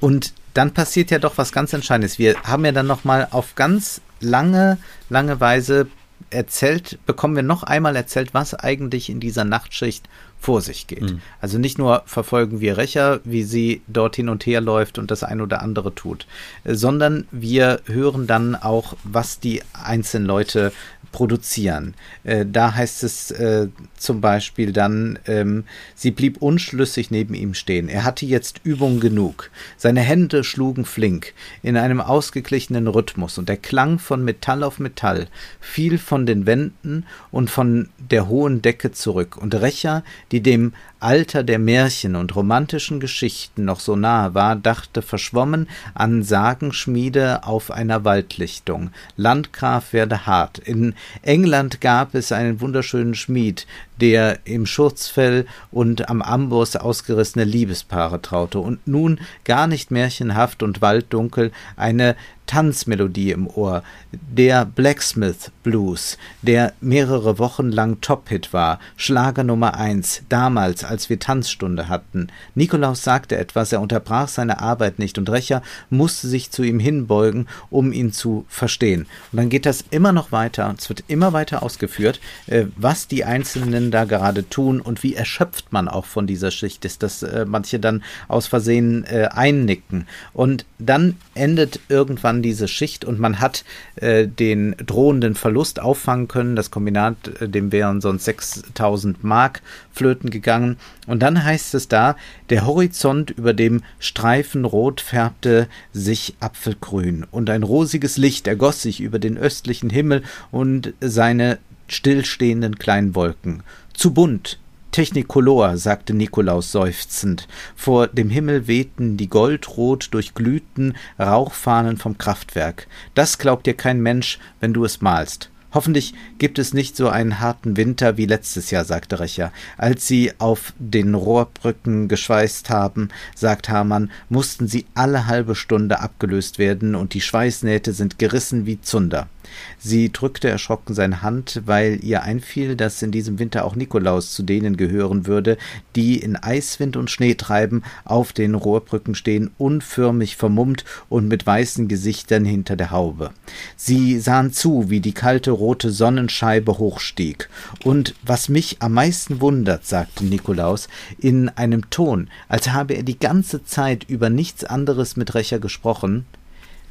Und 0.00 0.32
dann 0.54 0.72
passiert 0.72 1.10
ja 1.10 1.18
doch 1.18 1.36
was 1.36 1.52
ganz 1.52 1.72
Entscheidendes. 1.72 2.18
Wir 2.18 2.36
haben 2.44 2.64
ja 2.64 2.72
dann 2.72 2.86
nochmal 2.86 3.28
auf 3.30 3.54
ganz 3.56 4.00
lange, 4.20 4.78
lange 5.10 5.38
Weise 5.40 5.88
erzählt, 6.30 6.98
bekommen 7.06 7.36
wir 7.36 7.42
noch 7.42 7.62
einmal 7.62 7.96
erzählt, 7.96 8.34
was 8.34 8.54
eigentlich 8.54 9.10
in 9.10 9.20
dieser 9.20 9.44
Nachtschicht 9.44 10.08
vor 10.40 10.62
sich 10.62 10.86
geht. 10.86 11.02
Mhm. 11.02 11.20
Also 11.40 11.58
nicht 11.58 11.78
nur 11.78 12.02
verfolgen 12.06 12.60
wir 12.60 12.78
Rächer, 12.78 13.20
wie 13.24 13.42
sie 13.42 13.82
dort 13.86 14.16
hin 14.16 14.28
und 14.28 14.46
her 14.46 14.60
läuft 14.60 14.98
und 14.98 15.10
das 15.10 15.22
ein 15.22 15.40
oder 15.40 15.62
andere 15.62 15.94
tut, 15.94 16.26
sondern 16.64 17.28
wir 17.30 17.80
hören 17.84 18.26
dann 18.26 18.56
auch, 18.56 18.96
was 19.04 19.38
die 19.38 19.62
einzelnen 19.72 20.26
Leute 20.26 20.72
produzieren. 21.12 21.94
Äh, 22.24 22.46
da 22.46 22.74
heißt 22.74 23.02
es 23.02 23.30
äh, 23.32 23.68
zum 23.96 24.20
Beispiel 24.20 24.72
dann, 24.72 25.18
ähm, 25.26 25.64
sie 25.94 26.10
blieb 26.10 26.40
unschlüssig 26.40 27.10
neben 27.10 27.34
ihm 27.34 27.54
stehen. 27.54 27.88
Er 27.88 28.04
hatte 28.04 28.26
jetzt 28.26 28.60
Übung 28.64 29.00
genug. 29.00 29.50
Seine 29.76 30.00
Hände 30.00 30.44
schlugen 30.44 30.84
flink 30.84 31.34
in 31.62 31.76
einem 31.76 32.00
ausgeglichenen 32.00 32.86
Rhythmus 32.86 33.38
und 33.38 33.48
der 33.48 33.56
Klang 33.56 33.98
von 33.98 34.24
Metall 34.24 34.62
auf 34.62 34.78
Metall 34.78 35.26
fiel 35.60 35.98
von 35.98 36.26
den 36.26 36.46
Wänden 36.46 37.04
und 37.30 37.50
von 37.50 37.88
der 37.98 38.28
hohen 38.28 38.62
Decke 38.62 38.92
zurück. 38.92 39.36
Und 39.36 39.54
Rächer, 39.54 40.04
die 40.32 40.42
dem 40.42 40.72
Alter 41.00 41.42
der 41.42 41.58
Märchen 41.58 42.14
und 42.14 42.36
romantischen 42.36 43.00
Geschichten 43.00 43.64
noch 43.64 43.80
so 43.80 43.96
nahe 43.96 44.34
war, 44.34 44.54
dachte 44.54 45.02
verschwommen 45.02 45.68
an 45.94 46.22
Sagenschmiede 46.22 47.44
auf 47.44 47.70
einer 47.70 48.04
Waldlichtung. 48.04 48.90
Landgraf 49.16 49.92
werde 49.92 50.26
hart. 50.26 50.58
In 50.58 50.94
England 51.22 51.80
gab 51.80 52.14
es 52.14 52.32
einen 52.32 52.60
wunderschönen 52.60 53.14
Schmied, 53.14 53.66
der 54.00 54.40
im 54.44 54.66
Schurzfell 54.66 55.46
und 55.70 56.08
am 56.08 56.22
Amboss 56.22 56.76
ausgerissene 56.76 57.44
Liebespaare 57.44 58.22
traute 58.22 58.58
und 58.58 58.86
nun 58.86 59.20
gar 59.44 59.66
nicht 59.66 59.90
märchenhaft 59.90 60.62
und 60.62 60.80
walddunkel 60.80 61.52
eine 61.76 62.16
Tanzmelodie 62.50 63.30
im 63.30 63.46
Ohr, 63.46 63.84
der 64.10 64.64
Blacksmith 64.64 65.52
Blues, 65.62 66.18
der 66.42 66.72
mehrere 66.80 67.38
Wochen 67.38 67.70
lang 67.70 68.00
Top-Hit 68.00 68.52
war, 68.52 68.80
Schlager 68.96 69.44
Nummer 69.44 69.74
eins, 69.74 70.22
damals, 70.28 70.82
als 70.82 71.08
wir 71.08 71.20
Tanzstunde 71.20 71.88
hatten. 71.88 72.26
Nikolaus 72.56 73.04
sagte 73.04 73.36
etwas, 73.36 73.70
er 73.70 73.80
unterbrach 73.80 74.26
seine 74.26 74.60
Arbeit 74.60 74.98
nicht 74.98 75.16
und 75.16 75.30
Recher 75.30 75.62
musste 75.90 76.26
sich 76.26 76.50
zu 76.50 76.64
ihm 76.64 76.80
hinbeugen, 76.80 77.46
um 77.70 77.92
ihn 77.92 78.12
zu 78.12 78.44
verstehen. 78.48 79.06
Und 79.30 79.36
dann 79.36 79.48
geht 79.48 79.64
das 79.64 79.84
immer 79.92 80.10
noch 80.10 80.32
weiter, 80.32 80.74
es 80.76 80.88
wird 80.88 81.04
immer 81.06 81.32
weiter 81.32 81.62
ausgeführt, 81.62 82.18
äh, 82.48 82.64
was 82.74 83.06
die 83.06 83.24
Einzelnen 83.24 83.89
da 83.90 84.04
gerade 84.04 84.48
tun 84.48 84.80
und 84.80 85.02
wie 85.02 85.14
erschöpft 85.14 85.72
man 85.72 85.88
auch 85.88 86.04
von 86.04 86.26
dieser 86.26 86.50
Schicht 86.50 86.84
ist, 86.84 87.02
dass 87.02 87.22
äh, 87.22 87.44
manche 87.46 87.78
dann 87.78 88.02
aus 88.28 88.46
Versehen 88.46 89.04
äh, 89.04 89.28
einnicken. 89.30 90.06
Und 90.32 90.64
dann 90.78 91.16
endet 91.34 91.80
irgendwann 91.88 92.42
diese 92.42 92.68
Schicht 92.68 93.04
und 93.04 93.18
man 93.18 93.40
hat 93.40 93.64
äh, 93.96 94.26
den 94.26 94.74
drohenden 94.84 95.34
Verlust 95.34 95.80
auffangen 95.80 96.28
können. 96.28 96.56
Das 96.56 96.70
Kombinat, 96.70 97.16
äh, 97.40 97.48
dem 97.48 97.72
wären 97.72 98.00
sonst 98.00 98.24
6000 98.24 99.24
Mark 99.24 99.62
flöten 99.92 100.30
gegangen. 100.30 100.76
Und 101.06 101.20
dann 101.20 101.42
heißt 101.42 101.74
es 101.74 101.88
da, 101.88 102.16
der 102.50 102.66
Horizont 102.66 103.30
über 103.30 103.52
dem 103.52 103.82
Streifen 103.98 104.64
rot 104.64 105.00
färbte 105.00 105.68
sich 105.92 106.34
apfelgrün 106.40 107.26
und 107.30 107.50
ein 107.50 107.62
rosiges 107.62 108.16
Licht 108.16 108.46
ergoss 108.46 108.82
sich 108.82 109.00
über 109.00 109.18
den 109.18 109.36
östlichen 109.36 109.90
Himmel 109.90 110.22
und 110.50 110.94
seine 111.00 111.58
stillstehenden 111.88 112.78
kleinen 112.78 113.14
Wolken. 113.14 113.62
Zu 114.00 114.14
bunt, 114.14 114.58
Technicolor, 114.92 115.76
sagte 115.76 116.14
Nikolaus 116.14 116.72
seufzend. 116.72 117.46
Vor 117.76 118.06
dem 118.06 118.30
Himmel 118.30 118.66
wehten 118.66 119.18
die 119.18 119.28
goldrot 119.28 120.08
durchglühten 120.12 120.96
Rauchfahnen 121.18 121.98
vom 121.98 122.16
Kraftwerk. 122.16 122.86
Das 123.14 123.36
glaubt 123.36 123.66
dir 123.66 123.74
kein 123.74 124.00
Mensch, 124.00 124.38
wenn 124.58 124.72
du 124.72 124.86
es 124.86 125.02
malst. 125.02 125.50
Hoffentlich 125.74 126.14
gibt 126.38 126.58
es 126.58 126.72
nicht 126.72 126.96
so 126.96 127.10
einen 127.10 127.40
harten 127.40 127.76
Winter 127.76 128.16
wie 128.16 128.24
letztes 128.24 128.70
Jahr, 128.70 128.86
sagte 128.86 129.20
Recher. 129.20 129.52
Als 129.76 130.06
sie 130.06 130.32
auf 130.38 130.72
den 130.78 131.14
Rohrbrücken 131.14 132.08
geschweißt 132.08 132.70
haben, 132.70 133.10
sagt 133.34 133.68
Hamann, 133.68 134.10
mussten 134.30 134.66
sie 134.66 134.86
alle 134.94 135.26
halbe 135.26 135.54
Stunde 135.54 136.00
abgelöst 136.00 136.58
werden 136.58 136.94
und 136.94 137.12
die 137.12 137.20
Schweißnähte 137.20 137.92
sind 137.92 138.18
gerissen 138.18 138.64
wie 138.64 138.80
Zunder. 138.80 139.28
Sie 139.78 140.12
drückte 140.12 140.48
erschrocken 140.48 140.94
seine 140.94 141.22
Hand, 141.22 141.62
weil 141.64 142.04
ihr 142.04 142.22
einfiel, 142.22 142.76
dass 142.76 143.02
in 143.02 143.10
diesem 143.10 143.38
Winter 143.38 143.64
auch 143.64 143.74
Nikolaus 143.74 144.32
zu 144.32 144.42
denen 144.42 144.76
gehören 144.76 145.26
würde, 145.26 145.56
die 145.96 146.18
in 146.18 146.36
Eiswind 146.36 146.96
und 146.96 147.10
Schneetreiben 147.10 147.82
auf 148.04 148.32
den 148.32 148.54
Rohrbrücken 148.54 149.14
stehen, 149.14 149.50
unförmig 149.58 150.36
vermummt 150.36 150.84
und 151.08 151.28
mit 151.28 151.46
weißen 151.46 151.88
Gesichtern 151.88 152.44
hinter 152.44 152.76
der 152.76 152.90
Haube. 152.90 153.30
Sie 153.76 154.20
sahen 154.20 154.52
zu, 154.52 154.90
wie 154.90 155.00
die 155.00 155.12
kalte 155.12 155.50
rote 155.50 155.90
Sonnenscheibe 155.90 156.78
hochstieg. 156.78 157.48
Und 157.84 158.14
was 158.22 158.48
mich 158.48 158.76
am 158.80 158.92
meisten 158.92 159.40
wundert, 159.40 159.86
sagte 159.86 160.24
Nikolaus 160.24 160.88
in 161.18 161.48
einem 161.48 161.88
Ton, 161.90 162.28
als 162.48 162.70
habe 162.70 162.94
er 162.94 163.02
die 163.02 163.18
ganze 163.18 163.64
Zeit 163.64 164.04
über 164.08 164.30
nichts 164.30 164.64
anderes 164.64 165.16
mit 165.16 165.34
Recher 165.34 165.58
gesprochen, 165.58 166.26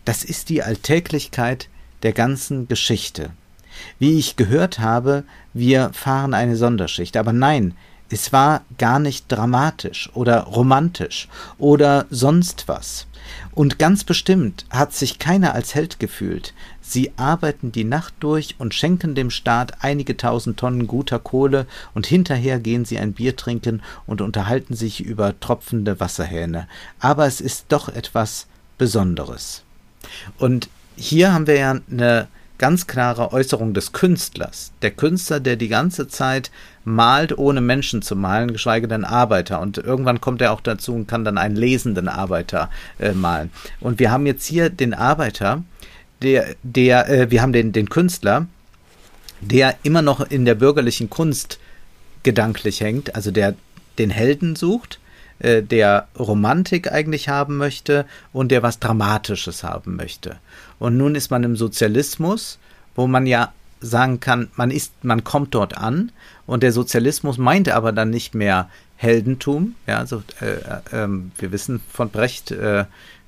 das 0.05 0.23
ist 0.23 0.49
die 0.49 0.63
Alltäglichkeit 0.63 1.69
der 2.03 2.13
ganzen 2.13 2.67
Geschichte. 2.67 3.31
Wie 3.97 4.17
ich 4.17 4.35
gehört 4.35 4.79
habe, 4.79 5.23
wir 5.53 5.91
fahren 5.93 6.33
eine 6.33 6.55
Sonderschicht, 6.55 7.17
aber 7.17 7.33
nein, 7.33 7.75
es 8.11 8.33
war 8.33 8.63
gar 8.77 8.99
nicht 8.99 9.25
dramatisch 9.27 10.09
oder 10.13 10.39
romantisch 10.41 11.27
oder 11.57 12.07
sonst 12.09 12.67
was. 12.67 13.05
Und 13.51 13.77
ganz 13.77 14.03
bestimmt 14.03 14.65
hat 14.71 14.93
sich 14.93 15.19
keiner 15.19 15.53
als 15.53 15.75
Held 15.75 15.99
gefühlt. 15.99 16.53
Sie 16.81 17.11
arbeiten 17.17 17.71
die 17.71 17.83
Nacht 17.83 18.15
durch 18.19 18.55
und 18.57 18.73
schenken 18.73 19.13
dem 19.13 19.29
Staat 19.29 19.83
einige 19.83 20.17
tausend 20.17 20.57
Tonnen 20.57 20.87
guter 20.87 21.19
Kohle 21.19 21.67
und 21.93 22.07
hinterher 22.07 22.59
gehen 22.59 22.85
sie 22.85 22.97
ein 22.97 23.13
Bier 23.13 23.35
trinken 23.35 23.83
und 24.07 24.21
unterhalten 24.21 24.73
sich 24.73 25.01
über 25.01 25.39
tropfende 25.39 25.99
Wasserhähne. 25.99 26.67
Aber 26.99 27.27
es 27.27 27.41
ist 27.41 27.65
doch 27.69 27.89
etwas 27.89 28.47
Besonderes. 28.79 29.63
Und 30.39 30.69
hier 30.99 31.33
haben 31.33 31.47
wir 31.47 31.57
ja 31.57 31.79
eine 31.89 32.27
ganz 32.57 32.87
klare 32.87 33.31
Äußerung 33.31 33.73
des 33.73 33.93
Künstlers. 33.93 34.73
Der 34.81 34.91
Künstler, 34.91 35.39
der 35.39 35.55
die 35.55 35.69
ganze 35.69 36.07
Zeit 36.09 36.51
malt, 36.83 37.37
ohne 37.37 37.61
Menschen 37.61 38.01
zu 38.01 38.15
malen, 38.15 38.51
geschweige 38.51 38.87
denn 38.87 39.05
Arbeiter. 39.05 39.61
Und 39.61 39.77
irgendwann 39.77 40.19
kommt 40.19 40.41
er 40.41 40.51
auch 40.51 40.61
dazu 40.61 40.93
und 40.93 41.07
kann 41.07 41.23
dann 41.23 41.37
einen 41.37 41.55
lesenden 41.55 42.09
Arbeiter 42.09 42.69
äh, 42.99 43.13
malen. 43.13 43.49
Und 43.79 43.99
wir 43.99 44.11
haben 44.11 44.25
jetzt 44.25 44.45
hier 44.45 44.69
den 44.69 44.93
Arbeiter, 44.93 45.63
der, 46.21 46.55
der, 46.63 47.09
äh, 47.09 47.31
wir 47.31 47.41
haben 47.41 47.53
den, 47.53 47.71
den 47.71 47.89
Künstler, 47.89 48.47
der 49.39 49.75
immer 49.83 50.01
noch 50.01 50.19
in 50.29 50.43
der 50.43 50.55
bürgerlichen 50.55 51.09
Kunst 51.09 51.59
gedanklich 52.23 52.81
hängt, 52.81 53.15
also 53.15 53.31
der 53.31 53.55
den 53.97 54.09
Helden 54.09 54.57
sucht, 54.57 54.99
äh, 55.39 55.63
der 55.63 56.09
Romantik 56.17 56.91
eigentlich 56.91 57.29
haben 57.29 57.55
möchte 57.55 58.05
und 58.33 58.51
der 58.51 58.63
was 58.63 58.79
Dramatisches 58.79 59.63
haben 59.63 59.95
möchte. 59.95 60.37
Und 60.79 60.97
nun 60.97 61.15
ist 61.15 61.29
man 61.31 61.43
im 61.43 61.55
Sozialismus, 61.55 62.57
wo 62.95 63.07
man 63.07 63.25
ja 63.25 63.53
sagen 63.81 64.19
kann, 64.19 64.49
man 64.55 64.71
ist, 64.71 65.03
man 65.03 65.23
kommt 65.23 65.53
dort 65.53 65.77
an 65.77 66.11
und 66.45 66.63
der 66.63 66.71
Sozialismus 66.71 67.37
meinte 67.37 67.75
aber 67.75 67.91
dann 67.91 68.09
nicht 68.09 68.35
mehr 68.35 68.69
Heldentum. 68.97 69.75
Ja, 69.87 69.99
also 69.99 70.23
äh, 70.41 70.45
äh, 70.45 70.81
ähm, 70.91 71.31
wir 71.37 71.51
wissen 71.51 71.79
von 71.89 72.09
Brecht 72.09 72.51
äh, 72.51 72.85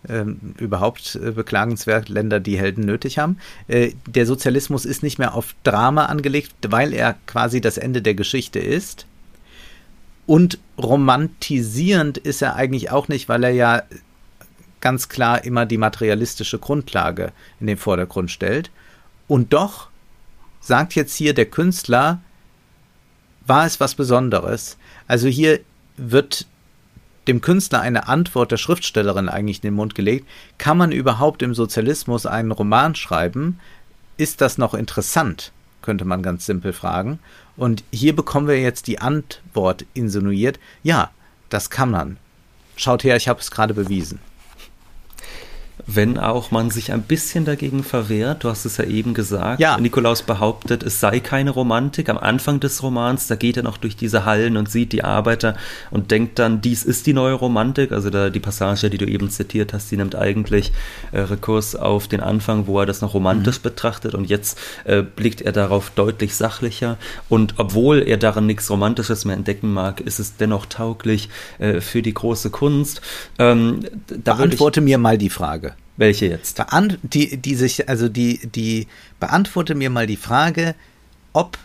ähm, 0.10 0.56
überhaupt 0.58 1.16
äh, 1.16 1.32
beklagenswert 1.32 2.10
Länder, 2.10 2.40
die 2.40 2.58
Helden 2.58 2.86
nötig 2.86 3.18
haben. 3.18 3.38
Äh, 3.68 3.92
der 4.08 4.26
Sozialismus 4.26 4.84
ist 4.84 5.04
nicht 5.04 5.20
mehr 5.20 5.36
auf 5.36 5.56
Drama 5.64 6.08
angelegt, 6.08 6.54
weil 6.68 6.94
er 6.94 7.16
quasi 7.28 7.62
das 7.62 7.78
Ende 7.78 8.02
der 8.02 8.16
Geschichte 8.16 8.60
ist, 8.60 9.06
und 10.32 10.60
romantisierend 10.82 12.18
ist 12.18 12.42
er 12.42 12.56
eigentlich 12.56 12.90
auch 12.92 13.08
nicht, 13.10 13.28
weil 13.28 13.44
er 13.44 13.52
ja 13.52 13.84
ganz 14.82 15.10
klar 15.10 15.44
immer 15.44 15.66
die 15.66 15.78
materialistische 15.78 16.60
Grundlage 16.60 17.32
in 17.60 17.68
den 17.68 17.78
Vordergrund 17.78 18.32
stellt. 18.32 18.72
Und 19.28 19.54
doch 19.54 19.88
sagt 20.60 20.94
jetzt 20.96 21.16
hier 21.16 21.34
der 21.34 21.46
Künstler, 21.46 22.20
war 23.46 23.66
es 23.66 23.80
was 23.80 23.96
Besonderes. 23.96 24.78
Also 25.08 25.28
hier 25.28 25.60
wird 25.98 26.46
dem 27.28 27.42
Künstler 27.42 27.82
eine 27.82 28.08
Antwort 28.08 28.52
der 28.52 28.58
Schriftstellerin 28.58 29.30
eigentlich 29.30 29.58
in 29.58 29.70
den 29.70 29.74
Mund 29.76 29.96
gelegt. 29.96 30.28
Kann 30.58 30.78
man 30.78 30.92
überhaupt 30.92 31.42
im 31.42 31.54
Sozialismus 31.54 32.26
einen 32.26 32.52
Roman 32.52 32.96
schreiben? 32.96 33.60
Ist 34.18 34.42
das 34.42 34.58
noch 34.58 34.74
interessant? 34.74 35.52
Könnte 35.82 36.06
man 36.06 36.24
ganz 36.24 36.46
simpel 36.46 36.74
fragen. 36.74 37.20
Und 37.58 37.84
hier 37.92 38.16
bekommen 38.16 38.48
wir 38.48 38.60
jetzt 38.60 38.88
die 38.88 39.00
Antwort 39.00 39.86
insinuiert. 39.94 40.60
Ja, 40.84 41.12
das 41.50 41.70
kann 41.70 41.92
man. 41.92 42.18
Schaut 42.76 43.04
her, 43.04 43.16
ich 43.16 43.28
habe 43.28 43.40
es 43.40 43.52
gerade 43.52 43.74
bewiesen 43.74 44.20
wenn 45.88 46.18
auch 46.18 46.52
man 46.52 46.70
sich 46.70 46.92
ein 46.92 47.02
bisschen 47.02 47.46
dagegen 47.46 47.84
verwehrt. 47.84 48.44
Du 48.44 48.50
hast 48.50 48.66
es 48.66 48.78
ja 48.78 48.86
eben 48.86 49.14
gesagt. 49.14 49.60
Ja. 49.60 49.78
Nikolaus 49.78 50.24
behauptet, 50.24 50.84
es 50.84 51.00
sei 51.00 51.20
keine 51.20 51.52
Romantik. 51.52 52.10
Am 52.10 52.18
Anfang 52.18 52.60
des 52.60 52.82
Romans, 52.84 53.28
da 53.28 53.36
geht 53.36 53.58
er 53.58 53.64
noch 53.64 53.78
durch 53.78 53.96
diese 53.96 54.26
Hallen 54.26 54.58
und 54.58 54.70
sieht 54.70 54.92
die 54.94 55.04
Arbeiter 55.04 55.56
und 55.90 56.12
denkt 56.12 56.40
dann, 56.40 56.62
dies 56.62 56.84
ist 56.84 57.08
die 57.08 57.14
neue 57.14 57.34
Romantik. 57.34 57.92
Also 57.92 58.10
da 58.10 58.30
die 58.30 58.40
Passage, 58.40 58.90
die 58.90 58.98
du 58.98 59.06
eben 59.06 59.30
zitiert 59.30 59.74
hast, 59.74 59.92
die 59.92 59.98
nimmt 59.98 60.16
eigentlich 60.16 60.72
äh, 61.12 61.22
Rekurs 61.22 61.76
auf 61.76 62.08
den 62.08 62.22
Anfang, 62.22 62.68
wo 62.68 62.80
er 62.80 62.86
das 62.86 63.02
noch 63.02 63.14
romantisch 63.14 63.60
mhm. 63.60 63.64
betrachtet 63.64 64.16
und 64.16 64.30
jetzt 64.30 64.60
äh, 64.86 65.02
blickt 65.02 65.42
er 65.42 65.52
darauf 65.52 65.92
deutlich 65.92 66.36
sachlicher. 66.36 66.98
Und 67.30 67.56
obwohl 67.58 68.02
er 68.02 68.18
darin 68.18 68.46
nichts 68.46 68.70
Romantisches 68.70 69.26
mehr 69.26 69.36
entdecken 69.36 69.74
mag, 69.74 70.02
ist 70.02 70.20
es 70.20 70.38
dennoch 70.38 70.66
tauglich 70.66 71.30
äh, 71.60 71.82
für 71.82 72.02
die 72.02 72.14
große 72.14 72.50
Kunst. 72.50 73.02
Ähm, 73.40 73.86
Beantworte 74.08 74.82
mir 74.82 74.98
mal 74.98 75.18
die 75.18 75.30
Frage. 75.30 75.74
Welche 75.98 76.28
jetzt? 76.28 76.58
Beant 76.58 77.00
die, 77.04 77.38
die 77.38 77.56
sich, 77.56 77.90
also 77.90 78.10
die, 78.10 78.48
die, 78.48 78.88
beantworte 79.20 79.76
mir 79.76 79.90
mal 79.90 80.08
die 80.08 80.18
Frage, 80.18 80.76
ob 81.34 81.58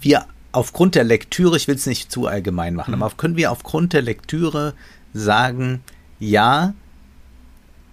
wir 0.00 0.26
aufgrund 0.52 0.94
der 0.94 1.04
Lektüre, 1.04 1.56
ich 1.56 1.68
will 1.68 1.74
es 1.74 1.86
nicht 1.86 2.12
zu 2.12 2.26
allgemein 2.26 2.74
machen, 2.74 2.94
mhm. 2.94 3.02
aber 3.02 3.16
können 3.16 3.36
wir 3.36 3.50
aufgrund 3.50 3.92
der 3.92 4.02
Lektüre 4.02 4.74
sagen, 5.12 5.82
ja, 6.18 6.74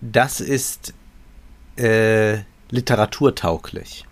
das 0.01 0.41
ist 0.41 0.93
äh, 1.77 2.39
literaturtauglich. 2.69 4.05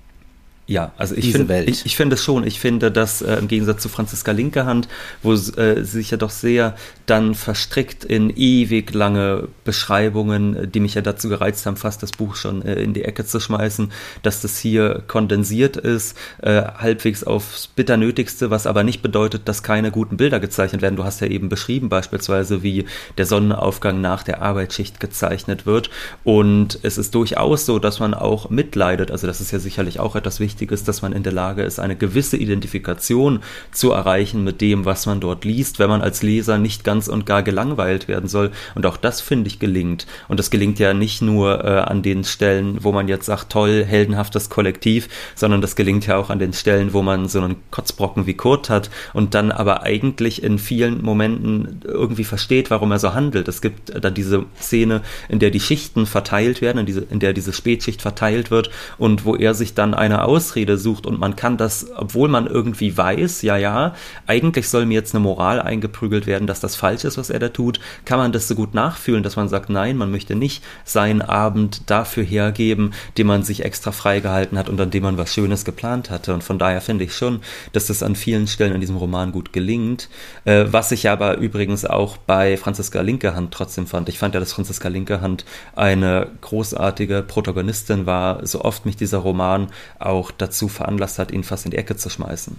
Ja, 0.70 0.92
also 0.98 1.16
ich 1.16 1.32
finde 1.32 1.64
ich, 1.64 1.84
ich 1.84 1.96
finde 1.96 2.14
es 2.14 2.24
schon. 2.24 2.46
Ich 2.46 2.60
finde, 2.60 2.92
dass 2.92 3.24
äh, 3.24 3.38
im 3.38 3.48
Gegensatz 3.48 3.82
zu 3.82 3.90
Franziska 3.90 4.32
Linkehand, 4.32 4.88
wo 5.24 5.34
äh, 5.34 5.36
sie 5.36 5.84
sich 5.84 6.12
ja 6.12 6.18
doch 6.18 6.30
sehr 6.30 6.76
dann 7.08 7.34
verstrickt 7.34 8.06
in 8.06 8.30
ewig 8.30 8.94
lange 8.94 9.48
Beschreibungen, 9.64 10.72
die 10.72 10.80
mich 10.80 10.94
ja 10.94 11.02
dazu 11.02 11.28
gereizt 11.28 11.66
haben, 11.66 11.76
fast 11.76 12.04
das 12.04 12.12
Buch 12.12 12.36
schon 12.36 12.62
äh, 12.62 12.76
in 12.84 12.94
die 12.94 13.04
Ecke 13.04 13.26
zu 13.26 13.40
schmeißen, 13.40 13.92
dass 14.22 14.44
das 14.44 14.60
hier 14.60 15.02
kondensiert 15.08 15.76
ist, 15.76 16.16
äh, 16.44 16.62
halbwegs 16.62 17.24
aufs 17.24 17.66
Bitternötigste, 17.66 18.52
was 18.52 18.68
aber 18.68 18.84
nicht 18.84 19.02
bedeutet, 19.02 19.48
dass 19.48 19.64
keine 19.64 19.90
guten 19.90 20.18
Bilder 20.18 20.40
gezeichnet 20.40 20.84
werden. 20.84 20.98
Du 20.98 21.04
hast 21.04 21.20
ja 21.20 21.26
eben 21.26 21.50
beschrieben, 21.50 21.90
beispielsweise, 21.90 22.62
wie 22.62 22.86
der 23.18 23.26
Sonnenaufgang 23.26 24.02
nach 24.02 24.22
der 24.22 24.44
Arbeitsschicht 24.44 25.00
gezeichnet 25.00 25.66
wird. 25.66 25.90
Und 26.24 26.78
es 26.84 27.00
ist 27.00 27.16
durchaus 27.16 27.66
so, 27.66 27.80
dass 27.80 28.00
man 28.00 28.14
auch 28.14 28.52
mitleidet. 28.52 29.10
Also 29.10 29.26
das 29.26 29.42
ist 29.42 29.50
ja 29.50 29.58
sicherlich 29.58 30.00
auch 30.00 30.16
etwas 30.16 30.40
Wichtiges 30.40 30.59
wichtig 30.60 30.72
ist, 30.72 30.88
dass 30.88 31.02
man 31.02 31.14
in 31.14 31.24
der 31.24 31.32
Lage 31.32 31.64
ist, 31.64 31.80
eine 31.80 31.96
gewisse 31.96 32.36
Identifikation 32.36 33.40
zu 33.72 33.92
erreichen 33.92 34.44
mit 34.44 34.60
dem, 34.60 34.84
was 34.84 35.06
man 35.06 35.22
dort 35.22 35.46
liest, 35.46 35.80
wenn 35.80 35.90
man 35.90 36.02
als 36.02 36.22
Leser 36.22 36.58
nicht 36.58 36.84
ganz 36.84 37.08
und 37.08 37.26
gar 37.26 37.44
gelangweilt 37.44 38.08
werden 38.08 38.28
soll. 38.28 38.52
Und 38.76 38.86
auch 38.86 38.98
das, 38.98 39.22
finde 39.22 39.48
ich, 39.48 39.60
gelingt. 39.60 40.06
Und 40.28 40.38
das 40.38 40.50
gelingt 40.50 40.80
ja 40.80 40.94
nicht 40.94 41.22
nur 41.22 41.64
äh, 41.64 41.80
an 41.80 42.02
den 42.02 42.24
Stellen, 42.26 42.84
wo 42.84 42.92
man 42.92 43.08
jetzt 43.08 43.26
sagt, 43.26 43.52
toll, 43.52 43.86
heldenhaftes 43.86 44.50
Kollektiv, 44.50 45.08
sondern 45.36 45.62
das 45.62 45.76
gelingt 45.76 46.06
ja 46.08 46.18
auch 46.18 46.30
an 46.30 46.40
den 46.40 46.54
Stellen, 46.54 46.94
wo 46.94 47.02
man 47.02 47.30
so 47.30 47.40
einen 47.42 47.56
Kotzbrocken 47.72 48.26
wie 48.26 48.34
Kurt 48.34 48.70
hat 48.70 48.90
und 49.14 49.34
dann 49.34 49.52
aber 49.52 49.84
eigentlich 49.84 50.44
in 50.44 50.60
vielen 50.60 51.02
Momenten 51.02 51.82
irgendwie 51.86 52.26
versteht, 52.26 52.70
warum 52.70 52.92
er 52.92 53.00
so 53.00 53.14
handelt. 53.14 53.48
Es 53.48 53.62
gibt 53.62 53.94
da 54.04 54.10
diese 54.10 54.46
Szene, 54.60 55.02
in 55.30 55.40
der 55.40 55.52
die 55.52 55.60
Schichten 55.60 56.06
verteilt 56.06 56.62
werden, 56.62 56.80
in, 56.80 56.86
diese, 56.86 57.02
in 57.02 57.20
der 57.20 57.34
diese 57.34 57.54
Spätschicht 57.54 58.02
verteilt 58.02 58.52
wird 58.52 58.70
und 58.98 59.24
wo 59.24 59.36
er 59.36 59.54
sich 59.54 59.74
dann 59.74 59.94
eine 59.94 60.26
aus 60.26 60.49
Ausrede 60.50 60.78
sucht 60.78 61.06
und 61.06 61.20
man 61.20 61.36
kann 61.36 61.58
das, 61.58 61.88
obwohl 61.96 62.28
man 62.28 62.48
irgendwie 62.48 62.98
weiß, 62.98 63.44
ja, 63.44 63.58
ja, 63.58 63.94
eigentlich 64.26 64.68
soll 64.68 64.88
mir 64.88 64.96
jetzt 64.96 65.14
eine 65.14 65.22
Moral 65.22 65.62
eingeprügelt 65.62 66.26
werden, 66.26 66.48
dass 66.48 66.60
das 66.60 66.76
falsch 66.76 67.04
ist, 67.04 67.20
was 67.20 67.30
er 67.30 67.38
da 67.38 67.50
tut, 67.50 67.80
kann 68.04 68.18
man 68.18 68.32
das 68.32 68.48
so 68.48 68.56
gut 68.56 68.74
nachfühlen, 68.74 69.22
dass 69.22 69.36
man 69.36 69.48
sagt, 69.48 69.70
nein, 69.70 69.96
man 69.96 70.10
möchte 70.10 70.36
nicht 70.36 70.64
seinen 70.86 71.22
Abend 71.22 71.92
dafür 71.92 72.24
hergeben, 72.24 72.94
den 73.18 73.28
man 73.28 73.44
sich 73.44 73.64
extra 73.64 73.92
freigehalten 73.92 74.58
hat 74.58 74.70
und 74.70 74.82
an 74.82 74.90
dem 74.90 75.04
man 75.04 75.20
was 75.20 75.32
Schönes 75.32 75.66
geplant 75.66 76.10
hatte. 76.10 76.34
Und 76.34 76.44
von 76.44 76.58
daher 76.58 76.82
finde 76.82 77.04
ich 77.04 77.14
schon, 77.14 77.42
dass 77.74 77.88
das 77.88 78.02
an 78.02 78.16
vielen 78.16 78.48
Stellen 78.48 78.74
in 78.74 78.82
diesem 78.82 78.98
Roman 78.98 79.32
gut 79.32 79.54
gelingt. 79.54 80.10
Äh, 80.46 80.66
was 80.70 80.92
ich 80.92 81.10
aber 81.10 81.38
übrigens 81.38 81.86
auch 81.86 82.18
bei 82.18 82.58
Franziska 82.58 83.02
Linkehand 83.02 83.54
trotzdem 83.54 83.86
fand. 83.86 84.10
Ich 84.10 84.18
fand 84.18 84.34
ja, 84.34 84.40
dass 84.40 84.54
Franziska 84.54 84.88
Linkehand 84.88 85.46
eine 85.76 86.28
großartige 86.42 87.22
Protagonistin 87.22 88.08
war, 88.08 88.46
so 88.48 88.62
oft 88.62 88.88
mich 88.88 88.96
dieser 88.96 89.20
Roman 89.20 89.68
auch 90.00 90.29
dazu 90.32 90.68
veranlasst 90.68 91.20
hat, 91.20 91.32
ihn 91.32 91.44
fast 91.44 91.66
in 91.66 91.72
die 91.72 91.78
Ecke 91.78 91.96
zu 91.96 92.10
schmeißen. 92.10 92.56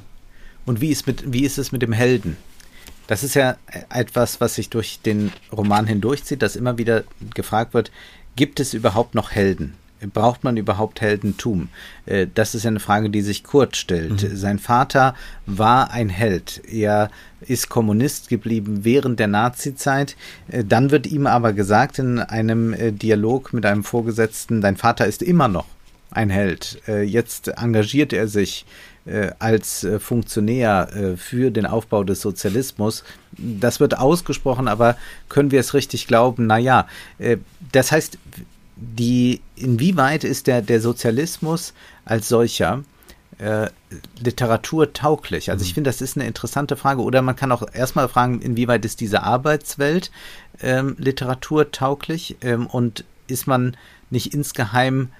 Und 0.66 0.80
wie 0.80 0.90
ist, 0.90 1.06
mit, 1.06 1.32
wie 1.32 1.44
ist 1.44 1.58
es 1.58 1.72
mit 1.72 1.82
dem 1.82 1.92
Helden? 1.92 2.36
Das 3.06 3.24
ist 3.24 3.34
ja 3.34 3.56
etwas, 3.88 4.40
was 4.40 4.54
sich 4.54 4.70
durch 4.70 5.00
den 5.00 5.32
Roman 5.50 5.86
hindurchzieht, 5.86 6.42
dass 6.42 6.54
immer 6.54 6.78
wieder 6.78 7.02
gefragt 7.34 7.74
wird, 7.74 7.90
gibt 8.36 8.60
es 8.60 8.72
überhaupt 8.72 9.14
noch 9.14 9.32
Helden? 9.32 9.74
Braucht 10.14 10.44
man 10.44 10.56
überhaupt 10.56 11.00
Heldentum? 11.00 11.68
Äh, 12.06 12.26
das 12.32 12.54
ist 12.54 12.62
ja 12.62 12.68
eine 12.68 12.80
Frage, 12.80 13.10
die 13.10 13.20
sich 13.20 13.44
Kurt 13.44 13.76
stellt. 13.76 14.22
Mhm. 14.22 14.36
Sein 14.36 14.58
Vater 14.58 15.14
war 15.44 15.90
ein 15.90 16.08
Held. 16.08 16.62
Er 16.72 17.10
ist 17.40 17.68
Kommunist 17.68 18.28
geblieben 18.28 18.84
während 18.84 19.18
der 19.18 19.26
Nazizeit. 19.26 20.16
Äh, 20.48 20.64
dann 20.64 20.90
wird 20.90 21.06
ihm 21.06 21.26
aber 21.26 21.52
gesagt 21.52 21.98
in 21.98 22.18
einem 22.18 22.72
äh, 22.72 22.92
Dialog 22.92 23.52
mit 23.52 23.66
einem 23.66 23.84
Vorgesetzten, 23.84 24.60
dein 24.60 24.76
Vater 24.76 25.06
ist 25.06 25.22
immer 25.22 25.48
noch 25.48 25.66
ein 26.10 26.30
Held. 26.30 26.80
Äh, 26.88 27.02
jetzt 27.02 27.48
engagiert 27.48 28.12
er 28.12 28.28
sich 28.28 28.66
äh, 29.06 29.30
als 29.38 29.84
äh, 29.84 29.98
Funktionär 29.98 31.16
für 31.16 31.50
den 31.50 31.66
Aufbau 31.66 32.04
des 32.04 32.20
Sozialismus. 32.20 33.04
Das 33.36 33.80
wird 33.80 33.98
ausgesprochen, 33.98 34.68
aber 34.68 34.96
können 35.28 35.50
wir 35.50 35.60
es 35.60 35.74
richtig 35.74 36.06
glauben? 36.06 36.46
Naja, 36.46 36.86
das 37.72 37.92
heißt, 37.92 38.18
die, 38.76 39.40
inwieweit 39.56 40.24
ist 40.24 40.46
der, 40.46 40.62
der 40.62 40.80
Sozialismus 40.80 41.74
als 42.04 42.28
solcher 42.28 42.82
äh, 43.38 43.68
Literatur 44.18 44.92
tauglich? 44.92 45.50
Also 45.50 45.64
ich 45.64 45.72
mhm. 45.72 45.74
finde, 45.74 45.90
das 45.90 46.00
ist 46.00 46.16
eine 46.16 46.26
interessante 46.26 46.76
Frage. 46.76 47.02
Oder 47.02 47.22
man 47.22 47.36
kann 47.36 47.52
auch 47.52 47.62
erstmal 47.72 48.08
fragen, 48.08 48.40
inwieweit 48.40 48.84
ist 48.84 49.00
diese 49.00 49.22
Arbeitswelt 49.22 50.10
ähm, 50.62 50.96
Literatur 50.98 51.70
tauglich 51.70 52.36
ähm, 52.42 52.66
und 52.66 53.04
ist 53.26 53.46
man 53.46 53.76
nicht 54.10 54.34
insgeheim 54.34 55.10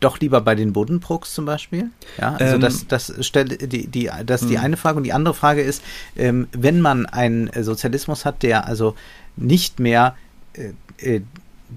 doch 0.00 0.20
lieber 0.20 0.40
bei 0.40 0.54
den 0.54 0.72
Buddenbrooks 0.72 1.34
zum 1.34 1.44
Beispiel? 1.44 1.90
Ja, 2.18 2.34
also 2.34 2.54
ähm, 2.54 2.60
das, 2.60 2.86
das 2.86 3.14
stellt 3.26 3.72
die, 3.72 3.86
die, 3.86 4.10
das 4.24 4.42
ist 4.42 4.50
die 4.50 4.58
hm. 4.58 4.64
eine 4.64 4.76
Frage. 4.76 4.98
Und 4.98 5.04
die 5.04 5.12
andere 5.12 5.34
Frage 5.34 5.62
ist, 5.62 5.82
ähm, 6.16 6.48
wenn 6.52 6.80
man 6.80 7.06
einen 7.06 7.50
Sozialismus 7.62 8.24
hat, 8.24 8.42
der 8.42 8.66
also 8.66 8.94
nicht 9.36 9.80
mehr 9.80 10.16
äh, 10.54 10.72
äh, 10.98 11.22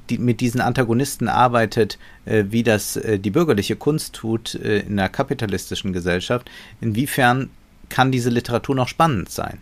die, 0.10 0.18
mit 0.18 0.42
diesen 0.42 0.62
Antagonisten 0.62 1.28
arbeitet, 1.28 1.98
äh, 2.26 2.46
wie 2.50 2.64
das 2.64 2.96
äh, 2.96 3.20
die 3.20 3.32
bürgerliche 3.32 3.76
Kunst 3.76 4.16
tut 4.16 4.56
äh, 4.56 4.80
in 4.80 5.00
einer 5.00 5.10
kapitalistischen 5.10 5.94
Gesellschaft, 5.94 6.50
inwiefern 6.80 7.50
kann 7.90 8.12
diese 8.12 8.30
Literatur 8.30 8.76
noch 8.76 8.88
spannend 8.88 9.30
sein? 9.30 9.60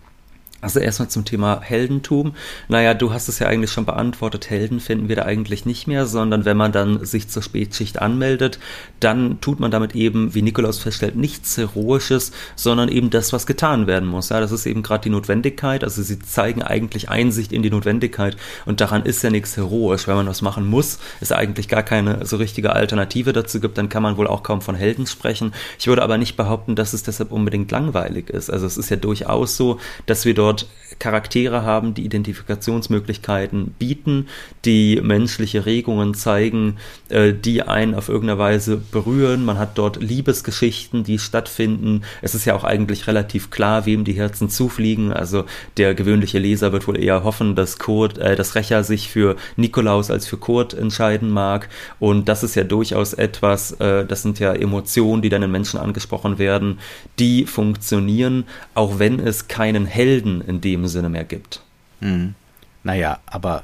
Also 0.62 0.80
erstmal 0.82 1.10
zum 1.10 1.24
Thema 1.24 1.62
Heldentum. 1.62 2.34
Naja, 2.68 2.94
du 2.94 3.14
hast 3.14 3.30
es 3.30 3.40
ja 3.40 3.48
eigentlich 3.48 3.72
schon 3.72 3.86
beantwortet. 3.86 4.50
Helden 4.50 4.82
finden 4.82 5.08
wir 5.08 5.16
da 5.16 5.22
eigentlich 5.24 5.66
nicht 5.66 5.88
mehr, 5.88 6.06
sondern 6.06 6.44
wenn 6.44 6.58
man 6.58 6.74
dann 6.74 7.06
sich 7.06 7.30
zur 7.30 7.42
Spätschicht 7.42 8.02
anmeldet, 8.02 8.60
dann 9.00 9.40
tut 9.40 9.62
man 9.62 9.72
damit 9.72 9.96
eben, 9.96 10.34
wie 10.36 10.42
Nikolaus 10.42 10.80
feststellt, 10.80 11.16
nichts 11.16 11.56
Heroisches, 11.56 12.34
sondern 12.58 12.90
eben 12.90 13.10
das, 13.10 13.32
was 13.32 13.48
getan 13.48 13.88
werden 13.88 14.10
muss. 14.10 14.30
Ja, 14.30 14.42
das 14.42 14.52
ist 14.52 14.66
eben 14.66 14.84
gerade 14.84 15.04
die 15.04 15.10
Notwendigkeit. 15.10 15.86
Also 15.86 16.02
sie 16.02 16.20
zeigen 16.20 16.62
eigentlich 16.62 17.10
Einsicht 17.10 17.54
in 17.54 17.64
die 17.64 17.70
Notwendigkeit 17.70 18.36
und 18.66 18.82
daran 18.82 19.04
ist 19.04 19.24
ja 19.24 19.30
nichts 19.30 19.56
heroisch. 19.56 20.08
Wenn 20.08 20.16
man 20.16 20.28
was 20.28 20.42
machen 20.42 20.68
muss, 20.68 21.00
es 21.22 21.32
eigentlich 21.32 21.70
gar 21.70 21.84
keine 21.84 22.26
so 22.26 22.36
richtige 22.36 22.74
Alternative 22.74 23.32
dazu 23.32 23.62
gibt, 23.62 23.78
dann 23.78 23.88
kann 23.88 24.04
man 24.04 24.18
wohl 24.18 24.28
auch 24.28 24.44
kaum 24.44 24.62
von 24.62 24.76
Helden 24.76 25.08
sprechen. 25.08 25.54
Ich 25.80 25.88
würde 25.88 26.04
aber 26.04 26.18
nicht 26.18 26.36
behaupten, 26.36 26.76
dass 26.76 26.92
es 26.92 27.04
deshalb 27.04 27.32
unbedingt 27.32 27.72
langweilig 27.72 28.30
ist. 28.30 28.50
Also 28.50 28.66
es 28.66 28.78
ist 28.78 28.90
ja 28.90 28.98
durchaus 28.98 29.56
so, 29.56 29.80
dass 30.06 30.26
wir 30.26 30.34
dort 30.34 30.49
dort 30.50 30.68
Charaktere 30.98 31.64
haben, 31.64 31.94
die 31.94 32.04
Identifikationsmöglichkeiten 32.04 33.76
bieten, 33.80 34.28
die 34.66 35.00
menschliche 35.02 35.66
Regungen 35.66 36.14
zeigen, 36.14 36.78
äh, 37.10 37.34
die 37.34 37.62
einen 37.62 37.96
auf 37.96 38.10
irgendeine 38.10 38.40
Weise 38.40 38.78
berühren. 38.78 39.46
Man 39.46 39.58
hat 39.58 39.78
dort 39.78 40.02
Liebesgeschichten, 40.02 41.04
die 41.04 41.20
stattfinden. 41.20 42.04
Es 42.22 42.36
ist 42.36 42.46
ja 42.46 42.56
auch 42.56 42.64
eigentlich 42.64 43.08
relativ 43.08 43.50
klar, 43.50 43.86
wem 43.86 44.04
die 44.04 44.14
Herzen 44.14 44.50
zufliegen. 44.50 45.14
Also 45.14 45.46
der 45.78 45.96
gewöhnliche 45.96 46.40
Leser 46.40 46.74
wird 46.74 46.88
wohl 46.88 47.00
eher 47.00 47.24
hoffen, 47.24 47.56
dass 47.56 47.80
Kurt, 47.80 48.18
äh, 48.18 48.36
dass 48.36 48.56
Recher 48.56 48.84
sich 48.84 49.10
für 49.10 49.36
Nikolaus 49.56 50.12
als 50.12 50.28
für 50.28 50.38
Kurt 50.38 50.74
entscheiden 50.74 51.30
mag. 51.30 51.70
Und 52.00 52.28
das 52.28 52.44
ist 52.44 52.56
ja 52.56 52.64
durchaus 52.64 53.14
etwas, 53.14 53.72
äh, 53.74 54.06
das 54.06 54.24
sind 54.24 54.40
ja 54.40 54.54
Emotionen, 54.54 55.22
die 55.22 55.30
dann 55.30 55.44
in 55.44 55.52
Menschen 55.52 55.80
angesprochen 55.80 56.40
werden, 56.40 56.80
die 57.20 57.46
funktionieren, 57.46 58.46
auch 58.74 59.00
wenn 59.00 59.20
es 59.20 59.48
keinen 59.48 59.86
Helden 59.86 60.39
in 60.42 60.62
dem 60.62 60.88
Sinne 60.88 61.10
mehr 61.10 61.24
gibt. 61.24 61.62
Hm. 62.00 62.36
Naja, 62.84 63.20
aber 63.26 63.64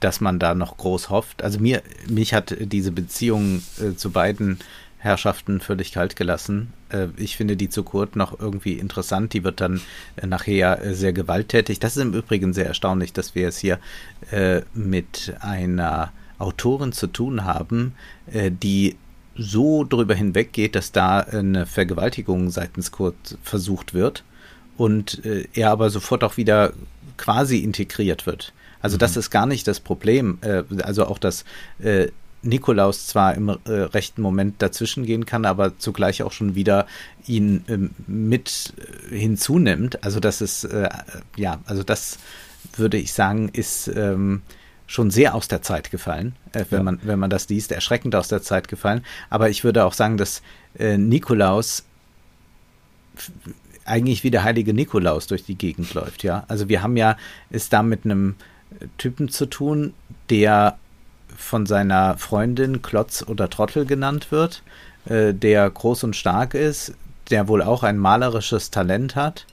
dass 0.00 0.20
man 0.20 0.38
da 0.38 0.54
noch 0.54 0.76
groß 0.76 1.10
hofft. 1.10 1.42
Also 1.42 1.58
mir, 1.58 1.82
mich 2.08 2.34
hat 2.34 2.54
diese 2.58 2.92
Beziehung 2.92 3.62
äh, 3.80 3.94
zu 3.94 4.10
beiden 4.10 4.58
Herrschaften 4.98 5.60
völlig 5.60 5.92
kalt 5.92 6.16
gelassen. 6.16 6.72
Äh, 6.90 7.08
ich 7.16 7.36
finde 7.36 7.56
die 7.56 7.68
zu 7.68 7.82
Kurt 7.82 8.16
noch 8.16 8.38
irgendwie 8.38 8.74
interessant. 8.74 9.32
Die 9.32 9.44
wird 9.44 9.60
dann 9.60 9.80
äh, 10.16 10.26
nachher 10.26 10.84
äh, 10.84 10.94
sehr 10.94 11.12
gewalttätig. 11.12 11.78
Das 11.78 11.96
ist 11.96 12.02
im 12.02 12.14
Übrigen 12.14 12.52
sehr 12.52 12.66
erstaunlich, 12.66 13.12
dass 13.12 13.34
wir 13.34 13.48
es 13.48 13.58
hier 13.58 13.78
äh, 14.30 14.62
mit 14.74 15.34
einer 15.40 16.12
Autorin 16.38 16.92
zu 16.92 17.06
tun 17.06 17.44
haben, 17.44 17.94
äh, 18.32 18.50
die 18.50 18.96
so 19.38 19.84
drüber 19.84 20.14
hinweggeht, 20.14 20.74
dass 20.74 20.92
da 20.92 21.20
eine 21.20 21.66
Vergewaltigung 21.66 22.50
seitens 22.50 22.90
Kurt 22.90 23.38
versucht 23.42 23.94
wird 23.94 24.24
und 24.76 25.24
äh, 25.24 25.46
er 25.54 25.70
aber 25.70 25.90
sofort 25.90 26.24
auch 26.24 26.36
wieder 26.36 26.72
quasi 27.16 27.58
integriert 27.58 28.26
wird. 28.26 28.52
Also 28.80 28.96
mhm. 28.96 29.00
das 29.00 29.16
ist 29.16 29.30
gar 29.30 29.46
nicht 29.46 29.66
das 29.66 29.80
Problem. 29.80 30.38
Äh, 30.42 30.62
also 30.82 31.06
auch, 31.06 31.18
dass 31.18 31.44
äh, 31.78 32.08
Nikolaus 32.42 33.06
zwar 33.06 33.34
im 33.34 33.48
äh, 33.48 33.70
rechten 33.70 34.22
Moment 34.22 34.62
dazwischen 34.62 35.04
gehen 35.04 35.26
kann, 35.26 35.44
aber 35.44 35.78
zugleich 35.78 36.22
auch 36.22 36.32
schon 36.32 36.54
wieder 36.54 36.86
ihn 37.26 37.64
ähm, 37.68 37.90
mit 38.06 38.72
äh, 39.10 39.18
hinzunimmt. 39.18 40.04
Also 40.04 40.20
das 40.20 40.40
ist, 40.40 40.64
äh, 40.64 40.88
ja, 41.36 41.60
also 41.66 41.82
das 41.82 42.18
würde 42.76 42.96
ich 42.96 43.12
sagen, 43.12 43.48
ist 43.48 43.88
ähm, 43.88 44.42
schon 44.86 45.10
sehr 45.10 45.34
aus 45.34 45.48
der 45.48 45.62
Zeit 45.62 45.90
gefallen, 45.90 46.36
äh, 46.52 46.64
wenn, 46.70 46.78
ja. 46.78 46.82
man, 46.84 47.00
wenn 47.02 47.18
man 47.18 47.30
das 47.30 47.48
liest, 47.48 47.72
erschreckend 47.72 48.14
aus 48.14 48.28
der 48.28 48.42
Zeit 48.42 48.68
gefallen. 48.68 49.04
Aber 49.30 49.50
ich 49.50 49.64
würde 49.64 49.84
auch 49.84 49.94
sagen, 49.94 50.16
dass 50.16 50.42
äh, 50.78 50.96
Nikolaus 50.96 51.84
eigentlich 53.86 54.24
wie 54.24 54.30
der 54.30 54.44
heilige 54.44 54.74
Nikolaus 54.74 55.26
durch 55.26 55.44
die 55.44 55.56
Gegend 55.56 55.94
läuft, 55.94 56.22
ja. 56.22 56.44
Also 56.48 56.68
wir 56.68 56.82
haben 56.82 56.96
ja 56.96 57.16
es 57.50 57.68
da 57.68 57.82
mit 57.82 58.04
einem 58.04 58.34
Typen 58.98 59.28
zu 59.28 59.46
tun, 59.46 59.94
der 60.30 60.78
von 61.36 61.66
seiner 61.66 62.16
Freundin 62.18 62.82
Klotz 62.82 63.24
oder 63.26 63.50
Trottel 63.50 63.86
genannt 63.86 64.30
wird, 64.30 64.62
äh, 65.06 65.34
der 65.34 65.68
groß 65.70 66.04
und 66.04 66.16
stark 66.16 66.54
ist, 66.54 66.94
der 67.30 67.48
wohl 67.48 67.62
auch 67.62 67.82
ein 67.82 67.98
malerisches 67.98 68.70
Talent 68.70 69.16
hat 69.16 69.46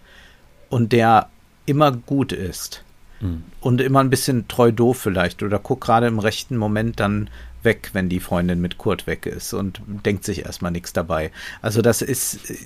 und 0.69 0.91
der 0.91 1.29
immer 1.65 1.91
gut 1.91 2.31
ist. 2.31 2.83
Mhm. 3.21 3.43
Und 3.59 3.81
immer 3.81 3.99
ein 3.99 4.09
bisschen 4.09 4.47
treu 4.47 4.71
doof 4.71 4.97
vielleicht 4.97 5.43
oder 5.43 5.59
guckt 5.59 5.83
gerade 5.83 6.07
im 6.07 6.19
rechten 6.19 6.57
Moment 6.57 6.99
dann 6.99 7.29
weg, 7.63 7.91
wenn 7.93 8.09
die 8.09 8.19
Freundin 8.19 8.59
mit 8.59 8.77
Kurt 8.77 9.07
weg 9.07 9.25
ist 9.25 9.53
und 9.53 9.81
denkt 9.87 10.25
sich 10.25 10.45
erstmal 10.45 10.71
nichts 10.71 10.93
dabei. 10.93 11.31
Also 11.61 11.81
das 11.81 12.01
ist 12.01 12.49
äh, 12.49 12.57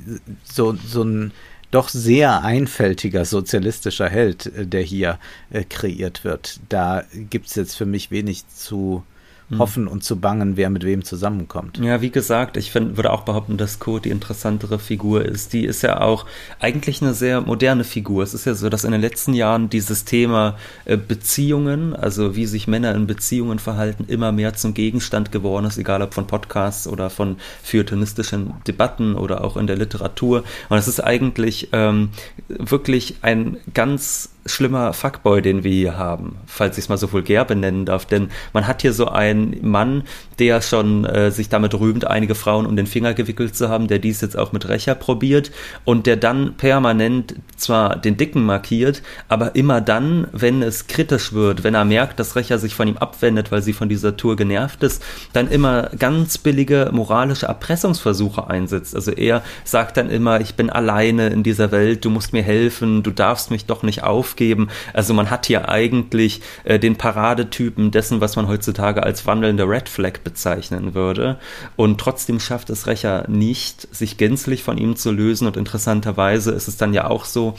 so, 0.44 0.74
so 0.74 1.04
ein 1.04 1.32
doch 1.72 1.90
sehr 1.90 2.44
einfältiger 2.44 3.26
sozialistischer 3.26 4.10
Held, 4.10 4.46
äh, 4.48 4.66
der 4.66 4.82
hier 4.82 5.20
äh, 5.50 5.64
kreiert 5.64 6.24
wird. 6.24 6.60
Da 6.70 7.04
gibt 7.14 7.48
es 7.48 7.56
jetzt 7.56 7.76
für 7.76 7.86
mich 7.86 8.12
wenig 8.12 8.48
zu 8.48 9.04
hm. 9.50 9.60
hoffen 9.60 9.88
und 9.88 10.04
zu 10.04 10.20
bangen, 10.20 10.58
wer 10.58 10.70
mit 10.70 10.84
wem 10.84 11.04
zusammenkommt. 11.04 11.78
Ja, 11.78 12.02
wie 12.02 12.10
gesagt, 12.10 12.58
ich 12.58 12.72
find, 12.72 12.98
würde 12.98 13.12
auch 13.12 13.22
behaupten, 13.22 13.58
dass 13.58 13.80
Kurt 13.80 14.06
die 14.06 14.10
interessantere 14.10 14.78
Figur 14.78 15.24
ist. 15.24 15.54
Die 15.54 15.64
ist 15.64 15.84
ja 15.84 16.02
auch 16.02 16.26
eigentlich 16.60 17.02
eine 17.02 17.14
sehr 17.14 17.40
moderne 17.40 17.86
Figur. 17.86 18.24
Es 18.24 18.34
ist 18.34 18.46
ja 18.46 18.56
so, 18.56 18.68
dass 18.70 18.84
in 18.84 18.92
den 18.92 19.00
letzten 19.00 19.34
Jahren 19.34 19.70
dieses 19.70 20.04
Thema 20.04 20.58
äh, 20.86 20.98
Beziehungen, 20.98 21.96
also 21.96 22.36
wie 22.36 22.46
sich 22.46 22.68
Männer 22.68 22.94
in 22.94 23.08
Beziehungen 23.08 23.60
verhalten, 23.60 24.06
immer 24.08 24.34
mehr 24.34 24.54
zum 24.54 24.74
Gegenstand 24.74 25.32
geworden 25.32 25.66
ist, 25.66 25.78
egal 25.78 26.02
ob 26.02 26.14
von 26.14 26.28
Podcasts 26.28 26.88
oder 26.88 27.10
von 27.10 27.38
feuilletonistischen 27.64 28.54
Debatten 28.68 29.16
oder 29.16 29.44
auch 29.44 29.56
in 29.56 29.68
der 29.68 29.78
Literatur. 29.78 30.44
Und 30.70 30.78
es 30.78 30.88
ist 30.90 31.00
eigentlich 31.00 31.70
ähm, 31.72 32.10
wirklich 32.50 33.16
ein 33.22 33.58
ganz 33.74 34.30
schlimmer 34.48 34.94
Fuckboy, 34.94 35.42
den 35.42 35.64
wir 35.64 35.72
hier 35.72 35.98
haben, 35.98 36.38
falls 36.46 36.78
ich 36.78 36.86
es 36.86 36.90
mal 36.90 36.98
so 36.98 37.12
vulgär 37.12 37.46
benennen 37.46 37.86
darf. 37.86 38.06
Denn 38.06 38.30
man 38.54 38.68
hat 38.68 38.82
hier 38.82 38.94
so 38.94 39.08
einen 39.08 39.58
Mann, 39.62 40.04
der 40.40 40.62
schon 40.62 41.06
äh, 41.06 41.32
sich 41.32 41.50
damit 41.50 41.74
rühmt, 41.74 42.06
einige 42.06 42.36
Frauen 42.36 42.66
um 42.66 42.76
den 42.76 42.88
Finger 42.88 43.14
gewickelt 43.14 43.56
zu 43.56 43.70
haben, 43.70 43.88
der 43.88 44.00
dies 44.00 44.22
jetzt 44.22 44.38
auch 44.38 44.52
mit 44.52 44.68
Recher 44.68 44.96
probiert 44.96 45.52
und 45.86 46.06
der 46.06 46.18
dann 46.18 46.56
permanent 46.56 47.36
zwar 47.56 47.96
den 47.96 48.18
Dicken 48.18 48.46
markiert, 48.46 49.02
aber 49.28 49.56
immer 49.56 49.82
dann, 49.82 50.28
wenn 50.32 50.62
es 50.62 50.88
kritisch 50.88 51.34
wird, 51.34 51.64
wenn 51.64 51.74
er 51.74 51.86
merkt, 51.86 52.20
dass 52.20 52.36
Recher 52.36 52.60
sich 52.60 52.76
von 52.76 52.88
ihm 52.88 52.98
abwendet, 52.98 53.52
weil 53.52 53.62
sie 53.62 53.74
von 53.74 53.90
dieser 53.90 54.18
Tour 54.18 54.36
genervt 54.36 54.84
ist, 54.84 55.04
dann 55.34 55.50
immer 55.50 55.90
ganz 55.98 56.38
billige 56.38 56.90
moralische 56.94 57.48
Erpressungsversuche 57.48 58.48
einsetzt. 58.48 58.96
Also 58.96 59.12
er 59.12 59.44
sagt 59.64 59.98
dann 59.98 60.10
immer, 60.10 60.42
ich 60.42 60.56
bin 60.56 60.70
alleine 60.70 61.28
in 61.30 61.44
dieser 61.44 61.72
Welt, 61.72 62.06
du 62.06 62.10
musst 62.10 62.34
mir 62.34 62.44
helfen, 62.44 63.04
du 63.04 63.12
darfst 63.12 63.52
mich 63.52 63.66
doch 63.66 63.84
nicht 63.84 64.04
aufgeben. 64.38 64.70
Also 64.94 65.14
man 65.14 65.30
hat 65.30 65.48
hier 65.48 65.68
eigentlich 65.70 66.42
äh, 66.64 66.80
den 66.80 66.96
Paradetypen 66.96 67.92
dessen, 67.92 68.22
was 68.22 68.36
man 68.36 68.48
heutzutage 68.48 69.02
als 69.04 69.26
wandelnde 69.26 69.64
Red 69.64 69.90
Flag 69.90 70.20
bezeichnen 70.24 70.94
würde. 70.94 71.38
Und 71.76 72.00
trotzdem 72.00 72.40
schafft 72.40 72.70
es 72.70 72.86
Recher 72.86 73.26
nicht, 73.28 73.88
sich 73.94 74.18
gänzlich 74.18 74.64
von 74.64 74.78
ihm 74.78 74.96
zu 74.96 75.12
lösen. 75.12 75.48
Und 75.48 75.58
interessanterweise 75.58 76.52
ist 76.52 76.68
es 76.68 76.78
dann 76.78 76.94
ja 76.94 77.08
auch 77.08 77.26
so, 77.26 77.56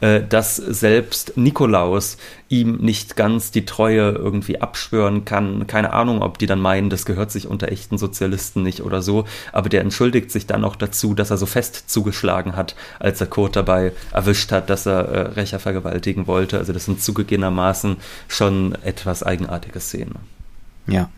äh, 0.00 0.22
dass 0.22 0.56
selbst 0.56 1.36
Nikolaus 1.36 2.18
ihm 2.48 2.76
nicht 2.76 3.16
ganz 3.16 3.50
die 3.50 3.64
Treue 3.64 4.12
irgendwie 4.12 4.60
abschwören 4.60 5.24
kann. 5.24 5.66
Keine 5.66 5.92
Ahnung, 5.92 6.22
ob 6.22 6.38
die 6.38 6.46
dann 6.46 6.60
meinen, 6.60 6.88
das 6.88 7.04
gehört 7.04 7.30
sich 7.30 7.48
unter 7.48 7.70
echten 7.70 7.98
Sozialisten 7.98 8.62
nicht 8.62 8.82
oder 8.82 9.02
so. 9.02 9.24
Aber 9.52 9.68
der 9.68 9.80
entschuldigt 9.80 10.30
sich 10.30 10.46
dann 10.46 10.64
auch 10.64 10.76
dazu, 10.76 11.14
dass 11.14 11.30
er 11.30 11.36
so 11.36 11.46
fest 11.46 11.90
zugeschlagen 11.90 12.56
hat, 12.56 12.76
als 13.00 13.20
er 13.20 13.26
Kurt 13.26 13.56
dabei 13.56 13.92
erwischt 14.12 14.52
hat, 14.52 14.70
dass 14.70 14.86
er 14.86 15.08
äh, 15.08 15.20
Rächer 15.32 15.58
vergewaltigen 15.58 16.26
wollte. 16.26 16.58
Also 16.58 16.72
das 16.72 16.84
sind 16.84 17.02
zugegebenermaßen 17.02 17.96
schon 18.28 18.74
etwas 18.82 19.22
eigenartige 19.22 19.80
Szenen. 19.80 20.16
Ja. 20.86 21.10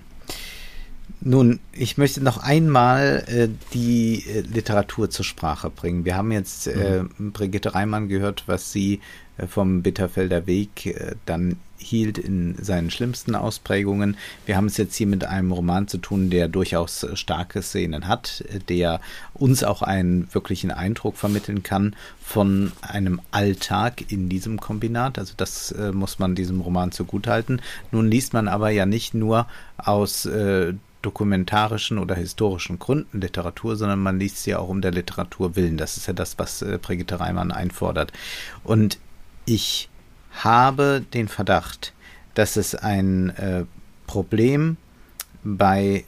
Nun, 1.23 1.61
ich 1.73 1.99
möchte 1.99 2.23
noch 2.23 2.39
einmal 2.39 3.25
äh, 3.27 3.49
die 3.75 4.25
äh, 4.27 4.41
Literatur 4.41 5.11
zur 5.11 5.25
Sprache 5.25 5.68
bringen. 5.68 6.07
Wir 6.07 6.16
haben 6.16 6.33
jetzt 6.33 6.66
äh, 6.66 7.03
mhm. 7.18 7.33
Brigitte 7.33 7.75
Reimann 7.75 8.09
gehört, 8.09 8.45
was 8.47 8.73
sie 8.73 9.01
äh, 9.37 9.47
vom 9.47 9.83
Bitterfelder 9.83 10.47
Weg 10.47 10.87
äh, 10.87 11.16
dann 11.27 11.57
hielt 11.77 12.16
in 12.16 12.57
seinen 12.62 12.91
schlimmsten 12.91 13.35
Ausprägungen. 13.35 14.16
Wir 14.47 14.57
haben 14.57 14.66
es 14.66 14.79
jetzt 14.79 14.97
hier 14.97 15.07
mit 15.07 15.25
einem 15.25 15.53
Roman 15.53 15.89
zu 15.89 15.99
tun, 15.99 16.31
der 16.31 16.49
durchaus 16.49 17.07
starke 17.14 17.62
Szenen 17.62 18.07
hat, 18.07 18.45
der 18.68 19.01
uns 19.33 19.64
auch 19.64 19.81
einen 19.81 20.29
wirklichen 20.33 20.71
Eindruck 20.71 21.16
vermitteln 21.16 21.62
kann 21.62 21.97
von 22.23 22.73
einem 22.83 23.21
Alltag 23.31 24.11
in 24.11 24.29
diesem 24.29 24.61
Kombinat. 24.61 25.18
Also 25.18 25.35
das 25.37 25.73
äh, 25.73 25.93
muss 25.93 26.18
man 26.18 26.35
diesem 26.35 26.61
Roman 26.61 26.93
zugutehalten. 26.93 27.62
Nun 27.93 28.11
liest 28.11 28.35
man 28.35 28.47
aber 28.47 28.71
ja 28.71 28.85
nicht 28.85 29.14
nur 29.14 29.47
aus 29.79 30.27
äh, 30.27 30.75
dokumentarischen 31.03 31.98
oder 31.98 32.14
historischen 32.14 32.78
Gründen 32.78 33.20
Literatur, 33.20 33.76
sondern 33.76 34.01
man 34.01 34.18
liest 34.18 34.42
sie 34.42 34.55
auch 34.55 34.68
um 34.68 34.80
der 34.80 34.92
Literatur 34.92 35.57
willen. 35.57 35.76
Das 35.76 35.96
ist 35.96 36.07
ja 36.07 36.12
das, 36.12 36.38
was 36.38 36.62
äh, 36.62 36.78
Brigitte 36.80 37.20
Reimann 37.20 37.53
einfordert. 37.53 38.12
Und 38.64 38.98
ich 39.46 39.88
habe 40.32 41.03
den 41.12 41.28
Verdacht, 41.28 41.92
dass 42.34 42.57
es 42.57 42.74
ein 42.74 43.30
äh, 43.30 43.64
Problem 44.07 44.76
bei 45.42 46.05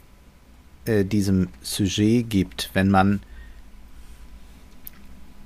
äh, 0.85 1.03
diesem 1.03 1.49
Sujet 1.61 2.29
gibt, 2.29 2.69
wenn 2.73 2.89
man 2.89 3.21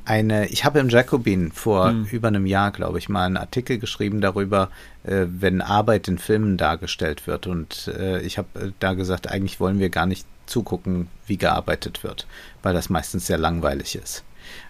eine, 0.07 0.47
ich 0.47 0.63
habe 0.63 0.79
im 0.79 0.87
Jacobin 0.87 1.51
vor 1.51 1.89
hm. 1.89 2.05
über 2.11 2.29
einem 2.29 2.45
Jahr, 2.45 2.71
glaube 2.71 2.97
ich, 2.97 3.09
mal 3.09 3.25
einen 3.25 3.37
Artikel 3.37 3.77
geschrieben 3.77 4.21
darüber, 4.21 4.69
äh, 5.03 5.25
wenn 5.27 5.61
Arbeit 5.61 6.07
in 6.07 6.17
Filmen 6.17 6.55
dargestellt 6.55 7.27
wird. 7.27 7.45
Und 7.45 7.91
äh, 7.97 8.21
ich 8.21 8.37
habe 8.37 8.47
äh, 8.59 8.71
da 8.79 8.93
gesagt, 8.93 9.29
eigentlich 9.29 9.59
wollen 9.59 9.79
wir 9.79 9.89
gar 9.89 10.05
nicht 10.05 10.25
zugucken, 10.45 11.09
wie 11.25 11.37
gearbeitet 11.37 12.03
wird, 12.03 12.25
weil 12.63 12.73
das 12.73 12.89
meistens 12.89 13.27
sehr 13.27 13.37
langweilig 13.37 13.95
ist. 13.95 14.23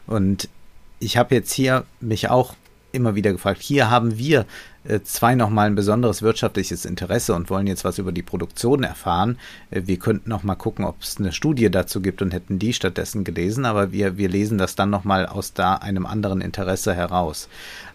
Und 0.07 0.49
ich 0.99 1.17
habe 1.17 1.35
jetzt 1.35 1.51
hier 1.53 1.85
mich 1.99 2.29
auch 2.29 2.55
immer 2.97 3.15
wieder 3.15 3.31
gefragt, 3.31 3.61
hier 3.61 3.89
haben 3.89 4.17
wir 4.17 4.45
äh, 4.83 5.01
zwei 5.01 5.35
nochmal 5.35 5.67
ein 5.67 5.75
besonderes 5.75 6.21
wirtschaftliches 6.21 6.85
Interesse 6.85 7.33
und 7.33 7.49
wollen 7.49 7.67
jetzt 7.67 7.83
was 7.83 7.97
über 7.97 8.11
die 8.11 8.23
Produktion 8.23 8.83
erfahren. 8.83 9.37
Äh, 9.71 9.83
wir 9.85 9.97
könnten 9.97 10.29
noch 10.29 10.43
mal 10.43 10.55
gucken, 10.55 10.85
ob 10.85 11.01
es 11.01 11.17
eine 11.17 11.31
Studie 11.31 11.69
dazu 11.69 12.01
gibt 12.01 12.21
und 12.21 12.33
hätten 12.33 12.59
die 12.59 12.73
stattdessen 12.73 13.23
gelesen, 13.23 13.65
aber 13.65 13.91
wir, 13.91 14.17
wir 14.17 14.29
lesen 14.29 14.57
das 14.57 14.75
dann 14.75 14.89
nochmal 14.89 15.25
aus 15.25 15.53
da 15.53 15.75
einem 15.75 16.05
anderen 16.05 16.41
Interesse 16.41 16.93
heraus. 16.93 17.49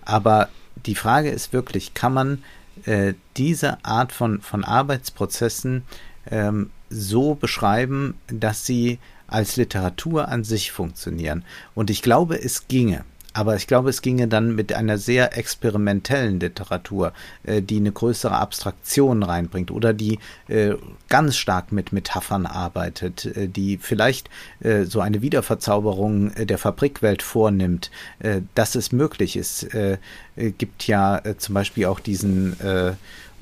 Aber 0.05 0.49
die 0.87 0.95
Frage 0.95 1.31
ist 1.31 1.53
wirklich, 1.53 1.95
kann 1.95 2.15
man 2.15 2.43
äh, 2.85 3.15
diese 3.37 3.85
Art 3.85 4.13
von, 4.13 4.41
von 4.41 4.65
Arbeitsprozessen 4.65 5.83
ähm, 6.31 6.71
so 6.91 7.35
beschreiben, 7.35 8.15
dass 8.27 8.67
sie 8.67 8.99
als 9.27 9.57
Literatur 9.57 10.29
an 10.29 10.45
sich 10.45 10.73
funktionieren? 10.73 11.45
Und 11.75 11.91
ich 11.91 12.03
glaube, 12.03 12.43
es 12.43 12.69
ginge. 12.69 13.05
Aber 13.33 13.57
ich 13.57 13.66
glaube, 13.66 13.91
es 13.91 14.03
ginge 14.03 14.28
dann 14.28 14.55
mit 14.55 14.72
einer 14.72 14.99
sehr 14.99 15.37
experimentellen 15.37 16.41
Literatur, 16.41 17.12
äh, 17.45 17.62
die 17.62 17.78
eine 17.78 17.93
größere 17.93 18.37
Abstraktion 18.37 19.22
reinbringt 19.22 19.70
oder 19.70 19.93
die 19.93 20.18
äh, 20.49 20.74
ganz 21.09 21.37
stark 21.37 21.72
mit 21.72 21.93
Metaphern 21.93 22.47
arbeitet, 22.47 23.24
äh, 23.24 23.49
die 23.49 23.78
vielleicht 23.78 24.28
äh, 24.61 24.85
so 24.85 25.01
eine 25.01 25.22
Wiederverzauberung 25.22 26.33
äh, 26.33 26.47
der 26.47 26.59
Fabrikwelt 26.59 27.22
vornimmt, 27.22 27.91
äh, 28.18 28.43
dass 28.55 28.74
es 28.74 28.93
möglich 28.93 29.37
ist. 29.37 29.68
gibt 30.59 30.87
ja 30.87 31.20
zum 31.39 31.55
Beispiel 31.55 31.87
auch 31.87 32.01
diesen 32.01 32.57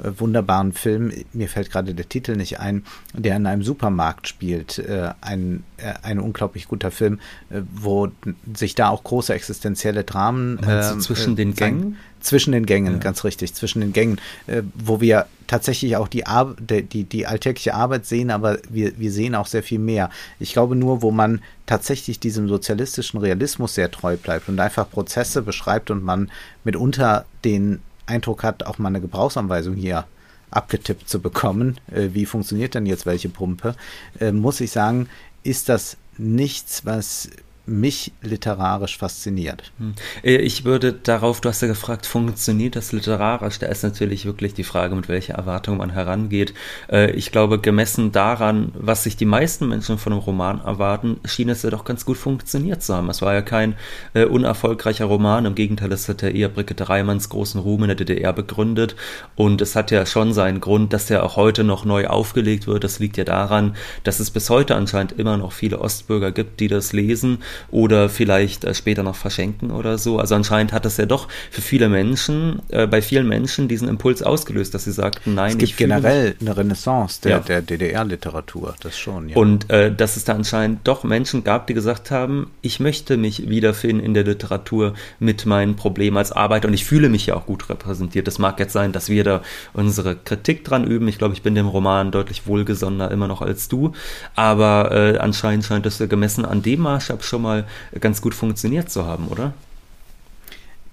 wunderbaren 0.02 0.72
Film, 0.72 1.12
mir 1.32 1.48
fällt 1.48 1.70
gerade 1.70 1.94
der 1.94 2.08
Titel 2.08 2.36
nicht 2.36 2.60
ein, 2.60 2.84
der 3.14 3.36
in 3.36 3.46
einem 3.46 3.62
Supermarkt 3.62 4.28
spielt. 4.28 4.78
Äh, 4.78 5.10
ein, 5.20 5.64
äh, 5.76 5.94
ein 6.02 6.18
unglaublich 6.18 6.68
guter 6.68 6.90
Film, 6.90 7.20
äh, 7.50 7.62
wo 7.72 8.08
sich 8.54 8.74
da 8.74 8.88
auch 8.88 9.04
große 9.04 9.32
existenzielle 9.32 10.04
Dramen 10.04 10.58
äh, 10.62 10.98
zwischen 10.98 11.36
den 11.36 11.54
Gängen? 11.54 11.96
Zwischen 12.20 12.52
den 12.52 12.66
Gängen, 12.66 12.94
ja. 12.94 12.98
ganz 12.98 13.24
richtig, 13.24 13.54
zwischen 13.54 13.80
den 13.80 13.92
Gängen, 13.92 14.20
äh, 14.46 14.62
wo 14.74 15.00
wir 15.00 15.26
tatsächlich 15.46 15.96
auch 15.96 16.06
die, 16.06 16.26
Ar 16.26 16.54
die, 16.58 17.04
die 17.04 17.26
alltägliche 17.26 17.74
Arbeit 17.74 18.06
sehen, 18.06 18.30
aber 18.30 18.58
wir, 18.68 18.98
wir 18.98 19.10
sehen 19.10 19.34
auch 19.34 19.46
sehr 19.46 19.62
viel 19.62 19.78
mehr. 19.78 20.10
Ich 20.38 20.52
glaube 20.52 20.76
nur, 20.76 21.02
wo 21.02 21.10
man 21.10 21.42
tatsächlich 21.66 22.20
diesem 22.20 22.48
sozialistischen 22.48 23.20
Realismus 23.20 23.74
sehr 23.74 23.90
treu 23.90 24.16
bleibt 24.16 24.48
und 24.48 24.60
einfach 24.60 24.88
Prozesse 24.88 25.42
beschreibt 25.42 25.90
und 25.90 26.04
man 26.04 26.30
mitunter 26.62 27.24
den 27.44 27.80
Eindruck 28.10 28.42
hat, 28.42 28.66
auch 28.66 28.78
mal 28.78 28.88
eine 28.88 29.00
Gebrauchsanweisung 29.00 29.74
hier 29.74 30.04
abgetippt 30.50 31.08
zu 31.08 31.20
bekommen, 31.20 31.78
äh, 31.92 32.08
wie 32.12 32.26
funktioniert 32.26 32.74
denn 32.74 32.86
jetzt 32.86 33.06
welche 33.06 33.28
Pumpe, 33.28 33.76
äh, 34.18 34.32
muss 34.32 34.60
ich 34.60 34.72
sagen, 34.72 35.08
ist 35.42 35.68
das 35.68 35.96
nichts, 36.18 36.84
was 36.84 37.30
mich 37.70 38.12
literarisch 38.20 38.98
fasziniert. 38.98 39.72
Hm. 39.78 39.94
Äh, 40.22 40.36
ich 40.36 40.64
würde 40.64 40.92
darauf, 40.92 41.40
du 41.40 41.48
hast 41.48 41.62
ja 41.62 41.68
gefragt, 41.68 42.04
funktioniert 42.04 42.76
das 42.76 42.92
literarisch? 42.92 43.58
Da 43.58 43.66
ist 43.66 43.82
natürlich 43.82 44.26
wirklich 44.26 44.54
die 44.54 44.64
Frage, 44.64 44.94
mit 44.94 45.08
welcher 45.08 45.34
Erwartung 45.34 45.78
man 45.78 45.90
herangeht. 45.90 46.52
Äh, 46.90 47.12
ich 47.12 47.32
glaube, 47.32 47.60
gemessen 47.60 48.12
daran, 48.12 48.72
was 48.74 49.04
sich 49.04 49.16
die 49.16 49.24
meisten 49.24 49.68
Menschen 49.68 49.98
von 49.98 50.12
einem 50.12 50.22
Roman 50.22 50.60
erwarten, 50.60 51.20
schien 51.24 51.48
es 51.48 51.62
ja 51.62 51.70
doch 51.70 51.84
ganz 51.84 52.04
gut 52.04 52.16
funktioniert 52.16 52.82
zu 52.82 52.94
haben. 52.94 53.08
Es 53.08 53.22
war 53.22 53.34
ja 53.34 53.42
kein 53.42 53.74
äh, 54.14 54.24
unerfolgreicher 54.24 55.04
Roman, 55.04 55.46
im 55.46 55.54
Gegenteil, 55.54 55.92
es 55.92 56.08
hat 56.08 56.22
ja 56.22 56.28
eher 56.28 56.48
Brigitte 56.48 56.88
Reimanns 56.88 57.28
großen 57.28 57.60
Ruhm 57.60 57.82
in 57.82 57.88
der 57.88 57.96
DDR 57.96 58.32
begründet 58.32 58.96
und 59.36 59.60
es 59.62 59.76
hat 59.76 59.90
ja 59.90 60.04
schon 60.06 60.32
seinen 60.32 60.60
Grund, 60.60 60.92
dass 60.92 61.10
er 61.10 61.22
auch 61.22 61.36
heute 61.36 61.64
noch 61.64 61.84
neu 61.84 62.08
aufgelegt 62.08 62.66
wird. 62.66 62.84
Das 62.84 62.98
liegt 62.98 63.16
ja 63.16 63.24
daran, 63.24 63.76
dass 64.02 64.20
es 64.20 64.30
bis 64.30 64.50
heute 64.50 64.74
anscheinend 64.74 65.12
immer 65.12 65.36
noch 65.36 65.52
viele 65.52 65.80
Ostbürger 65.80 66.32
gibt, 66.32 66.60
die 66.60 66.68
das 66.68 66.92
lesen 66.92 67.38
oder 67.70 68.08
vielleicht 68.08 68.64
äh, 68.64 68.74
später 68.74 69.02
noch 69.02 69.16
verschenken 69.16 69.70
oder 69.70 69.98
so. 69.98 70.18
Also 70.18 70.34
anscheinend 70.34 70.72
hat 70.72 70.84
das 70.84 70.96
ja 70.96 71.06
doch 71.06 71.28
für 71.50 71.60
viele 71.60 71.88
Menschen, 71.88 72.62
äh, 72.68 72.86
bei 72.86 73.02
vielen 73.02 73.28
Menschen 73.28 73.68
diesen 73.68 73.88
Impuls 73.88 74.22
ausgelöst, 74.22 74.74
dass 74.74 74.84
sie 74.84 74.92
sagten, 74.92 75.34
nein, 75.34 75.52
es 75.52 75.58
gibt 75.58 75.76
generell 75.76 76.34
eine 76.40 76.56
Renaissance 76.56 77.20
der, 77.22 77.30
ja. 77.30 77.38
der 77.40 77.62
DDR-Literatur, 77.62 78.74
das 78.82 78.98
schon. 78.98 79.28
Ja. 79.28 79.36
Und 79.36 79.70
äh, 79.70 79.94
dass 79.94 80.16
es 80.16 80.24
da 80.24 80.34
anscheinend 80.34 80.86
doch 80.86 81.04
Menschen 81.04 81.44
gab, 81.44 81.66
die 81.66 81.74
gesagt 81.74 82.10
haben, 82.10 82.50
ich 82.62 82.80
möchte 82.80 83.16
mich 83.16 83.48
wiederfinden 83.48 84.04
in 84.04 84.14
der 84.14 84.24
Literatur 84.24 84.94
mit 85.18 85.46
meinen 85.46 85.76
Problemen 85.76 86.16
als 86.16 86.32
Arbeiter 86.32 86.68
und 86.68 86.74
ich 86.74 86.84
fühle 86.84 87.08
mich 87.08 87.26
ja 87.26 87.34
auch 87.34 87.46
gut 87.46 87.68
repräsentiert. 87.68 88.26
Das 88.26 88.38
mag 88.38 88.58
jetzt 88.58 88.72
sein, 88.72 88.92
dass 88.92 89.08
wir 89.08 89.24
da 89.24 89.42
unsere 89.72 90.16
Kritik 90.16 90.64
dran 90.64 90.84
üben. 90.84 91.08
Ich 91.08 91.18
glaube, 91.18 91.34
ich 91.34 91.42
bin 91.42 91.54
dem 91.54 91.66
Roman 91.66 92.10
deutlich 92.10 92.46
wohlgesonnener 92.46 93.10
immer 93.10 93.28
noch 93.28 93.42
als 93.42 93.68
du, 93.68 93.92
aber 94.34 94.90
äh, 94.92 95.18
anscheinend 95.18 95.64
scheint 95.64 95.86
es 95.86 95.98
gemessen 95.98 96.44
an 96.44 96.62
dem 96.62 96.80
Maßstab 96.80 97.24
schon 97.24 97.42
mal 97.42 97.49
mal 97.50 97.66
ganz 98.00 98.20
gut 98.22 98.34
funktioniert 98.34 98.90
zu 98.90 99.06
haben, 99.06 99.28
oder? 99.28 99.54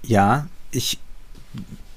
Ja, 0.04 0.48
ich 0.72 1.00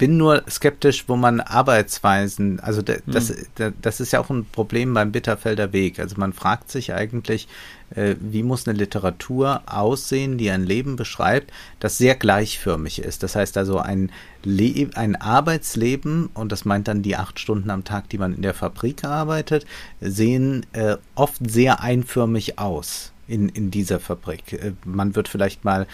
bin 0.00 0.16
nur 0.16 0.44
skeptisch, 0.48 1.04
wo 1.08 1.16
man 1.16 1.40
Arbeitsweisen, 1.40 2.58
also 2.61 2.80
das, 2.80 3.34
hm. 3.58 3.74
das 3.82 4.00
ist 4.00 4.12
ja 4.12 4.20
auch 4.20 4.30
ein 4.30 4.46
Problem 4.46 4.94
beim 4.94 5.12
Bitterfelder 5.12 5.74
Weg. 5.74 5.98
Also 5.98 6.16
man 6.18 6.32
fragt 6.32 6.70
sich 6.70 6.94
eigentlich, 6.94 7.48
äh, 7.94 8.14
wie 8.18 8.42
muss 8.42 8.66
eine 8.66 8.78
Literatur 8.78 9.62
aussehen, 9.66 10.38
die 10.38 10.50
ein 10.50 10.64
Leben 10.64 10.96
beschreibt, 10.96 11.52
das 11.80 11.98
sehr 11.98 12.14
gleichförmig 12.14 13.00
ist. 13.00 13.22
Das 13.22 13.36
heißt 13.36 13.58
also 13.58 13.78
ein, 13.78 14.11
Le 14.42 14.88
ein 14.94 15.16
Arbeitsleben, 15.16 16.30
und 16.32 16.50
das 16.50 16.64
meint 16.64 16.88
dann 16.88 17.02
die 17.02 17.16
acht 17.16 17.38
Stunden 17.38 17.68
am 17.68 17.84
Tag, 17.84 18.08
die 18.08 18.16
man 18.16 18.34
in 18.34 18.40
der 18.40 18.54
Fabrik 18.54 19.04
arbeitet, 19.04 19.66
sehen 20.00 20.64
äh, 20.72 20.96
oft 21.14 21.38
sehr 21.46 21.82
einförmig 21.82 22.58
aus 22.58 23.12
in, 23.31 23.49
in 23.49 23.70
dieser 23.70 24.01
Fabrik. 24.01 24.53
Äh, 24.53 24.72
man 24.85 25.14
wird 25.14 25.28
vielleicht 25.28 25.64
mal 25.64 25.87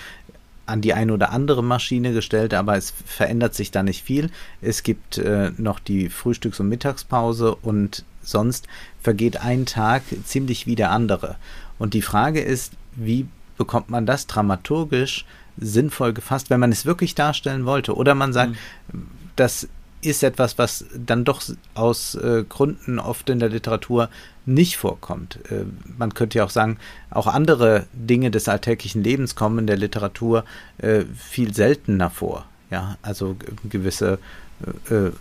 an 0.66 0.80
die 0.80 0.95
eine 0.95 1.12
oder 1.12 1.30
andere 1.30 1.62
Maschine 1.62 2.12
gestellt, 2.12 2.53
aber 2.53 2.76
es 2.76 2.93
verändert 3.05 3.55
sich 3.55 3.70
da 3.70 3.82
nicht 3.82 4.03
viel. 4.03 4.30
Es 4.61 4.82
gibt 4.82 5.18
äh, 5.18 5.53
noch 5.57 5.78
die 5.78 6.09
Frühstücks- 6.11 6.59
und 6.61 6.68
Mittagspause 6.68 7.55
und 7.55 8.05
sonst 8.22 8.66
vergeht 9.01 9.41
ein 9.41 9.66
Tag 9.66 10.03
ziemlich 10.24 10.66
wie 10.66 10.74
der 10.74 10.91
andere. 10.91 11.37
Und 11.78 11.95
die 11.95 12.03
Frage 12.03 12.41
ist, 12.41 12.72
wie 12.97 13.28
bekommt 13.57 13.91
man 13.91 14.07
das 14.07 14.26
dramaturgisch 14.26 15.24
sinnvoll 15.57 16.12
gefasst, 16.12 16.51
wenn 16.51 16.61
man 16.61 16.72
es 16.72 16.84
wirklich 16.84 17.14
darstellen 17.14 17.64
wollte? 17.64 17.95
Oder 17.95 18.14
man 18.14 18.32
sagt, 18.32 18.57
mhm. 18.93 19.07
das 19.37 19.68
ist 20.03 20.22
etwas, 20.22 20.59
was 20.59 20.84
dann 20.97 21.24
doch 21.24 21.42
aus 21.74 22.14
äh, 22.14 22.44
Gründen 22.49 22.99
oft 22.99 23.28
in 23.30 23.38
der 23.38 23.49
Literatur 23.49 24.09
nicht 24.44 24.76
vorkommt. 24.76 25.38
Äh, 25.51 25.64
man 25.99 26.14
könnte 26.14 26.38
ja 26.38 26.44
auch 26.44 26.51
sagen, 26.51 26.78
auch 27.11 27.26
andere 27.26 27.86
Dinge 27.92 28.30
des 28.30 28.49
alltäglichen 28.49 29.03
Lebens 29.03 29.34
kommen 29.34 29.61
in 29.61 29.66
der 29.66 29.76
Literatur 29.76 30.44
äh, 30.78 31.05
viel 31.16 31.55
seltener 31.55 32.11
vor. 32.11 32.47
Ja, 32.70 32.99
also 33.03 33.36
gewisse 33.68 34.18
äh, 34.64 34.94
äh, 34.94 35.12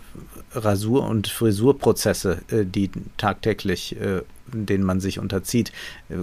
Rasur- 0.54 1.06
und 1.06 1.28
Frisurprozesse, 1.28 2.38
äh, 2.50 2.64
die 2.64 2.90
tagtäglich 3.16 3.96
denen 4.52 4.84
man 4.84 5.00
sich 5.00 5.18
unterzieht, 5.18 5.72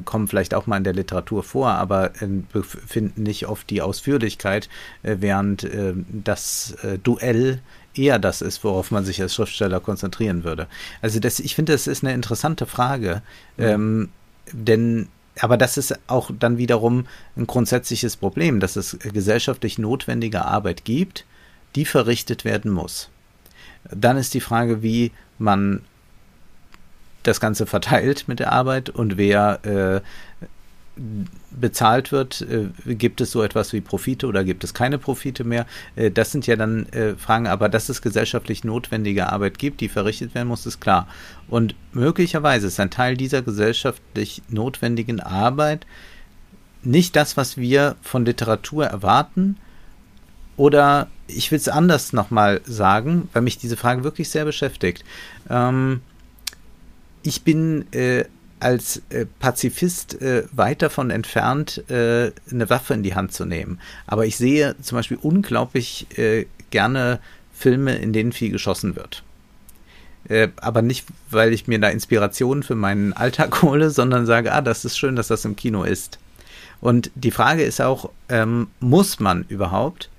kommen 0.05 0.29
vielleicht 0.29 0.53
auch 0.53 0.65
mal 0.65 0.77
in 0.77 0.85
der 0.85 0.93
Literatur 0.93 1.43
vor, 1.43 1.71
aber 1.71 2.11
befinden 2.53 3.23
nicht 3.23 3.47
oft 3.47 3.69
die 3.69 3.81
Ausführlichkeit, 3.81 4.69
während 5.01 5.67
das 6.07 6.73
Duell 7.03 7.59
eher 7.95 8.19
das 8.19 8.41
ist, 8.41 8.63
worauf 8.63 8.91
man 8.91 9.05
sich 9.05 9.21
als 9.21 9.35
Schriftsteller 9.35 9.79
konzentrieren 9.79 10.43
würde. 10.43 10.67
Also 11.01 11.19
das, 11.19 11.39
ich 11.39 11.55
finde, 11.55 11.73
das 11.73 11.87
ist 11.87 12.03
eine 12.03 12.13
interessante 12.13 12.65
Frage, 12.65 13.21
mhm. 13.57 13.63
ähm, 13.63 14.09
denn 14.51 15.07
aber 15.39 15.57
das 15.57 15.77
ist 15.77 15.97
auch 16.05 16.29
dann 16.37 16.59
wiederum 16.59 17.07
ein 17.35 17.47
grundsätzliches 17.47 18.17
Problem, 18.17 18.59
dass 18.59 18.75
es 18.75 18.99
gesellschaftlich 18.99 19.79
notwendige 19.79 20.45
Arbeit 20.45 20.85
gibt, 20.85 21.25
die 21.75 21.85
verrichtet 21.85 22.45
werden 22.45 22.71
muss. 22.71 23.09
Dann 23.89 24.17
ist 24.17 24.35
die 24.35 24.41
Frage, 24.41 24.83
wie 24.83 25.11
man 25.39 25.81
das 27.23 27.39
Ganze 27.39 27.65
verteilt 27.65 28.27
mit 28.27 28.39
der 28.39 28.51
Arbeit 28.51 28.89
und 28.89 29.17
wer 29.17 29.65
äh, 29.65 30.45
bezahlt 31.51 32.11
wird, 32.11 32.41
äh, 32.41 32.95
gibt 32.95 33.19
es 33.21 33.31
so 33.31 33.41
etwas 33.41 33.73
wie 33.73 33.81
Profite 33.81 34.27
oder 34.27 34.43
gibt 34.43 34.63
es 34.63 34.73
keine 34.73 34.97
Profite 34.97 35.43
mehr? 35.43 35.65
Äh, 35.95 36.11
das 36.11 36.31
sind 36.31 36.45
ja 36.45 36.55
dann 36.55 36.87
äh, 36.89 37.15
Fragen, 37.15 37.47
aber 37.47 37.69
dass 37.69 37.89
es 37.89 38.01
gesellschaftlich 38.01 38.63
notwendige 38.63 39.31
Arbeit 39.31 39.57
gibt, 39.57 39.81
die 39.81 39.89
verrichtet 39.89 40.35
werden 40.35 40.47
muss, 40.47 40.65
ist 40.65 40.79
klar. 40.79 41.07
Und 41.47 41.75
möglicherweise 41.93 42.67
ist 42.67 42.79
ein 42.79 42.91
Teil 42.91 43.17
dieser 43.17 43.41
gesellschaftlich 43.41 44.43
notwendigen 44.49 45.19
Arbeit 45.19 45.85
nicht 46.83 47.15
das, 47.15 47.37
was 47.37 47.57
wir 47.57 47.95
von 48.01 48.25
Literatur 48.25 48.85
erwarten, 48.85 49.57
oder 50.57 51.07
ich 51.27 51.49
will 51.51 51.57
es 51.57 51.69
anders 51.69 52.13
nochmal 52.13 52.61
sagen, 52.65 53.29
weil 53.33 53.41
mich 53.41 53.57
diese 53.57 53.77
Frage 53.77 54.03
wirklich 54.03 54.29
sehr 54.29 54.45
beschäftigt. 54.45 55.03
Ähm, 55.49 56.01
ich 57.23 57.43
bin 57.43 57.91
äh, 57.93 58.25
als 58.63 59.01
äh, 59.09 59.25
Pazifist 59.39 60.21
äh, 60.21 60.43
weit 60.51 60.81
davon 60.81 61.09
entfernt, 61.09 61.83
äh, 61.89 62.31
eine 62.49 62.69
Waffe 62.69 62.93
in 62.93 63.03
die 63.03 63.15
Hand 63.15 63.33
zu 63.33 63.45
nehmen. 63.45 63.79
Aber 64.07 64.25
ich 64.25 64.37
sehe 64.37 64.75
zum 64.81 64.97
Beispiel 64.97 65.17
unglaublich 65.21 66.07
äh, 66.17 66.45
gerne 66.71 67.19
Filme, 67.53 67.95
in 67.95 68.13
denen 68.13 68.31
viel 68.31 68.51
geschossen 68.51 68.95
wird. 68.95 69.23
Äh, 70.29 70.49
aber 70.57 70.81
nicht, 70.81 71.05
weil 71.29 71.53
ich 71.53 71.67
mir 71.67 71.79
da 71.79 71.89
Inspirationen 71.89 72.63
für 72.63 72.75
meinen 72.75 73.13
Alltag 73.13 73.61
hole, 73.61 73.89
sondern 73.89 74.25
sage, 74.25 74.53
ah, 74.53 74.61
das 74.61 74.85
ist 74.85 74.97
schön, 74.97 75.15
dass 75.15 75.27
das 75.27 75.45
im 75.45 75.55
Kino 75.55 75.83
ist. 75.83 76.19
Und 76.79 77.11
die 77.15 77.31
Frage 77.31 77.63
ist 77.63 77.81
auch, 77.81 78.09
ähm, 78.29 78.67
muss 78.79 79.19
man 79.19 79.45
überhaupt 79.47 80.09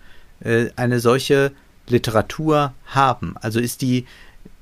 äh, 0.41 0.67
eine 0.77 1.01
solche 1.01 1.53
Literatur 1.89 2.73
haben? 2.87 3.37
Also 3.41 3.61
ist 3.61 3.83
die, 3.83 4.07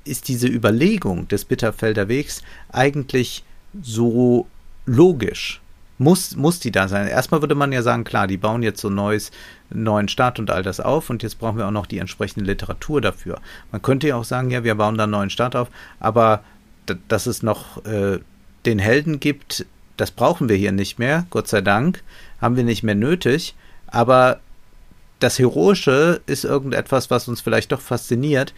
ist 0.05 0.29
diese 0.29 0.49
Überlegung 0.49 1.29
des 1.29 1.45
Bitterfelder 1.45 2.09
Wegs 2.09 2.43
eigentlich 2.71 3.45
so 3.81 4.47
logisch? 4.87 5.61
Muss, 5.99 6.35
muss 6.35 6.59
die 6.59 6.73
da 6.73 6.89
sein? 6.89 7.07
Erstmal 7.07 7.43
würde 7.43 7.55
man 7.55 7.71
ja 7.71 7.83
sagen, 7.83 8.03
klar, 8.03 8.27
die 8.27 8.37
bauen 8.37 8.63
jetzt 8.63 8.81
so 8.81 8.89
ein 8.89 8.95
neues, 8.95 9.31
neuen 9.71 10.09
Staat 10.09 10.39
und 10.39 10.51
all 10.51 10.63
das 10.63 10.81
auf 10.81 11.11
und 11.11 11.23
jetzt 11.23 11.39
brauchen 11.39 11.59
wir 11.59 11.67
auch 11.67 11.73
noch 11.73 11.87
die 11.87 11.99
entsprechende 11.99 12.45
Literatur 12.45 13.01
dafür. 13.01 13.41
Man 13.71 13.83
könnte 13.83 14.09
ja 14.09 14.17
auch 14.17 14.25
sagen, 14.25 14.51
ja, 14.51 14.65
wir 14.65 14.75
bauen 14.75 14.97
da 14.97 15.05
einen 15.05 15.13
neuen 15.13 15.31
Staat 15.31 15.55
auf, 15.55 15.69
aber 16.01 16.43
dass 17.07 17.27
es 17.27 17.43
noch 17.43 17.85
äh, 17.85 18.19
den 18.67 18.79
Helden 18.79 19.21
gibt, 19.21 19.65
das 19.97 20.11
brauchen 20.11 20.49
wir 20.49 20.57
hier 20.57 20.73
nicht 20.73 20.99
mehr, 20.99 21.27
Gott 21.31 21.47
sei 21.47 21.61
Dank, 21.61 22.03
haben 22.41 22.57
wir 22.57 22.65
nicht 22.65 22.83
mehr 22.83 22.97
nötig, 22.97 23.55
aber 23.87 24.41
das 25.21 25.39
Heroische 25.39 26.21
ist 26.27 26.45
irgendetwas, 26.45 27.11
was 27.11 27.29
uns 27.29 27.41
vielleicht 27.41 27.71
doch 27.71 27.81
fasziniert, 27.81 28.55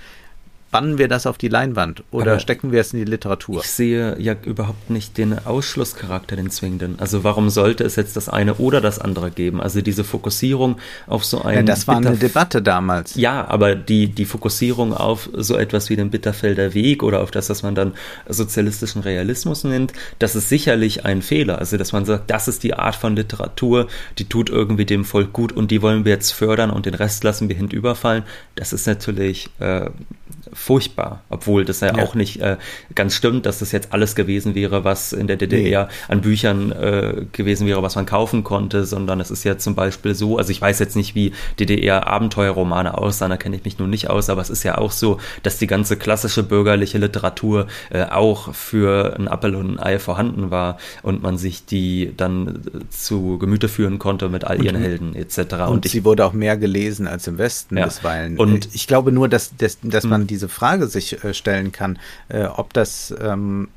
bannen 0.75 0.99
wir 0.99 1.07
das 1.07 1.25
auf 1.29 1.39
die 1.39 1.47
Leinwand 1.47 2.03
oder 2.11 2.33
Aber 2.33 2.41
stecken 2.41 2.73
wir 2.73 2.81
es 2.81 2.93
in 2.93 2.99
die 2.99 3.05
Literatur? 3.05 3.61
Ich 3.61 3.71
sehe 3.71 4.21
ja 4.21 4.35
überhaupt 4.43 4.91
nicht 4.91 5.17
den 5.19 5.39
Ausschlusscharakter, 5.47 6.35
den 6.35 6.51
zwingenden. 6.51 6.99
Also 6.99 7.23
warum 7.23 7.49
sollte 7.49 7.85
es 7.85 7.95
jetzt 7.95 8.17
das 8.17 8.29
eine 8.29 8.55
oder 8.55 8.81
das 8.81 8.99
andere 8.99 9.31
geben? 9.31 9.61
Also 9.61 9.83
diese 9.83 10.03
Fokussierung 10.03 10.79
auf 11.07 11.25
so 11.25 11.43
ein. 11.43 11.55
Ja, 11.55 11.63
das 11.63 11.87
war 11.87 11.99
eine 11.99 12.17
Debatte 12.17 12.61
damals. 12.61 13.15
Ja, 13.15 13.47
aber 13.47 13.77
die, 13.77 14.09
die 14.09 14.25
Fokussierung 14.25 14.93
auf 14.93 15.31
so 15.33 15.57
etwas 15.57 15.91
wie 15.91 15.97
den 15.97 16.11
Bitterfelder 16.11 16.75
Weg 16.75 17.05
oder 17.05 17.21
auf 17.21 17.31
das, 17.31 17.51
was 17.51 17.63
man 17.63 17.77
dann 17.77 17.95
sozialistischen 18.29 19.03
Realismus 19.03 19.63
nennt, 19.63 19.93
das 20.19 20.35
ist 20.35 20.49
sicherlich 20.49 21.05
ein 21.05 21.23
Fehler. 21.23 21.61
Also 21.61 21.77
dass 21.77 21.93
man 21.93 22.05
sagt, 22.05 22.33
das 22.33 22.49
ist 22.49 22.65
die 22.65 22.75
Art 22.75 22.97
von 22.97 23.15
Literatur, 23.15 23.87
die 24.19 24.25
tut 24.25 24.51
irgendwie 24.51 24.87
dem 24.87 25.05
Volk 25.05 25.33
gut 25.33 25.53
und 25.53 25.71
die 25.71 25.83
wollen 25.83 26.05
wir 26.05 26.11
jetzt 26.11 26.33
fördern 26.33 26.73
und 26.73 26.85
den 26.85 26.95
Rest 26.95 27.23
lassen 27.23 27.49
wir 27.49 27.55
hinüberfallen. 27.55 28.25
Das 28.57 28.73
ist 28.73 28.89
natürlich 28.89 29.51
äh, 29.61 29.91
furchtbar, 30.55 31.23
obwohl 31.29 31.65
das 31.65 31.81
ja, 31.81 31.97
ja. 31.97 32.03
auch 32.03 32.15
nicht 32.15 32.41
äh, 32.41 32.57
ganz 32.95 33.15
stimmt, 33.15 33.45
dass 33.47 33.59
das 33.59 33.73
jetzt 33.73 33.93
alles 33.93 34.15
gewesen 34.15 34.55
wäre, 34.55 34.85
was 34.85 35.13
in 35.13 35.27
der 35.27 35.37
DDR 35.37 35.85
nee. 35.85 36.13
an 36.13 36.21
Büchern 36.21 36.73
äh, 36.73 37.27
gewesen 37.33 37.67
wäre, 37.67 37.83
was 37.83 37.97
man 37.97 38.07
kaufen 38.07 38.45
konnte, 38.45 38.85
sondern 38.85 39.21
es 39.21 39.31
ist 39.31 39.45
ja 39.45 39.59
zum 39.59 39.75
Beispiel 39.75 40.15
so, 40.15 40.39
also 40.39 40.51
ich 40.51 40.61
weiß 40.61 40.79
jetzt 40.79 40.97
nicht, 40.97 41.15
wie 41.15 41.33
DDR-Abenteuerromane 41.59 42.97
aussahen, 42.97 43.31
da 43.31 43.37
kenne 43.37 43.57
ich 43.57 43.65
mich 43.65 43.79
nun 43.79 43.91
nicht 43.91 44.09
aus, 44.09 44.31
aber 44.31 44.41
es 44.41 44.51
ist 44.51 44.63
ja 44.63 44.79
auch 44.79 44.93
so, 44.93 45.19
dass 45.43 45.59
die 45.59 45.67
ganze 45.67 45.97
klassische 45.97 46.43
bürgerliche 46.43 46.99
Literatur 46.99 47.67
äh, 47.91 48.05
auch 48.05 48.55
für 48.55 49.17
ein 49.19 49.29
Appel 49.29 49.55
und 49.55 49.75
ein 49.75 49.81
Ei 49.81 49.99
vorhanden 49.99 50.51
war 50.51 50.79
und 51.03 51.23
man 51.23 51.37
sich 51.37 51.67
die 51.67 52.13
dann 52.17 52.49
äh, 52.49 52.89
zu 52.91 53.39
Gemüte 53.39 53.69
führen 53.69 53.99
konnte 53.99 54.29
mit 54.29 54.45
all 54.45 54.63
ihren 54.63 54.77
und, 54.77 54.83
Helden 54.83 55.15
etc. 55.15 55.39
Und, 55.39 55.61
und 55.69 55.87
ich, 55.87 55.93
sie 55.93 56.05
wurde 56.05 56.25
auch 56.25 56.33
mehr 56.33 56.57
gelesen 56.57 57.07
als 57.07 57.27
im 57.27 57.39
Westen 57.39 57.77
ja. 57.77 57.85
bisweilen. 57.85 58.39
Und 58.39 58.69
ich 58.75 58.87
glaube 58.87 59.13
nur, 59.13 59.29
dass, 59.29 59.57
dass, 59.57 59.79
dass 59.83 60.05
man 60.05 60.27
diese 60.27 60.44
Frage 60.49 60.87
sich 60.87 61.25
äh, 61.25 61.35
stellen 61.35 61.73
kann, 61.73 61.99
äh, 62.29 62.45
ob 62.45 62.73
das 62.73 63.15
ähm, 63.21 63.69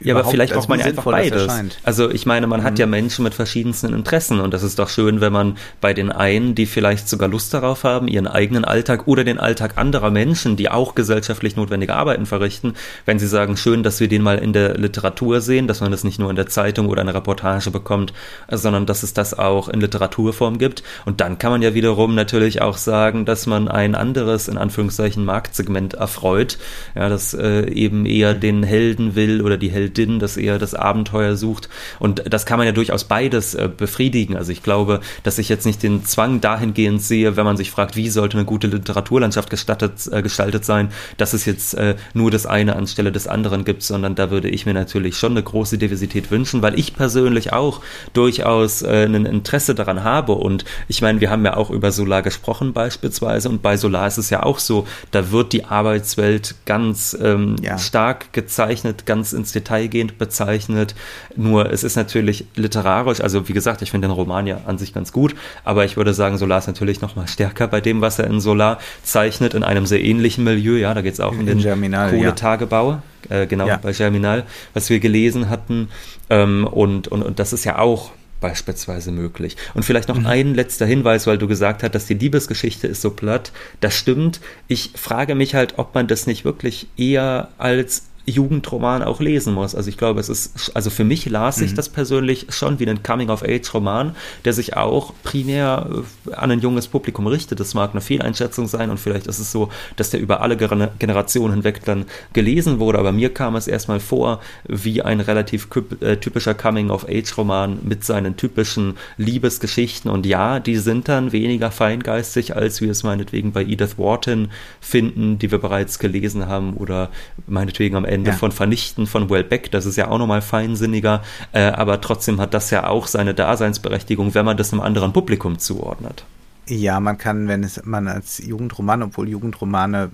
ja, 0.00 0.14
aber 0.14 0.28
vielleicht 0.28 0.54
braucht 0.54 0.68
man 0.68 0.78
ja 0.78 0.86
einfach 0.86 1.04
beides. 1.04 1.48
Also 1.82 2.10
ich 2.10 2.26
meine, 2.26 2.46
man 2.46 2.60
mhm. 2.60 2.64
hat 2.64 2.78
ja 2.78 2.86
Menschen 2.86 3.22
mit 3.22 3.34
verschiedensten 3.34 3.92
Interessen 3.92 4.40
und 4.40 4.54
das 4.54 4.62
ist 4.62 4.78
doch 4.78 4.88
schön, 4.88 5.20
wenn 5.20 5.32
man 5.32 5.56
bei 5.80 5.92
den 5.94 6.10
einen, 6.10 6.54
die 6.54 6.66
vielleicht 6.66 7.08
sogar 7.08 7.28
Lust 7.28 7.52
darauf 7.52 7.84
haben, 7.84 8.08
ihren 8.08 8.26
eigenen 8.26 8.64
Alltag 8.64 9.06
oder 9.06 9.24
den 9.24 9.38
Alltag 9.38 9.76
anderer 9.76 10.10
Menschen, 10.10 10.56
die 10.56 10.70
auch 10.70 10.94
gesellschaftlich 10.94 11.56
notwendige 11.56 11.94
Arbeiten 11.94 12.26
verrichten, 12.26 12.74
wenn 13.04 13.18
sie 13.18 13.26
sagen, 13.26 13.56
schön, 13.56 13.82
dass 13.82 14.00
wir 14.00 14.08
den 14.08 14.22
mal 14.22 14.38
in 14.38 14.52
der 14.52 14.76
Literatur 14.76 15.40
sehen, 15.40 15.66
dass 15.66 15.80
man 15.80 15.90
das 15.90 16.04
nicht 16.04 16.18
nur 16.18 16.30
in 16.30 16.36
der 16.36 16.46
Zeitung 16.46 16.88
oder 16.88 17.02
einer 17.02 17.14
Reportage 17.14 17.70
bekommt, 17.70 18.12
sondern 18.50 18.86
dass 18.86 19.02
es 19.02 19.14
das 19.14 19.34
auch 19.34 19.68
in 19.68 19.80
Literaturform 19.80 20.58
gibt. 20.58 20.82
Und 21.04 21.20
dann 21.20 21.38
kann 21.38 21.50
man 21.50 21.62
ja 21.62 21.74
wiederum 21.74 22.14
natürlich 22.14 22.62
auch 22.62 22.76
sagen, 22.76 23.24
dass 23.24 23.46
man 23.46 23.68
ein 23.68 23.94
anderes, 23.94 24.48
in 24.48 24.58
Anführungszeichen, 24.58 25.24
Marktsegment 25.24 25.94
erfreut, 25.94 26.58
ja, 26.94 27.08
das 27.08 27.34
äh, 27.34 27.68
eben 27.70 28.06
eher 28.06 28.34
den 28.34 28.62
Helden 28.62 29.14
will 29.14 29.42
oder 29.42 29.56
die 29.56 29.63
Heldin, 29.68 30.18
das 30.18 30.36
eher 30.36 30.58
das 30.58 30.74
Abenteuer 30.74 31.36
sucht. 31.36 31.68
Und 31.98 32.22
das 32.32 32.46
kann 32.46 32.58
man 32.58 32.66
ja 32.66 32.72
durchaus 32.72 33.04
beides 33.04 33.54
äh, 33.54 33.68
befriedigen. 33.74 34.36
Also 34.36 34.52
ich 34.52 34.62
glaube, 34.62 35.00
dass 35.22 35.38
ich 35.38 35.48
jetzt 35.48 35.66
nicht 35.66 35.82
den 35.82 36.04
Zwang 36.04 36.40
dahingehend 36.40 37.02
sehe, 37.02 37.36
wenn 37.36 37.44
man 37.44 37.56
sich 37.56 37.70
fragt, 37.70 37.96
wie 37.96 38.08
sollte 38.08 38.36
eine 38.36 38.46
gute 38.46 38.66
Literaturlandschaft 38.66 39.50
gestattet, 39.50 40.08
äh, 40.10 40.22
gestaltet 40.22 40.64
sein, 40.64 40.90
dass 41.16 41.32
es 41.32 41.44
jetzt 41.44 41.74
äh, 41.74 41.96
nur 42.12 42.30
das 42.30 42.46
eine 42.46 42.76
anstelle 42.76 43.12
des 43.12 43.26
anderen 43.26 43.64
gibt, 43.64 43.82
sondern 43.82 44.14
da 44.14 44.30
würde 44.30 44.48
ich 44.48 44.66
mir 44.66 44.74
natürlich 44.74 45.16
schon 45.16 45.32
eine 45.32 45.42
große 45.42 45.78
Diversität 45.78 46.30
wünschen, 46.30 46.62
weil 46.62 46.78
ich 46.78 46.94
persönlich 46.94 47.52
auch 47.52 47.80
durchaus 48.12 48.82
ein 48.82 49.26
Interesse 49.26 49.74
daran 49.74 50.04
habe. 50.04 50.32
Und 50.32 50.64
ich 50.88 51.02
meine, 51.02 51.20
wir 51.20 51.30
haben 51.30 51.44
ja 51.44 51.56
auch 51.56 51.70
über 51.70 51.92
Solar 51.92 52.22
gesprochen 52.22 52.72
beispielsweise 52.72 53.48
und 53.48 53.62
bei 53.62 53.76
Solar 53.76 54.06
ist 54.06 54.18
es 54.18 54.30
ja 54.30 54.42
auch 54.42 54.58
so, 54.58 54.86
da 55.10 55.30
wird 55.30 55.52
die 55.52 55.64
Arbeitswelt 55.64 56.54
ganz 56.66 57.16
ähm, 57.20 57.56
ja. 57.62 57.78
stark 57.78 58.32
gezeichnet, 58.32 59.06
ganz 59.06 59.32
ins 59.32 59.53
detailgehend 59.54 60.18
bezeichnet. 60.18 60.94
Nur 61.36 61.70
es 61.70 61.84
ist 61.84 61.96
natürlich 61.96 62.46
literarisch, 62.56 63.20
also 63.20 63.48
wie 63.48 63.52
gesagt, 63.52 63.82
ich 63.82 63.90
finde 63.90 64.08
den 64.08 64.12
Roman 64.12 64.46
ja 64.46 64.60
an 64.66 64.78
sich 64.78 64.92
ganz 64.92 65.12
gut, 65.12 65.34
aber 65.64 65.84
ich 65.84 65.96
würde 65.96 66.14
sagen, 66.14 66.38
Solar 66.38 66.58
ist 66.58 66.66
natürlich 66.66 67.00
noch 67.00 67.16
mal 67.16 67.28
stärker 67.28 67.68
bei 67.68 67.80
dem, 67.80 68.00
was 68.00 68.18
er 68.18 68.26
in 68.26 68.40
Solar 68.40 68.78
zeichnet, 69.02 69.54
in 69.54 69.62
einem 69.62 69.86
sehr 69.86 70.02
ähnlichen 70.02 70.44
Milieu. 70.44 70.76
Ja, 70.76 70.94
da 70.94 71.02
geht 71.02 71.14
es 71.14 71.20
auch 71.20 71.32
um 71.32 71.46
den 71.46 71.62
Kohletagebau. 71.62 72.90
Ja. 72.90 73.02
Äh, 73.30 73.46
genau, 73.46 73.66
ja. 73.66 73.78
bei 73.78 73.92
Germinal, 73.92 74.44
was 74.74 74.90
wir 74.90 75.00
gelesen 75.00 75.48
hatten. 75.48 75.88
Ähm, 76.30 76.66
und, 76.66 77.08
und, 77.08 77.22
und 77.22 77.38
das 77.38 77.52
ist 77.52 77.64
ja 77.64 77.78
auch 77.78 78.10
beispielsweise 78.40 79.10
möglich. 79.10 79.56
Und 79.72 79.84
vielleicht 79.84 80.08
noch 80.08 80.18
mhm. 80.18 80.26
ein 80.26 80.54
letzter 80.54 80.84
Hinweis, 80.84 81.26
weil 81.26 81.38
du 81.38 81.48
gesagt 81.48 81.82
hast, 81.82 81.94
dass 81.94 82.04
die 82.04 82.14
Liebesgeschichte 82.14 82.86
ist 82.86 83.00
so 83.00 83.10
platt. 83.10 83.52
Das 83.80 83.94
stimmt. 83.96 84.40
Ich 84.68 84.90
frage 84.96 85.34
mich 85.34 85.54
halt, 85.54 85.78
ob 85.78 85.94
man 85.94 86.08
das 86.08 86.26
nicht 86.26 86.44
wirklich 86.44 86.86
eher 86.98 87.48
als 87.56 88.04
Jugendroman 88.26 89.02
auch 89.02 89.20
lesen 89.20 89.52
muss. 89.52 89.74
Also 89.74 89.90
ich 89.90 89.98
glaube, 89.98 90.20
es 90.20 90.28
ist, 90.28 90.72
also 90.74 90.90
für 90.90 91.04
mich 91.04 91.26
las 91.26 91.58
mhm. 91.58 91.74
das 91.74 91.88
persönlich 91.88 92.46
schon 92.48 92.78
wie 92.78 92.88
ein 92.88 93.02
Coming-of-Age-Roman, 93.02 94.16
der 94.44 94.52
sich 94.52 94.76
auch 94.76 95.12
primär 95.22 95.86
äh, 96.30 96.34
an 96.34 96.50
ein 96.50 96.60
junges 96.60 96.88
Publikum 96.88 97.26
richtet. 97.26 97.60
Das 97.60 97.74
mag 97.74 97.90
eine 97.92 98.00
Fehleinschätzung 98.00 98.66
sein 98.66 98.90
und 98.90 98.98
vielleicht 98.98 99.26
ist 99.26 99.38
es 99.38 99.52
so, 99.52 99.68
dass 99.96 100.10
der 100.10 100.20
über 100.20 100.40
alle 100.40 100.56
Generationen 100.56 101.54
hinweg 101.54 101.84
dann 101.84 102.06
gelesen 102.32 102.78
wurde, 102.78 102.98
aber 102.98 103.12
mir 103.12 103.32
kam 103.32 103.56
es 103.56 103.68
erstmal 103.68 104.00
vor 104.00 104.40
wie 104.66 105.02
ein 105.02 105.20
relativ 105.20 105.68
äh, 106.00 106.16
typischer 106.16 106.54
Coming-of-Age-Roman 106.54 107.80
mit 107.82 108.04
seinen 108.04 108.36
typischen 108.36 108.94
Liebesgeschichten 109.18 110.10
und 110.10 110.24
ja, 110.24 110.60
die 110.60 110.76
sind 110.76 111.08
dann 111.08 111.32
weniger 111.32 111.70
feingeistig, 111.70 112.56
als 112.56 112.80
wir 112.80 112.90
es 112.90 113.02
meinetwegen 113.02 113.52
bei 113.52 113.62
Edith 113.62 113.98
Wharton 113.98 114.48
finden, 114.80 115.38
die 115.38 115.50
wir 115.50 115.58
bereits 115.58 115.98
gelesen 115.98 116.46
haben 116.46 116.74
oder 116.74 117.10
meinetwegen 117.46 117.96
am 117.96 118.04
Ende 118.14 118.30
ja. 118.30 118.36
von 118.36 118.52
Vernichten 118.52 119.06
von 119.06 119.28
Wellbeck, 119.28 119.70
das 119.70 119.86
ist 119.86 119.96
ja 119.96 120.08
auch 120.08 120.18
nochmal 120.18 120.42
feinsinniger, 120.42 121.22
äh, 121.52 121.64
aber 121.64 122.00
trotzdem 122.00 122.40
hat 122.40 122.54
das 122.54 122.70
ja 122.70 122.86
auch 122.86 123.06
seine 123.06 123.34
Daseinsberechtigung, 123.34 124.34
wenn 124.34 124.44
man 124.44 124.56
das 124.56 124.72
einem 124.72 124.80
anderen 124.80 125.12
Publikum 125.12 125.58
zuordnet. 125.58 126.24
Ja, 126.66 126.98
man 126.98 127.18
kann, 127.18 127.46
wenn 127.46 127.62
es 127.62 127.84
man 127.84 128.08
als 128.08 128.38
Jugendroman, 128.38 129.02
obwohl 129.02 129.28
Jugendromane 129.28 130.10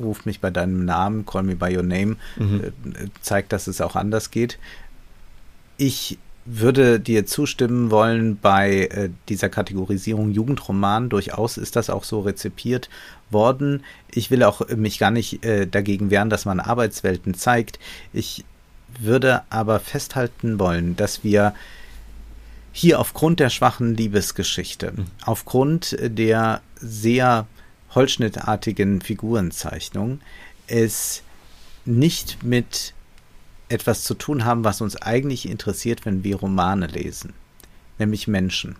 ruft 0.00 0.24
mich 0.24 0.40
bei 0.40 0.50
deinem 0.50 0.84
Namen, 0.84 1.26
Call 1.26 1.42
Me 1.42 1.56
by 1.56 1.76
Your 1.76 1.82
Name, 1.82 2.16
mhm. 2.36 2.60
äh, 2.62 3.06
zeigt, 3.22 3.52
dass 3.52 3.66
es 3.66 3.80
auch 3.80 3.96
anders 3.96 4.30
geht. 4.30 4.58
Ich 5.76 6.18
würde 6.50 6.98
dir 6.98 7.26
zustimmen 7.26 7.90
wollen 7.90 8.38
bei 8.38 8.86
äh, 8.86 9.10
dieser 9.28 9.50
Kategorisierung 9.50 10.30
Jugendroman. 10.30 11.10
Durchaus 11.10 11.58
ist 11.58 11.76
das 11.76 11.90
auch 11.90 12.04
so 12.04 12.20
rezipiert 12.20 12.88
worden. 13.30 13.84
Ich 14.10 14.30
will 14.30 14.42
auch 14.42 14.66
mich 14.68 14.98
gar 14.98 15.10
nicht 15.10 15.44
äh, 15.44 15.66
dagegen 15.66 16.10
wehren, 16.10 16.30
dass 16.30 16.46
man 16.46 16.58
Arbeitswelten 16.58 17.34
zeigt. 17.34 17.78
Ich 18.14 18.44
würde 18.98 19.42
aber 19.50 19.78
festhalten 19.78 20.58
wollen, 20.58 20.96
dass 20.96 21.22
wir 21.22 21.54
hier 22.72 22.98
aufgrund 22.98 23.40
der 23.40 23.50
schwachen 23.50 23.94
Liebesgeschichte, 23.94 24.92
mhm. 24.92 25.04
aufgrund 25.24 25.96
der 26.00 26.62
sehr 26.76 27.46
holzschnittartigen 27.94 29.02
Figurenzeichnung, 29.02 30.20
es 30.66 31.22
nicht 31.84 32.42
mit 32.42 32.94
etwas 33.68 34.04
zu 34.04 34.14
tun 34.14 34.44
haben, 34.44 34.64
was 34.64 34.80
uns 34.80 34.96
eigentlich 34.96 35.48
interessiert, 35.48 36.06
wenn 36.06 36.24
wir 36.24 36.36
Romane 36.36 36.86
lesen, 36.86 37.32
nämlich 37.98 38.28
Menschen. 38.28 38.76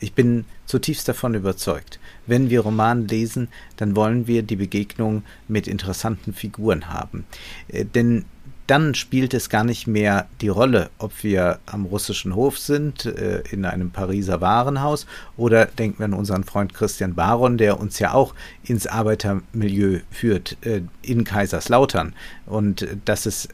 Ich 0.00 0.12
bin 0.12 0.44
zutiefst 0.66 1.08
davon 1.08 1.34
überzeugt. 1.34 1.98
Wenn 2.26 2.50
wir 2.50 2.60
Romane 2.60 3.06
lesen, 3.06 3.48
dann 3.76 3.96
wollen 3.96 4.26
wir 4.26 4.42
die 4.42 4.56
Begegnung 4.56 5.24
mit 5.48 5.66
interessanten 5.66 6.32
Figuren 6.32 6.88
haben. 6.88 7.24
Äh, 7.68 7.84
denn 7.84 8.24
dann 8.68 8.94
spielt 8.94 9.32
es 9.32 9.48
gar 9.48 9.64
nicht 9.64 9.86
mehr 9.86 10.26
die 10.42 10.48
Rolle, 10.48 10.90
ob 10.98 11.24
wir 11.24 11.58
am 11.64 11.86
russischen 11.86 12.34
Hof 12.34 12.58
sind, 12.58 13.06
äh, 13.06 13.42
in 13.50 13.64
einem 13.64 13.90
Pariser 13.90 14.42
Warenhaus 14.42 15.06
oder 15.38 15.64
denken 15.64 16.00
wir 16.00 16.04
an 16.04 16.12
unseren 16.12 16.44
Freund 16.44 16.74
Christian 16.74 17.14
Baron, 17.14 17.56
der 17.56 17.80
uns 17.80 17.98
ja 17.98 18.12
auch 18.12 18.34
ins 18.62 18.86
Arbeitermilieu 18.86 20.00
führt, 20.10 20.58
äh, 20.66 20.82
in 21.00 21.24
Kaiserslautern. 21.24 22.14
Und 22.44 22.86
das 23.06 23.24
ist 23.24 23.48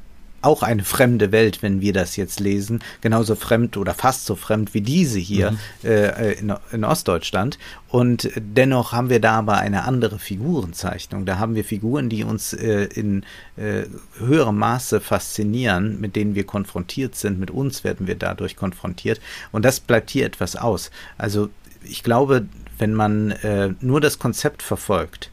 auch 0.45 0.63
eine 0.63 0.85
fremde 0.85 1.33
Welt, 1.33 1.63
wenn 1.63 1.81
wir 1.81 1.93
das 1.93 2.17
jetzt 2.17 2.41
lesen, 2.41 2.81
genauso 3.01 3.35
fremd 3.35 3.77
oder 3.77 3.95
fast 3.95 4.27
so 4.27 4.37
fremd 4.37 4.75
wie 4.75 4.81
diese 4.81 5.19
hier 5.19 5.53
mhm. 5.53 5.59
äh, 5.85 6.33
in, 6.33 6.53
in, 6.73 6.85
Ostdeutschland. 6.85 7.59
Und 7.89 8.31
dennoch 8.37 8.93
haben 8.93 9.11
wir 9.11 9.21
da 9.21 9.39
aber 9.39 9.59
eine 9.59 9.85
andere 9.85 10.19
Figurenzeichnung. 10.19 11.27
Da 11.27 11.39
haben 11.39 11.55
wir 11.55 11.65
Figuren, 11.65 12.09
die 12.09 12.25
uns 12.25 12.53
äh, 12.53 12.85
in 12.85 13.25
äh, 13.57 13.85
höherem 14.19 14.59
Maße 14.59 15.01
faszinieren, 15.01 16.01
mit 16.01 16.17
denen 16.17 16.35
wir 16.35 16.45
konfrontiert 16.45 17.15
sind. 17.15 17.39
Mit 17.39 17.51
uns 17.51 17.85
werden 17.85 18.07
wir 18.07 18.17
dadurch 18.17 18.57
konfrontiert. 18.57 19.21
Und 19.53 19.65
das 19.65 19.81
bleibt 19.81 20.11
hier 20.11 20.27
etwas 20.27 20.57
aus. 20.57 20.91
Also 21.19 21.51
ich 21.85 22.03
glaube, 22.03 22.47
wenn 22.79 22.95
man 22.95 23.31
äh, 23.31 23.75
nur 23.81 24.01
das 24.01 24.19
Konzept 24.19 24.63
verfolgt, 24.63 25.31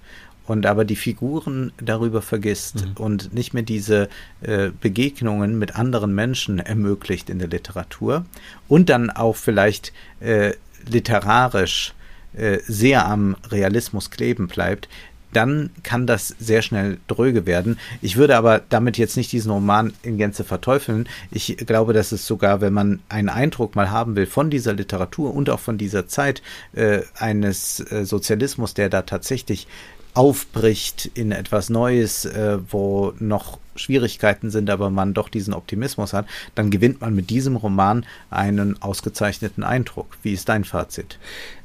und 0.51 0.65
aber 0.65 0.83
die 0.83 0.97
Figuren 0.97 1.71
darüber 1.81 2.21
vergisst 2.21 2.85
mhm. 2.85 2.93
und 2.97 3.33
nicht 3.33 3.53
mehr 3.53 3.63
diese 3.63 4.09
äh, 4.41 4.71
Begegnungen 4.81 5.57
mit 5.57 5.77
anderen 5.77 6.13
Menschen 6.13 6.59
ermöglicht 6.59 7.29
in 7.29 7.39
der 7.39 7.47
Literatur 7.47 8.25
und 8.67 8.89
dann 8.89 9.09
auch 9.09 9.37
vielleicht 9.37 9.93
äh, 10.19 10.51
literarisch 10.85 11.93
äh, 12.33 12.59
sehr 12.67 13.07
am 13.07 13.37
Realismus 13.49 14.11
kleben 14.11 14.49
bleibt, 14.49 14.89
dann 15.31 15.69
kann 15.83 16.05
das 16.05 16.35
sehr 16.39 16.61
schnell 16.61 16.97
dröge 17.07 17.45
werden. 17.45 17.79
Ich 18.01 18.17
würde 18.17 18.35
aber 18.35 18.61
damit 18.67 18.97
jetzt 18.97 19.15
nicht 19.15 19.31
diesen 19.31 19.51
Roman 19.51 19.93
in 20.03 20.17
Gänze 20.17 20.43
verteufeln. 20.43 21.07
Ich 21.31 21.55
glaube, 21.65 21.93
dass 21.93 22.11
es 22.11 22.27
sogar, 22.27 22.59
wenn 22.59 22.73
man 22.73 22.99
einen 23.07 23.29
Eindruck 23.29 23.77
mal 23.77 23.89
haben 23.89 24.17
will 24.17 24.25
von 24.25 24.49
dieser 24.49 24.73
Literatur 24.73 25.33
und 25.33 25.49
auch 25.49 25.61
von 25.61 25.77
dieser 25.77 26.07
Zeit 26.07 26.41
äh, 26.73 27.03
eines 27.15 27.79
äh, 27.79 28.03
Sozialismus, 28.03 28.73
der 28.73 28.89
da 28.89 29.03
tatsächlich 29.03 29.67
aufbricht 30.13 31.09
in 31.13 31.31
etwas 31.31 31.69
Neues, 31.69 32.25
äh, 32.25 32.57
wo 32.69 33.13
noch 33.19 33.59
Schwierigkeiten 33.75 34.49
sind, 34.49 34.69
aber 34.69 34.89
man 34.89 35.13
doch 35.13 35.29
diesen 35.29 35.53
Optimismus 35.53 36.13
hat, 36.13 36.25
dann 36.55 36.71
gewinnt 36.71 37.01
man 37.01 37.15
mit 37.15 37.29
diesem 37.29 37.55
Roman 37.55 38.05
einen 38.29 38.81
ausgezeichneten 38.81 39.63
Eindruck. 39.63 40.17
Wie 40.23 40.33
ist 40.33 40.49
dein 40.49 40.63
Fazit? 40.63 41.17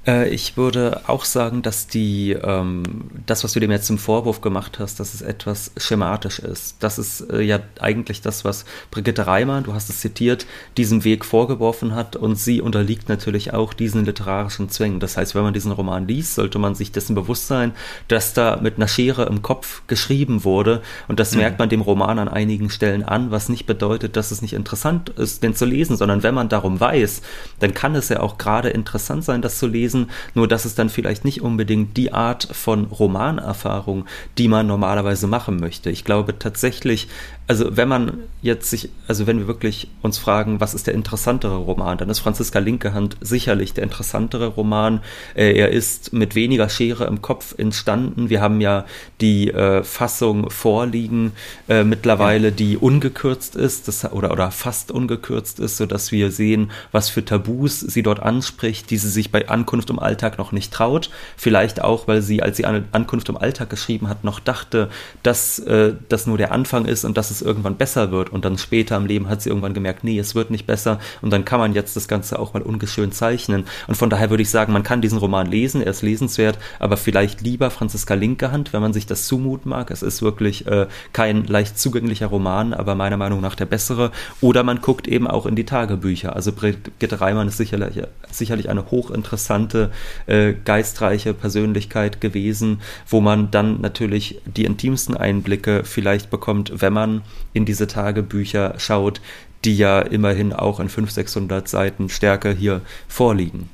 Äh, 0.06 0.28
ich 0.28 0.56
würde 0.56 1.00
auch 1.06 1.24
sagen, 1.24 1.62
dass 1.62 1.88
die, 1.88 2.32
ähm, 2.32 2.82
das, 3.26 3.44
was 3.44 3.52
du 3.52 3.60
dem 3.60 3.70
jetzt 3.70 3.86
zum 3.86 3.98
Vorwurf 3.98 4.40
gemacht 4.40 4.78
hast, 4.78 5.00
dass 5.00 5.14
es 5.14 5.22
etwas 5.22 5.72
schematisch 5.76 6.38
ist. 6.38 6.76
Das 6.80 6.98
ist 6.98 7.22
äh, 7.30 7.42
ja 7.42 7.60
eigentlich 7.80 8.20
das, 8.20 8.44
was 8.44 8.64
Brigitte 8.90 9.26
Reimer, 9.26 9.62
du 9.62 9.74
hast 9.74 9.90
es 9.90 10.00
zitiert, 10.00 10.46
diesem 10.76 11.04
Weg 11.04 11.24
vorgeworfen 11.24 11.94
hat 11.94 12.16
und 12.16 12.36
sie 12.36 12.60
unterliegt 12.60 13.08
natürlich 13.08 13.52
auch 13.52 13.74
diesen 13.74 14.04
literarischen 14.04 14.68
Zwängen. 14.68 15.00
Das 15.00 15.16
heißt, 15.16 15.34
wenn 15.34 15.42
man 15.42 15.54
diesen 15.54 15.72
Roman 15.72 16.06
liest, 16.06 16.34
sollte 16.34 16.58
man 16.58 16.74
sich 16.74 16.92
dessen 16.92 17.14
bewusst 17.14 17.48
sein, 17.48 17.72
dass 18.08 18.32
da 18.32 18.58
mit 18.62 18.76
einer 18.76 18.88
Schere 18.88 19.24
im 19.26 19.42
Kopf 19.42 19.82
geschrieben 19.86 20.44
wurde 20.44 20.82
und 21.08 21.18
das 21.18 21.32
mhm. 21.32 21.40
merkt 21.40 21.58
man 21.58 21.68
dem 21.68 21.80
Roman 21.80 21.95
an 22.02 22.28
einigen 22.28 22.70
Stellen 22.70 23.02
an, 23.02 23.30
was 23.30 23.48
nicht 23.48 23.66
bedeutet, 23.66 24.16
dass 24.16 24.30
es 24.30 24.42
nicht 24.42 24.52
interessant 24.52 25.10
ist, 25.10 25.42
den 25.42 25.54
zu 25.54 25.64
lesen, 25.64 25.96
sondern 25.96 26.22
wenn 26.22 26.34
man 26.34 26.48
darum 26.48 26.78
weiß, 26.78 27.22
dann 27.60 27.74
kann 27.74 27.94
es 27.94 28.08
ja 28.08 28.20
auch 28.20 28.38
gerade 28.38 28.68
interessant 28.68 29.24
sein, 29.24 29.42
das 29.42 29.58
zu 29.58 29.66
lesen, 29.66 30.10
nur 30.34 30.48
dass 30.48 30.64
es 30.64 30.74
dann 30.74 30.88
vielleicht 30.88 31.24
nicht 31.24 31.42
unbedingt 31.42 31.96
die 31.96 32.12
Art 32.12 32.48
von 32.52 32.84
Romanerfahrung, 32.84 34.06
die 34.38 34.48
man 34.48 34.66
normalerweise 34.66 35.26
machen 35.26 35.58
möchte. 35.58 35.90
Ich 35.90 36.04
glaube 36.04 36.38
tatsächlich, 36.38 37.08
also 37.48 37.76
wenn 37.76 37.88
man 37.88 38.24
jetzt 38.42 38.70
sich, 38.70 38.90
also 39.06 39.26
wenn 39.26 39.38
wir 39.38 39.46
wirklich 39.46 39.88
uns 40.02 40.18
fragen, 40.18 40.60
was 40.60 40.74
ist 40.74 40.88
der 40.88 40.94
interessantere 40.94 41.56
Roman, 41.56 41.96
dann 41.96 42.10
ist 42.10 42.18
Franziska 42.18 42.58
Linkehand 42.58 43.16
sicherlich 43.20 43.72
der 43.72 43.84
interessantere 43.84 44.48
Roman. 44.48 45.00
Äh, 45.34 45.52
er 45.56 45.70
ist 45.70 46.12
mit 46.12 46.34
weniger 46.34 46.68
Schere 46.68 47.04
im 47.04 47.22
Kopf 47.22 47.54
entstanden. 47.56 48.30
Wir 48.30 48.40
haben 48.40 48.60
ja 48.60 48.84
die 49.20 49.50
äh, 49.52 49.84
Fassung 49.84 50.50
vorliegen 50.50 51.32
äh, 51.68 51.84
mittlerweile, 51.84 52.50
die 52.50 52.76
ungekürzt 52.76 53.54
ist, 53.54 53.86
das, 53.86 54.10
oder, 54.12 54.32
oder 54.32 54.50
fast 54.50 54.90
ungekürzt 54.90 55.60
ist, 55.60 55.76
sodass 55.76 56.10
wir 56.10 56.32
sehen, 56.32 56.72
was 56.90 57.10
für 57.10 57.24
Tabus 57.24 57.78
sie 57.78 58.02
dort 58.02 58.20
anspricht, 58.20 58.90
die 58.90 58.98
sie 58.98 59.10
sich 59.10 59.30
bei 59.30 59.48
Ankunft 59.48 59.90
im 59.90 60.00
Alltag 60.00 60.38
noch 60.38 60.50
nicht 60.50 60.72
traut. 60.72 61.10
Vielleicht 61.36 61.80
auch, 61.80 62.08
weil 62.08 62.22
sie, 62.22 62.42
als 62.42 62.56
sie 62.56 62.64
Ankunft 62.64 63.28
im 63.28 63.36
Alltag 63.36 63.70
geschrieben 63.70 64.08
hat, 64.08 64.24
noch 64.24 64.40
dachte, 64.40 64.90
dass 65.22 65.60
äh, 65.60 65.94
das 66.08 66.26
nur 66.26 66.38
der 66.38 66.50
Anfang 66.50 66.86
ist 66.86 67.04
und 67.04 67.16
dass 67.16 67.30
es 67.30 67.35
es 67.36 67.42
irgendwann 67.42 67.76
besser 67.76 68.10
wird 68.10 68.30
und 68.30 68.44
dann 68.44 68.58
später 68.58 68.96
im 68.96 69.06
Leben 69.06 69.28
hat 69.28 69.42
sie 69.42 69.48
irgendwann 69.48 69.74
gemerkt, 69.74 70.04
nee, 70.04 70.18
es 70.18 70.34
wird 70.34 70.50
nicht 70.50 70.66
besser 70.66 70.98
und 71.22 71.30
dann 71.30 71.44
kann 71.44 71.60
man 71.60 71.74
jetzt 71.74 71.96
das 71.96 72.08
Ganze 72.08 72.38
auch 72.38 72.54
mal 72.54 72.62
ungeschön 72.62 73.12
zeichnen. 73.12 73.64
Und 73.86 73.96
von 73.96 74.10
daher 74.10 74.30
würde 74.30 74.42
ich 74.42 74.50
sagen, 74.50 74.72
man 74.72 74.82
kann 74.82 75.00
diesen 75.00 75.18
Roman 75.18 75.46
lesen, 75.46 75.82
er 75.82 75.90
ist 75.90 76.02
lesenswert, 76.02 76.58
aber 76.78 76.96
vielleicht 76.96 77.40
lieber 77.40 77.70
Franziska 77.70 78.14
Linkehand, 78.14 78.72
wenn 78.72 78.82
man 78.82 78.92
sich 78.92 79.06
das 79.06 79.26
zumuten 79.26 79.70
mag. 79.70 79.90
Es 79.90 80.02
ist 80.02 80.22
wirklich 80.22 80.66
äh, 80.66 80.86
kein 81.12 81.44
leicht 81.44 81.78
zugänglicher 81.78 82.26
Roman, 82.26 82.72
aber 82.72 82.94
meiner 82.94 83.16
Meinung 83.16 83.40
nach 83.40 83.54
der 83.54 83.66
bessere. 83.66 84.10
Oder 84.40 84.62
man 84.62 84.80
guckt 84.80 85.08
eben 85.08 85.26
auch 85.26 85.46
in 85.46 85.56
die 85.56 85.64
Tagebücher. 85.64 86.34
Also 86.34 86.52
Brigitte 86.52 87.20
Reimann 87.20 87.48
ist 87.48 87.56
sicherlich, 87.56 88.02
sicherlich 88.30 88.68
eine 88.68 88.90
hochinteressante, 88.90 89.90
äh, 90.26 90.54
geistreiche 90.64 91.34
Persönlichkeit 91.34 92.20
gewesen, 92.20 92.80
wo 93.08 93.20
man 93.20 93.50
dann 93.50 93.80
natürlich 93.80 94.40
die 94.44 94.64
intimsten 94.64 95.16
Einblicke 95.16 95.84
vielleicht 95.84 96.30
bekommt, 96.30 96.80
wenn 96.80 96.92
man 96.92 97.22
in 97.52 97.64
diese 97.64 97.86
Tagebücher 97.86 98.74
schaut, 98.78 99.20
die 99.64 99.76
ja 99.76 100.00
immerhin 100.00 100.52
auch 100.52 100.80
in 100.80 100.88
500, 100.88 101.14
600 101.14 101.68
Seiten 101.68 102.08
Stärke 102.08 102.52
hier 102.52 102.82
vorliegen. 103.08 103.68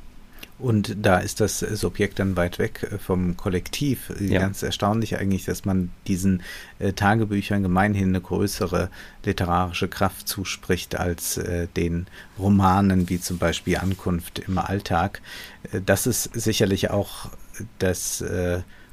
Und 0.62 0.94
da 1.02 1.18
ist 1.18 1.40
das 1.40 1.58
Subjekt 1.58 2.20
dann 2.20 2.36
weit 2.36 2.60
weg 2.60 2.88
äh, 2.88 2.98
vom 2.98 3.36
Kollektiv. 3.36 4.12
Ja. 4.20 4.40
Ganz 4.40 4.62
erstaunlich 4.62 5.18
eigentlich, 5.18 5.44
dass 5.44 5.64
man 5.64 5.90
diesen 6.06 6.42
äh, 6.78 6.92
Tagebüchern 6.92 7.64
gemeinhin 7.64 8.10
eine 8.10 8.20
größere 8.20 8.88
literarische 9.24 9.88
Kraft 9.88 10.28
zuspricht 10.28 10.94
als 10.94 11.36
äh, 11.36 11.66
den 11.76 12.06
Romanen, 12.38 13.08
wie 13.08 13.20
zum 13.20 13.38
Beispiel 13.38 13.78
Ankunft 13.78 14.38
im 14.38 14.56
Alltag. 14.56 15.20
Äh, 15.72 15.80
das 15.84 16.06
ist 16.06 16.30
sicherlich 16.32 16.90
auch 16.90 17.30
das 17.78 18.24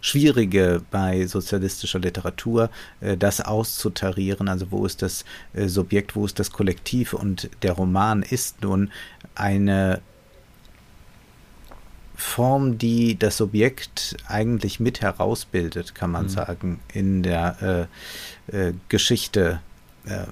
Schwierige 0.02 0.82
bei 0.92 1.26
sozialistischer 1.26 2.00
Literatur, 2.00 2.70
äh, 3.02 3.18
das 3.18 3.42
auszutarieren. 3.42 4.48
Also 4.48 4.72
wo 4.72 4.86
ist 4.86 5.02
das 5.02 5.26
äh, 5.54 5.68
Subjekt, 5.68 6.16
wo 6.16 6.26
ist 6.26 6.40
das 6.40 6.52
Kollektiv? 6.52 7.14
Und 7.14 7.50
der 7.62 7.74
Roman 7.74 8.24
ist 8.24 8.62
nun 8.62 8.92
eine 9.36 10.02
Form, 12.16 12.78
die 12.78 13.18
das 13.18 13.38
Subjekt 13.38 14.18
eigentlich 14.28 14.80
mit 14.82 15.02
herausbildet, 15.02 15.96
kann 15.96 16.12
man 16.12 16.26
mhm. 16.26 16.30
sagen, 16.30 16.80
in 16.94 17.24
der 17.24 17.88
äh, 18.52 18.70
äh, 18.70 18.74
Geschichte 18.90 19.62
äh, 20.06 20.26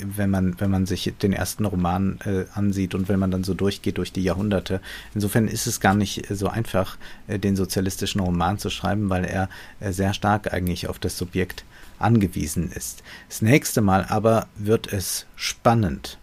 wenn 0.00 0.30
man, 0.30 0.58
wenn 0.60 0.70
man 0.70 0.86
sich 0.86 1.12
den 1.22 1.32
ersten 1.32 1.64
Roman 1.64 2.18
äh, 2.24 2.44
ansieht 2.54 2.94
und 2.94 3.08
wenn 3.08 3.18
man 3.18 3.30
dann 3.30 3.44
so 3.44 3.54
durchgeht 3.54 3.98
durch 3.98 4.12
die 4.12 4.22
Jahrhunderte. 4.22 4.80
Insofern 5.14 5.48
ist 5.48 5.66
es 5.66 5.80
gar 5.80 5.94
nicht 5.94 6.26
so 6.30 6.48
einfach, 6.48 6.96
äh, 7.26 7.38
den 7.38 7.56
sozialistischen 7.56 8.20
Roman 8.20 8.58
zu 8.58 8.70
schreiben, 8.70 9.10
weil 9.10 9.24
er 9.24 9.48
äh, 9.80 9.92
sehr 9.92 10.14
stark 10.14 10.52
eigentlich 10.52 10.88
auf 10.88 10.98
das 10.98 11.18
Subjekt 11.18 11.64
angewiesen 11.98 12.70
ist. 12.72 13.02
Das 13.28 13.42
nächste 13.42 13.80
Mal 13.80 14.06
aber 14.08 14.48
wird 14.56 14.92
es 14.92 15.26
spannend. 15.36 16.18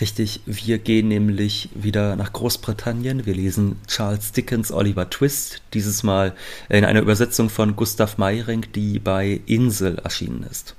Richtig, 0.00 0.40
wir 0.46 0.78
gehen 0.78 1.08
nämlich 1.08 1.70
wieder 1.74 2.14
nach 2.14 2.32
Großbritannien. 2.32 3.26
Wir 3.26 3.34
lesen 3.34 3.76
Charles 3.86 4.32
Dickens 4.32 4.70
Oliver 4.70 5.10
Twist, 5.10 5.62
dieses 5.74 6.02
Mal 6.02 6.34
in 6.68 6.84
einer 6.84 7.00
Übersetzung 7.00 7.50
von 7.50 7.74
Gustav 7.74 8.18
Meyring, 8.18 8.66
die 8.74 8.98
bei 8.98 9.40
Insel 9.46 9.98
erschienen 9.98 10.44
ist. 10.48 10.76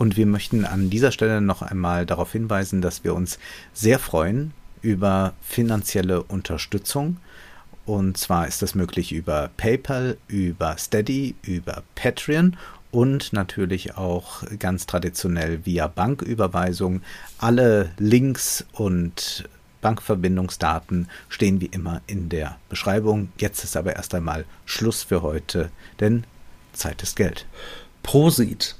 Und 0.00 0.16
wir 0.16 0.24
möchten 0.24 0.64
an 0.64 0.88
dieser 0.88 1.12
Stelle 1.12 1.42
noch 1.42 1.60
einmal 1.60 2.06
darauf 2.06 2.32
hinweisen, 2.32 2.80
dass 2.80 3.04
wir 3.04 3.14
uns 3.14 3.38
sehr 3.74 3.98
freuen 3.98 4.54
über 4.80 5.34
finanzielle 5.42 6.22
Unterstützung. 6.22 7.18
Und 7.84 8.16
zwar 8.16 8.48
ist 8.48 8.62
das 8.62 8.74
möglich 8.74 9.12
über 9.12 9.50
PayPal, 9.58 10.16
über 10.26 10.78
Steady, 10.78 11.34
über 11.42 11.82
Patreon 11.96 12.56
und 12.90 13.34
natürlich 13.34 13.98
auch 13.98 14.42
ganz 14.58 14.86
traditionell 14.86 15.66
via 15.66 15.86
Banküberweisung. 15.86 17.02
Alle 17.36 17.90
Links 17.98 18.64
und 18.72 19.50
Bankverbindungsdaten 19.82 21.10
stehen 21.28 21.60
wie 21.60 21.66
immer 21.66 22.00
in 22.06 22.30
der 22.30 22.56
Beschreibung. 22.70 23.28
Jetzt 23.36 23.64
ist 23.64 23.76
aber 23.76 23.96
erst 23.96 24.14
einmal 24.14 24.46
Schluss 24.64 25.02
für 25.02 25.20
heute, 25.20 25.70
denn 26.00 26.24
Zeit 26.72 27.02
ist 27.02 27.16
Geld. 27.16 27.44
Prosit! 28.02 28.79